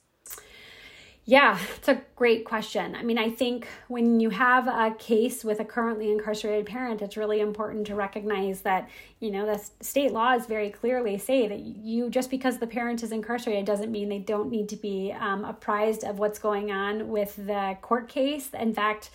Yeah, 1.24 1.60
it's 1.78 1.88
a 1.88 2.02
great 2.16 2.46
question. 2.46 2.96
I 2.96 3.04
mean, 3.04 3.20
I 3.20 3.30
think 3.30 3.68
when 3.88 4.20
you 4.20 4.32
have 4.32 4.68
a 4.68 4.96
case 4.98 5.46
with 5.46 5.60
a 5.60 5.66
currently 5.66 6.12
incarcerated 6.12 6.66
parent, 6.66 7.02
it's 7.04 7.16
really 7.16 7.42
important 7.42 7.86
to 7.88 7.96
recognize 7.96 8.62
that, 8.62 8.90
you 9.20 9.30
know, 9.30 9.46
the 9.46 9.62
state 9.82 10.14
laws 10.14 10.48
very 10.48 10.72
clearly 10.72 11.20
say 11.20 11.48
that 11.48 11.60
you, 11.60 12.10
just 12.10 12.32
because 12.32 12.58
the 12.58 12.66
parent 12.66 13.04
is 13.04 13.12
incarcerated, 13.12 13.66
doesn't 13.66 13.92
mean 13.92 14.10
they 14.10 14.18
don't 14.18 14.50
need 14.50 14.68
to 14.70 14.76
be 14.76 15.14
um, 15.20 15.46
apprised 15.46 16.04
of 16.04 16.18
what's 16.18 16.40
going 16.40 16.72
on 16.72 17.08
with 17.08 17.36
the 17.36 17.78
court 17.82 18.10
case. 18.10 18.50
In 18.60 18.74
fact, 18.74 19.12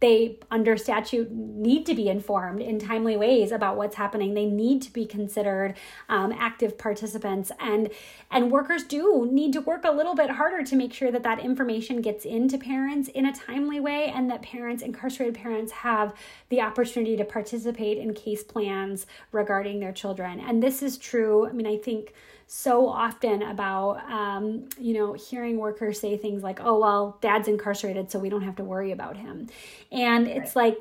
they 0.00 0.38
under 0.50 0.76
statute 0.76 1.30
need 1.30 1.84
to 1.86 1.94
be 1.94 2.08
informed 2.08 2.62
in 2.62 2.78
timely 2.78 3.16
ways 3.16 3.52
about 3.52 3.76
what's 3.76 3.96
happening. 3.96 4.34
They 4.34 4.46
need 4.46 4.80
to 4.82 4.92
be 4.92 5.04
considered 5.04 5.74
um, 6.08 6.32
active 6.32 6.78
participants. 6.78 7.52
And 7.60 7.90
and 8.30 8.50
workers 8.50 8.84
do 8.84 9.28
need 9.30 9.52
to 9.52 9.60
work 9.60 9.84
a 9.84 9.90
little 9.90 10.14
bit 10.14 10.30
harder 10.30 10.62
to 10.64 10.76
make 10.76 10.92
sure 10.92 11.10
that 11.12 11.22
that 11.22 11.40
information 11.40 12.00
gets 12.00 12.24
into 12.24 12.58
parents 12.58 13.08
in 13.08 13.26
a 13.26 13.34
timely 13.34 13.80
way 13.80 14.10
and 14.14 14.30
that 14.30 14.42
parents 14.42 14.82
incarcerated 14.82 15.34
parents 15.34 15.72
have 15.72 16.14
the 16.48 16.60
opportunity 16.60 17.16
to 17.16 17.24
participate 17.24 17.98
in 17.98 18.14
case 18.14 18.42
plans 18.42 19.06
regarding 19.32 19.80
their 19.80 19.92
children. 19.92 20.40
And 20.40 20.62
this 20.62 20.82
is 20.82 20.96
true 20.96 21.46
i 21.46 21.52
mean 21.52 21.66
i 21.66 21.76
think 21.76 22.14
so 22.52 22.88
often 22.88 23.42
about 23.42 24.02
um, 24.10 24.68
you 24.76 24.92
know 24.92 25.12
hearing 25.12 25.56
workers 25.56 26.00
say 26.00 26.16
things 26.16 26.42
like 26.42 26.58
oh 26.60 26.80
well 26.80 27.16
dad's 27.20 27.46
incarcerated 27.46 28.10
so 28.10 28.18
we 28.18 28.28
don't 28.28 28.42
have 28.42 28.56
to 28.56 28.64
worry 28.64 28.90
about 28.90 29.16
him. 29.16 29.46
And 29.92 30.26
it's 30.26 30.56
right. 30.56 30.76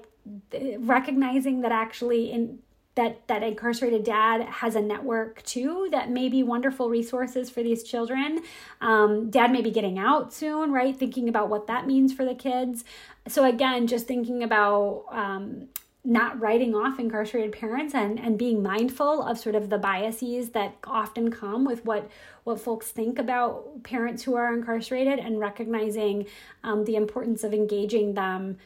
like 0.51 0.79
recognizing 0.79 1.61
that 1.61 1.71
actually 1.71 2.31
in 2.31 2.57
that 2.95 3.27
that 3.27 3.43
incarcerated 3.43 4.03
dad 4.03 4.41
has 4.41 4.75
a 4.75 4.81
network 4.81 5.43
too 5.43 5.87
that 5.91 6.09
may 6.09 6.27
be 6.27 6.41
wonderful 6.41 6.89
resources 6.89 7.51
for 7.51 7.61
these 7.61 7.83
children. 7.83 8.41
Um, 8.81 9.29
dad 9.29 9.51
may 9.51 9.61
be 9.61 9.69
getting 9.69 9.99
out 9.99 10.33
soon 10.33 10.71
right? 10.71 10.97
Thinking 10.97 11.29
about 11.29 11.49
what 11.49 11.67
that 11.67 11.85
means 11.85 12.11
for 12.11 12.25
the 12.25 12.33
kids. 12.33 12.83
So 13.27 13.45
again 13.45 13.85
just 13.85 14.07
thinking 14.07 14.41
about 14.41 15.05
um, 15.11 15.67
not 16.05 16.39
writing 16.39 16.73
off 16.73 16.97
incarcerated 16.97 17.51
parents 17.51 17.93
and 17.93 18.19
and 18.19 18.37
being 18.37 18.63
mindful 18.63 19.21
of 19.21 19.37
sort 19.37 19.53
of 19.53 19.69
the 19.69 19.77
biases 19.77 20.51
that 20.51 20.75
often 20.85 21.29
come 21.29 21.65
with 21.65 21.83
what 21.85 22.09
what 22.45 22.59
folks 22.59 22.89
think 22.89 23.19
about 23.19 23.83
parents 23.83 24.23
who 24.23 24.35
are 24.35 24.53
incarcerated 24.53 25.19
and 25.19 25.39
recognizing 25.39 26.25
um, 26.63 26.85
the 26.85 26.95
importance 26.95 27.43
of 27.43 27.53
engaging 27.53 28.13
them 28.13 28.57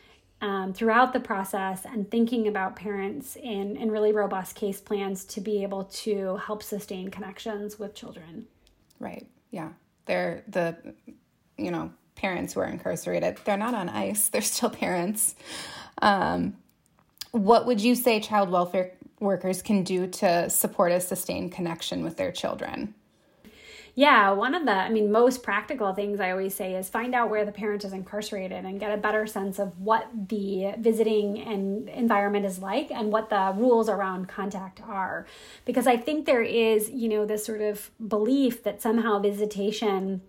um, 0.44 0.74
throughout 0.74 1.14
the 1.14 1.22
process 1.22 1.86
and 1.86 2.12
thinking 2.12 2.50
about 2.50 2.76
parents 2.76 3.38
in, 3.38 3.78
in 3.78 3.90
really 3.90 4.12
robust 4.12 4.58
case 4.58 4.82
plans 4.82 5.24
to 5.24 5.40
be 5.40 5.64
able 5.64 5.86
to 5.86 6.36
help 6.36 6.62
sustain 6.62 7.08
connections 7.08 7.80
with 7.80 7.96
children. 7.96 8.46
Right. 9.00 9.26
Yeah. 9.52 9.70
They're 10.06 10.44
the, 10.50 10.76
you 11.58 11.72
know, 11.72 11.94
parents 12.16 12.54
who 12.54 12.60
are 12.60 12.68
incarcerated. 12.68 13.40
They're 13.46 13.56
not 13.56 13.74
on 13.74 13.88
ice. 13.88 14.28
They're 14.30 14.42
still 14.42 14.70
parents. 14.70 15.36
Um, 16.02 16.58
what 17.34 17.66
would 17.66 17.82
you 17.82 17.96
say 17.96 18.20
child 18.20 18.50
welfare 18.52 18.94
workers 19.20 19.62
can 19.62 19.84
do 19.84 20.06
to 20.06 20.50
support 20.50 20.92
a 20.92 21.02
sustained 21.02 21.52
connection 21.52 22.04
with 22.04 22.16
their 22.16 22.32
children? 22.32 22.94
Yeah, 23.96 24.32
one 24.32 24.56
of 24.56 24.66
the, 24.66 24.72
I 24.72 24.90
mean, 24.90 25.12
most 25.12 25.44
practical 25.44 25.94
things 25.94 26.20
I 26.20 26.32
always 26.32 26.56
say 26.56 26.76
is 26.76 26.90
find 26.90 27.14
out 27.14 27.30
where 27.30 27.46
the 27.46 27.52
parent 27.52 27.84
is 27.86 27.94
incarcerated 27.94 28.66
and 28.66 28.80
get 28.80 28.92
a 28.92 28.98
better 28.98 29.28
sense 29.28 29.60
of 29.60 29.80
what 29.80 30.08
the 30.30 30.74
visiting 30.80 31.40
and 31.40 31.90
environment 31.90 32.46
is 32.46 32.58
like 32.58 32.90
and 32.90 33.12
what 33.12 33.30
the 33.30 33.54
rules 33.56 33.90
around 33.90 34.28
contact 34.28 34.82
are. 34.82 35.28
Because 35.66 35.86
I 35.86 35.98
think 35.98 36.26
there 36.26 36.42
is, 36.42 36.90
you 36.90 37.08
know, 37.08 37.26
this 37.26 37.46
sort 37.46 37.62
of 37.62 37.92
belief 38.08 38.64
that 38.64 38.82
somehow 38.82 39.20
visitation 39.20 40.22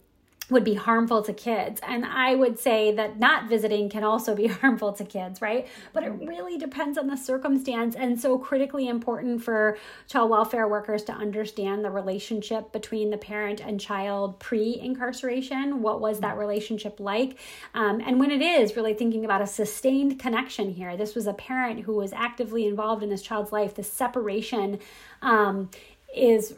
would 0.54 0.64
be 0.64 0.74
harmful 0.74 1.20
to 1.20 1.32
kids. 1.32 1.80
And 1.86 2.06
I 2.06 2.36
would 2.36 2.60
say 2.60 2.92
that 2.92 3.18
not 3.18 3.48
visiting 3.48 3.90
can 3.90 4.04
also 4.04 4.36
be 4.36 4.46
harmful 4.62 4.92
to 4.94 5.04
kids, 5.04 5.42
right? 5.42 5.66
But 5.92 6.04
it 6.04 6.12
really 6.20 6.56
depends 6.56 6.96
on 6.96 7.08
the 7.08 7.16
circumstance. 7.16 7.96
And 7.96 8.18
so, 8.18 8.38
critically 8.38 8.86
important 8.88 9.42
for 9.42 9.76
child 10.08 10.30
welfare 10.30 10.66
workers 10.68 11.02
to 11.04 11.12
understand 11.12 11.84
the 11.84 11.90
relationship 11.90 12.72
between 12.72 13.10
the 13.10 13.18
parent 13.18 13.60
and 13.60 13.80
child 13.80 14.38
pre 14.38 14.78
incarceration. 14.80 15.82
What 15.82 16.00
was 16.00 16.20
that 16.20 16.38
relationship 16.38 17.00
like? 17.00 17.36
Um, 17.74 18.00
and 18.00 18.20
when 18.20 18.30
it 18.30 18.40
is, 18.40 18.76
really 18.76 18.94
thinking 18.94 19.24
about 19.24 19.42
a 19.42 19.46
sustained 19.46 20.20
connection 20.20 20.72
here. 20.72 20.96
This 20.96 21.16
was 21.16 21.26
a 21.26 21.34
parent 21.34 21.80
who 21.80 21.96
was 21.96 22.12
actively 22.12 22.66
involved 22.66 23.02
in 23.02 23.10
this 23.10 23.22
child's 23.22 23.50
life. 23.52 23.74
The 23.74 23.82
separation 23.82 24.78
um, 25.20 25.68
is. 26.16 26.54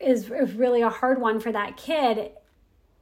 Is, 0.00 0.28
is 0.32 0.56
really 0.56 0.82
a 0.82 0.88
hard 0.88 1.20
one 1.20 1.38
for 1.38 1.52
that 1.52 1.76
kid 1.76 2.32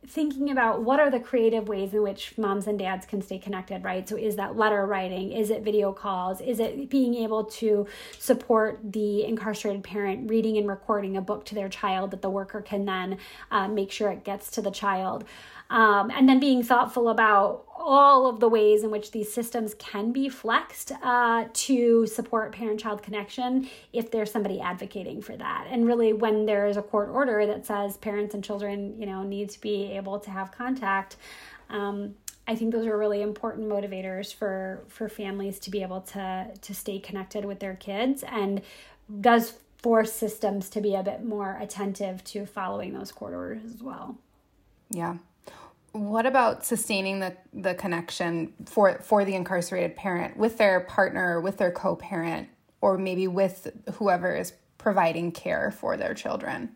thinking 0.07 0.51
about 0.51 0.83
what 0.83 0.99
are 0.99 1.11
the 1.11 1.21
creative 1.21 1.69
ways 1.69 1.93
in 1.93 2.03
which 2.03 2.37
moms 2.39 2.67
and 2.67 2.79
dads 2.79 3.07
can 3.07 3.21
stay 3.21 3.39
connected, 3.39 3.85
right? 3.85 4.09
So, 4.09 4.17
is 4.17 4.37
that 4.37 4.57
letter 4.57 4.87
writing? 4.87 5.33
Is 5.33 5.51
it 5.51 5.63
video 5.63 5.93
calls? 5.93 6.41
Is 6.41 6.59
it 6.59 6.89
being 6.89 7.15
able 7.15 7.45
to 7.45 7.87
support 8.19 8.81
the 8.83 9.25
incarcerated 9.25 9.85
parent 9.85 10.31
reading 10.31 10.57
and 10.57 10.67
recording 10.67 11.17
a 11.17 11.21
book 11.21 11.45
to 11.47 11.55
their 11.55 11.69
child 11.69 12.11
that 12.13 12.23
the 12.23 12.31
worker 12.31 12.61
can 12.61 12.85
then 12.85 13.19
uh, 13.51 13.69
make 13.69 13.93
sure 13.93 14.11
it 14.11 14.25
gets 14.25 14.51
to 14.53 14.63
the 14.63 14.71
child? 14.71 15.25
Um, 15.71 16.11
and 16.11 16.29
then 16.29 16.41
being 16.41 16.63
thoughtful 16.63 17.09
about 17.09 17.65
all 17.81 18.27
of 18.27 18.41
the 18.41 18.49
ways 18.49 18.85
in 18.85 18.91
which 18.91 19.11
these 19.11 19.33
systems 19.33 19.75
can 19.75 20.13
be 20.13 20.29
flexed 20.29 20.93
uh, 21.03 21.47
to 21.53 22.07
support 22.07 22.53
parent 22.53 22.79
child 22.79 23.03
connection 23.03 23.69
if 23.93 24.11
there's 24.11 24.31
somebody 24.31 24.61
advocating 24.61 25.23
for 25.23 25.35
that 25.37 25.67
and 25.71 25.87
really 25.87 26.13
when 26.13 26.45
there 26.45 26.67
is 26.67 26.77
a 26.77 26.83
court 26.83 27.09
order 27.09 27.47
that 27.47 27.65
says 27.65 27.97
parents 27.97 28.35
and 28.35 28.45
children 28.45 29.01
you 29.01 29.07
know 29.07 29.23
need 29.23 29.49
to 29.49 29.59
be 29.63 29.93
able 29.93 30.21
to 30.21 30.31
have 30.31 30.53
contact 30.53 31.17
um, 31.71 32.15
I 32.47 32.57
think 32.57 32.73
those 32.73 32.87
are 32.87 32.99
really 32.99 33.23
important 33.23 33.69
motivators 33.69 34.35
for 34.35 34.83
for 34.89 35.09
families 35.09 35.59
to 35.61 35.71
be 35.71 35.83
able 35.83 36.01
to 36.01 36.51
to 36.61 36.75
stay 36.75 36.99
connected 36.99 37.45
with 37.45 37.61
their 37.61 37.75
kids 37.75 38.25
and 38.25 38.61
does 39.21 39.55
force 39.79 40.13
systems 40.13 40.69
to 40.71 40.81
be 40.81 40.95
a 40.95 41.03
bit 41.03 41.25
more 41.25 41.57
attentive 41.61 42.23
to 42.25 42.45
following 42.45 42.93
those 42.93 43.13
court 43.13 43.33
orders 43.33 43.65
as 43.65 43.83
well. 43.83 44.19
Yeah, 44.91 45.19
what 45.93 46.27
about 46.27 46.65
sustaining 46.65 47.21
the, 47.21 47.37
the 47.53 47.75
connection 47.75 48.53
for 48.67 49.01
for 49.03 49.25
the 49.25 49.35
incarcerated 49.35 49.97
parent 49.97 50.37
with 50.37 50.59
their 50.59 50.81
partner 50.81 51.41
with 51.41 51.57
their 51.57 51.71
co-parent 51.71 52.49
or 52.81 52.97
maybe 52.97 53.27
with 53.27 53.69
whoever 53.95 54.35
is 54.35 54.53
providing 54.79 55.33
care 55.33 55.71
for 55.71 55.97
their 55.97 56.15
children? 56.15 56.75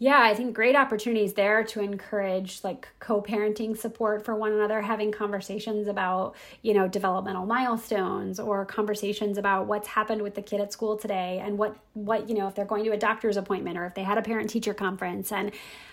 Yeah 0.00 0.20
i 0.22 0.34
think 0.34 0.54
great 0.54 0.76
opportunities 0.76 1.32
there 1.32 1.64
to 1.64 1.80
encourage 1.80 2.62
like 2.62 2.86
co-parenting 3.00 3.76
support 3.76 4.24
for 4.24 4.36
one 4.36 4.52
another 4.52 4.80
having 4.80 5.10
conversations 5.10 5.88
about 5.88 6.36
you 6.62 6.74
know 6.74 6.86
developmental 6.86 7.46
milestones 7.46 8.38
or 8.38 8.64
conversations 8.64 9.38
about 9.38 9.66
what's 9.66 9.88
happened 9.88 10.22
with 10.22 10.34
the 10.34 10.42
kid 10.42 10.60
at 10.60 10.72
school 10.72 10.96
today 10.96 11.42
and 11.42 11.58
what 11.58 11.76
what 11.94 12.28
you 12.28 12.34
know 12.34 12.46
if 12.46 12.54
they're 12.54 12.64
going 12.64 12.84
to 12.84 12.92
a 12.92 12.96
doctor's 12.96 13.36
appointment 13.36 13.76
or 13.76 13.86
if 13.86 13.94
they 13.94 14.04
had 14.04 14.18
a 14.18 14.22
parent 14.22 14.50
teacher 14.50 14.74
conference 14.74 15.32
and 15.32 15.50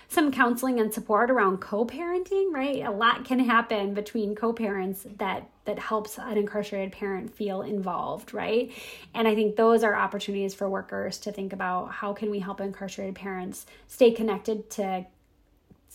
some 0.07 0.31
counseling 0.31 0.79
and 0.79 0.93
support 0.93 1.31
around 1.31 1.59
co-parenting, 1.59 2.53
right? 2.53 2.83
A 2.83 2.91
lot 2.91 3.25
can 3.25 3.39
happen 3.39 3.93
between 3.93 4.35
co-parents 4.35 5.05
that 5.17 5.49
that 5.65 5.79
helps 5.79 6.19
an 6.19 6.37
incarcerated 6.37 6.91
parent 6.91 7.33
feel 7.33 7.63
involved, 7.63 8.33
right? 8.33 8.71
And 9.15 9.27
I 9.27 9.33
think 9.33 9.55
those 9.55 9.83
are 9.83 9.95
opportunities 9.95 10.53
for 10.53 10.69
workers 10.69 11.17
to 11.19 11.31
think 11.31 11.53
about 11.53 11.91
how 11.91 12.13
can 12.13 12.29
we 12.29 12.37
help 12.37 12.61
incarcerated 12.61 13.15
parents 13.15 13.65
stay 13.87 14.11
connected 14.11 14.69
to 14.71 15.05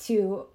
to 0.01 0.47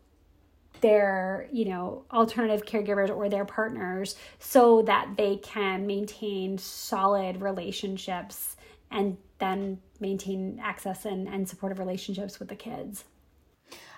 their 0.82 1.48
you 1.52 1.66
know 1.66 2.04
alternative 2.12 2.66
caregivers 2.66 3.10
or 3.10 3.30
their 3.30 3.46
partners 3.46 4.16
so 4.40 4.82
that 4.82 5.16
they 5.18 5.38
can 5.38 5.88
maintain 5.88 6.58
solid 6.58 7.42
relationships 7.42 8.58
and 8.92 9.18
then 9.40 9.80
maintain 10.00 10.60
access 10.62 11.06
and, 11.06 11.28
and 11.28 11.48
supportive 11.48 11.80
relationships 11.80 12.40
with 12.40 12.50
the 12.50 12.56
kids 12.56 13.06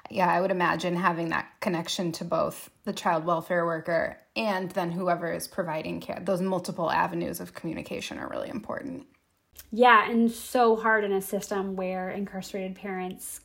yeah, 0.09 0.27
I 0.31 0.41
would 0.41 0.51
imagine 0.51 0.95
having 0.95 1.29
that 1.29 1.47
connection 1.59 2.11
to 2.13 2.25
both 2.25 2.69
the 2.83 2.93
child 2.93 3.25
welfare 3.25 3.65
worker 3.65 4.17
and 4.35 4.71
then 4.71 4.91
whoever 4.91 5.31
is 5.31 5.47
providing 5.47 5.99
care. 5.99 6.21
Those 6.23 6.41
multiple 6.41 6.91
avenues 6.91 7.39
of 7.39 7.53
communication 7.53 8.17
are 8.19 8.29
really 8.29 8.49
important. 8.49 9.05
Yeah, 9.71 10.09
and 10.09 10.31
so 10.31 10.75
hard 10.75 11.03
in 11.03 11.11
a 11.11 11.21
system 11.21 11.75
where 11.75 12.09
incarcerated 12.09 12.75
parents 12.75 13.41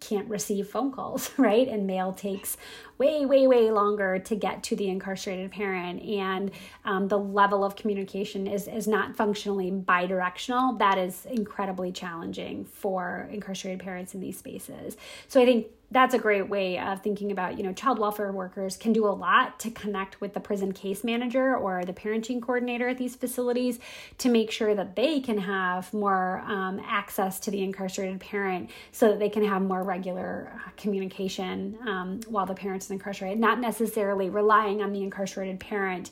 can't 0.00 0.28
receive 0.28 0.68
phone 0.68 0.92
calls, 0.92 1.30
right? 1.36 1.68
And 1.68 1.86
mail 1.86 2.12
takes 2.12 2.56
way, 2.98 3.26
way, 3.26 3.46
way 3.46 3.70
longer 3.70 4.18
to 4.18 4.36
get 4.36 4.62
to 4.64 4.76
the 4.76 4.88
incarcerated 4.88 5.50
parent. 5.50 6.02
And 6.02 6.50
um, 6.84 7.08
the 7.08 7.18
level 7.18 7.64
of 7.64 7.76
communication 7.76 8.46
is, 8.46 8.68
is 8.68 8.86
not 8.86 9.16
functionally 9.16 9.70
bi 9.70 10.06
directional. 10.06 10.74
That 10.74 10.98
is 10.98 11.26
incredibly 11.26 11.92
challenging 11.92 12.64
for 12.64 13.28
incarcerated 13.30 13.80
parents 13.80 14.14
in 14.14 14.20
these 14.20 14.38
spaces. 14.38 14.96
So 15.28 15.40
I 15.40 15.44
think 15.44 15.66
that's 15.90 16.14
a 16.14 16.18
great 16.18 16.48
way 16.48 16.78
of 16.78 17.02
thinking 17.02 17.30
about 17.30 17.56
you 17.56 17.62
know 17.62 17.72
child 17.72 17.98
welfare 17.98 18.32
workers 18.32 18.76
can 18.76 18.92
do 18.92 19.06
a 19.06 19.10
lot 19.10 19.60
to 19.60 19.70
connect 19.70 20.20
with 20.20 20.34
the 20.34 20.40
prison 20.40 20.72
case 20.72 21.04
manager 21.04 21.56
or 21.56 21.84
the 21.84 21.92
parenting 21.92 22.42
coordinator 22.42 22.88
at 22.88 22.98
these 22.98 23.14
facilities 23.14 23.78
to 24.18 24.28
make 24.28 24.50
sure 24.50 24.74
that 24.74 24.96
they 24.96 25.20
can 25.20 25.38
have 25.38 25.92
more 25.94 26.42
um, 26.46 26.80
access 26.84 27.38
to 27.38 27.50
the 27.50 27.62
incarcerated 27.62 28.20
parent 28.20 28.70
so 28.92 29.08
that 29.08 29.18
they 29.18 29.28
can 29.28 29.44
have 29.44 29.62
more 29.62 29.82
regular 29.82 30.52
uh, 30.54 30.70
communication 30.76 31.78
um, 31.86 32.20
while 32.28 32.46
the 32.46 32.54
parent's 32.54 32.90
incarcerated 32.90 33.38
not 33.38 33.60
necessarily 33.60 34.28
relying 34.28 34.82
on 34.82 34.92
the 34.92 35.02
incarcerated 35.02 35.60
parent 35.60 36.10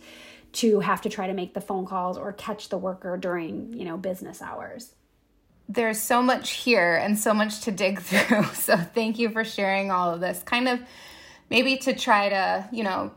to 0.52 0.78
have 0.78 1.00
to 1.00 1.08
try 1.08 1.26
to 1.26 1.34
make 1.34 1.52
the 1.52 1.60
phone 1.60 1.84
calls 1.84 2.16
or 2.16 2.32
catch 2.32 2.68
the 2.68 2.78
worker 2.78 3.16
during 3.16 3.72
you 3.72 3.84
know 3.84 3.96
business 3.96 4.40
hours 4.40 4.94
there's 5.68 6.00
so 6.00 6.22
much 6.22 6.50
here 6.52 6.96
and 6.96 7.18
so 7.18 7.32
much 7.32 7.60
to 7.62 7.70
dig 7.70 8.00
through. 8.02 8.44
So 8.54 8.76
thank 8.76 9.18
you 9.18 9.30
for 9.30 9.44
sharing 9.44 9.90
all 9.90 10.12
of 10.12 10.20
this. 10.20 10.42
Kind 10.42 10.68
of 10.68 10.80
maybe 11.50 11.76
to 11.78 11.94
try 11.94 12.28
to, 12.28 12.68
you 12.72 12.84
know, 12.84 13.12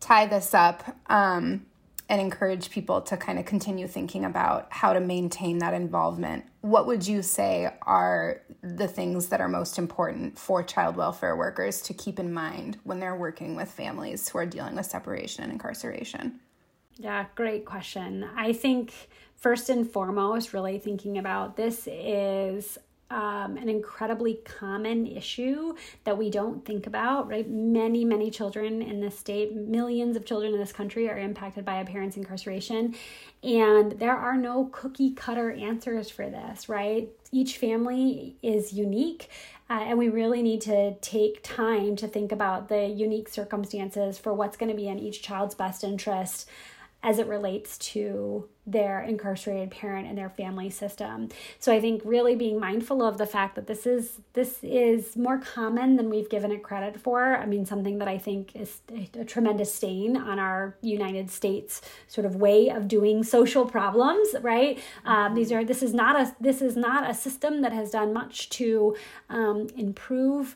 tie 0.00 0.26
this 0.26 0.54
up 0.54 0.96
um, 1.10 1.66
and 2.08 2.20
encourage 2.20 2.70
people 2.70 3.00
to 3.02 3.16
kind 3.16 3.38
of 3.38 3.44
continue 3.44 3.86
thinking 3.86 4.24
about 4.24 4.66
how 4.70 4.92
to 4.92 5.00
maintain 5.00 5.58
that 5.58 5.74
involvement. 5.74 6.44
What 6.62 6.86
would 6.86 7.06
you 7.06 7.22
say 7.22 7.72
are 7.82 8.42
the 8.62 8.88
things 8.88 9.28
that 9.28 9.40
are 9.40 9.48
most 9.48 9.78
important 9.78 10.38
for 10.38 10.62
child 10.62 10.96
welfare 10.96 11.36
workers 11.36 11.80
to 11.82 11.94
keep 11.94 12.18
in 12.18 12.32
mind 12.32 12.78
when 12.82 12.98
they're 12.98 13.16
working 13.16 13.54
with 13.54 13.70
families 13.70 14.28
who 14.28 14.38
are 14.38 14.46
dealing 14.46 14.74
with 14.74 14.86
separation 14.86 15.44
and 15.44 15.52
incarceration? 15.52 16.40
Yeah, 16.96 17.26
great 17.34 17.64
question. 17.64 18.28
I 18.36 18.52
think 18.52 18.92
first 19.40 19.70
and 19.70 19.90
foremost, 19.90 20.52
really 20.52 20.78
thinking 20.78 21.18
about 21.18 21.56
this 21.56 21.88
is 21.90 22.78
um, 23.10 23.56
an 23.56 23.68
incredibly 23.68 24.34
common 24.44 25.06
issue 25.06 25.74
that 26.04 26.16
we 26.16 26.30
don't 26.30 26.64
think 26.64 26.86
about, 26.86 27.28
right? 27.28 27.48
Many, 27.48 28.04
many 28.04 28.30
children 28.30 28.82
in 28.82 29.00
this 29.00 29.18
state, 29.18 29.52
millions 29.54 30.16
of 30.16 30.24
children 30.24 30.52
in 30.52 30.60
this 30.60 30.72
country 30.72 31.08
are 31.10 31.18
impacted 31.18 31.64
by 31.64 31.80
a 31.80 31.84
parent's 31.84 32.16
incarceration. 32.16 32.94
And 33.42 33.92
there 33.92 34.16
are 34.16 34.36
no 34.36 34.66
cookie 34.66 35.12
cutter 35.12 35.50
answers 35.50 36.08
for 36.08 36.30
this, 36.30 36.68
right? 36.68 37.08
Each 37.32 37.56
family 37.58 38.36
is 38.42 38.72
unique. 38.72 39.28
Uh, 39.68 39.84
and 39.86 39.98
we 39.98 40.08
really 40.08 40.42
need 40.42 40.60
to 40.60 40.94
take 41.00 41.40
time 41.42 41.96
to 41.96 42.08
think 42.08 42.32
about 42.32 42.68
the 42.68 42.86
unique 42.86 43.28
circumstances 43.28 44.18
for 44.18 44.34
what's 44.34 44.56
going 44.56 44.70
to 44.70 44.76
be 44.76 44.88
in 44.88 44.98
each 44.98 45.22
child's 45.22 45.54
best 45.54 45.82
interest 45.84 46.48
as 47.02 47.18
it 47.18 47.26
relates 47.26 47.78
to 47.78 48.48
their 48.66 49.00
incarcerated 49.00 49.70
parent 49.70 50.06
and 50.06 50.16
their 50.16 50.28
family 50.28 50.70
system. 50.70 51.28
So 51.58 51.72
I 51.72 51.80
think 51.80 52.02
really 52.04 52.36
being 52.36 52.60
mindful 52.60 53.02
of 53.02 53.18
the 53.18 53.26
fact 53.26 53.54
that 53.56 53.66
this 53.66 53.86
is 53.86 54.18
this 54.34 54.58
is 54.62 55.16
more 55.16 55.38
common 55.38 55.96
than 55.96 56.10
we've 56.10 56.28
given 56.28 56.52
it 56.52 56.62
credit 56.62 57.00
for. 57.00 57.36
I 57.36 57.46
mean 57.46 57.64
something 57.64 57.98
that 57.98 58.08
I 58.08 58.18
think 58.18 58.54
is 58.54 58.80
a 59.18 59.24
tremendous 59.24 59.74
stain 59.74 60.16
on 60.16 60.38
our 60.38 60.76
United 60.82 61.30
States 61.30 61.80
sort 62.06 62.26
of 62.26 62.36
way 62.36 62.68
of 62.68 62.86
doing 62.86 63.24
social 63.24 63.64
problems, 63.64 64.28
right? 64.42 64.78
Um, 65.04 65.34
these 65.34 65.50
are 65.50 65.64
this 65.64 65.82
is 65.82 65.94
not 65.94 66.20
a 66.20 66.36
this 66.38 66.60
is 66.60 66.76
not 66.76 67.08
a 67.08 67.14
system 67.14 67.62
that 67.62 67.72
has 67.72 67.90
done 67.90 68.12
much 68.12 68.50
to 68.50 68.94
um, 69.30 69.68
improve 69.76 70.54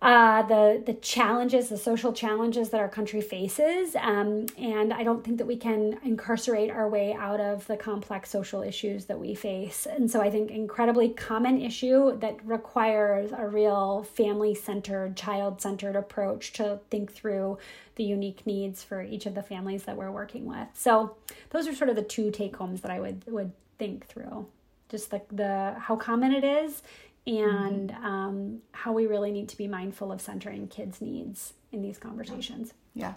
uh, 0.00 0.42
the 0.42 0.80
the 0.86 0.94
challenges, 0.94 1.68
the 1.70 1.76
social 1.76 2.12
challenges 2.12 2.68
that 2.68 2.80
our 2.80 2.88
country 2.88 3.20
faces, 3.20 3.96
um, 3.96 4.46
and 4.56 4.92
I 4.92 5.02
don't 5.02 5.24
think 5.24 5.38
that 5.38 5.46
we 5.46 5.56
can 5.56 5.98
incarcerate 6.04 6.70
our 6.70 6.88
way 6.88 7.14
out 7.14 7.40
of 7.40 7.66
the 7.66 7.76
complex 7.76 8.30
social 8.30 8.62
issues 8.62 9.06
that 9.06 9.18
we 9.18 9.34
face. 9.34 9.86
And 9.86 10.08
so 10.08 10.20
I 10.20 10.30
think 10.30 10.52
incredibly 10.52 11.08
common 11.08 11.60
issue 11.60 12.16
that 12.20 12.38
requires 12.46 13.32
a 13.36 13.48
real 13.48 14.04
family 14.04 14.54
centered, 14.54 15.16
child 15.16 15.60
centered 15.60 15.96
approach 15.96 16.52
to 16.54 16.78
think 16.90 17.12
through 17.12 17.58
the 17.96 18.04
unique 18.04 18.46
needs 18.46 18.84
for 18.84 19.02
each 19.02 19.26
of 19.26 19.34
the 19.34 19.42
families 19.42 19.82
that 19.82 19.96
we're 19.96 20.12
working 20.12 20.46
with. 20.46 20.68
So 20.74 21.16
those 21.50 21.66
are 21.66 21.74
sort 21.74 21.90
of 21.90 21.96
the 21.96 22.02
two 22.02 22.30
take 22.30 22.54
homes 22.54 22.82
that 22.82 22.92
I 22.92 23.00
would 23.00 23.24
would 23.26 23.50
think 23.78 24.06
through. 24.06 24.46
Just 24.88 25.10
the, 25.10 25.20
the 25.32 25.74
how 25.76 25.96
common 25.96 26.32
it 26.32 26.44
is 26.44 26.82
and 27.28 27.90
mm-hmm. 27.90 28.04
um, 28.04 28.58
how 28.72 28.92
we 28.92 29.06
really 29.06 29.30
need 29.30 29.48
to 29.50 29.56
be 29.56 29.68
mindful 29.68 30.10
of 30.10 30.20
centering 30.20 30.66
kids' 30.66 31.00
needs 31.00 31.52
in 31.70 31.82
these 31.82 31.98
conversations. 31.98 32.72
Yeah. 32.94 33.14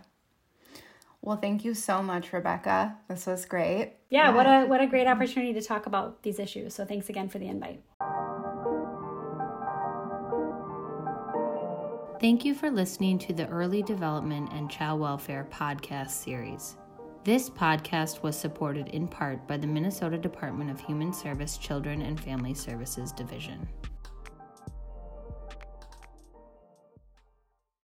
Well, 1.22 1.38
thank 1.38 1.64
you 1.64 1.74
so 1.76 2.02
much, 2.02 2.34
Rebecca. 2.34 2.98
This 3.08 3.28
was 3.28 3.46
great. 3.46 3.94
Yeah, 4.10 4.30
yeah, 4.30 4.36
what 4.36 4.46
a 4.48 4.66
what 4.66 4.82
a 4.82 4.88
great 4.88 5.08
opportunity 5.08 5.54
to 5.54 5.62
talk 5.62 5.86
about 5.86 6.24
these 6.24 6.40
issues. 6.40 6.74
So 6.74 6.84
thanks 6.84 7.10
again 7.10 7.30
for 7.30 7.38
the 7.38 7.48
invite. 7.48 7.82
Thank 12.20 12.44
you 12.44 12.54
for 12.54 12.70
listening 12.70 13.18
to 13.20 13.34
the 13.34 13.48
Early 13.48 13.82
Development 13.82 14.50
and 14.54 14.70
Child 14.70 15.00
Welfare 15.00 15.48
podcast 15.52 16.12
series. 16.12 16.76
This 17.24 17.50
podcast 17.52 18.24
was 18.24 18.38
supported 18.38 18.90
in 18.90 19.08
part 19.08 19.48
by 19.48 19.58
the 19.58 19.68
Minnesota 19.68 20.18
Department 20.18 20.72
of 20.72 20.80
Human 20.80 21.14
Service 21.14 21.58
Children 21.58 22.02
and 22.02 22.20
Family 22.20 22.56
Services 22.56 23.12
Division. 23.12 23.68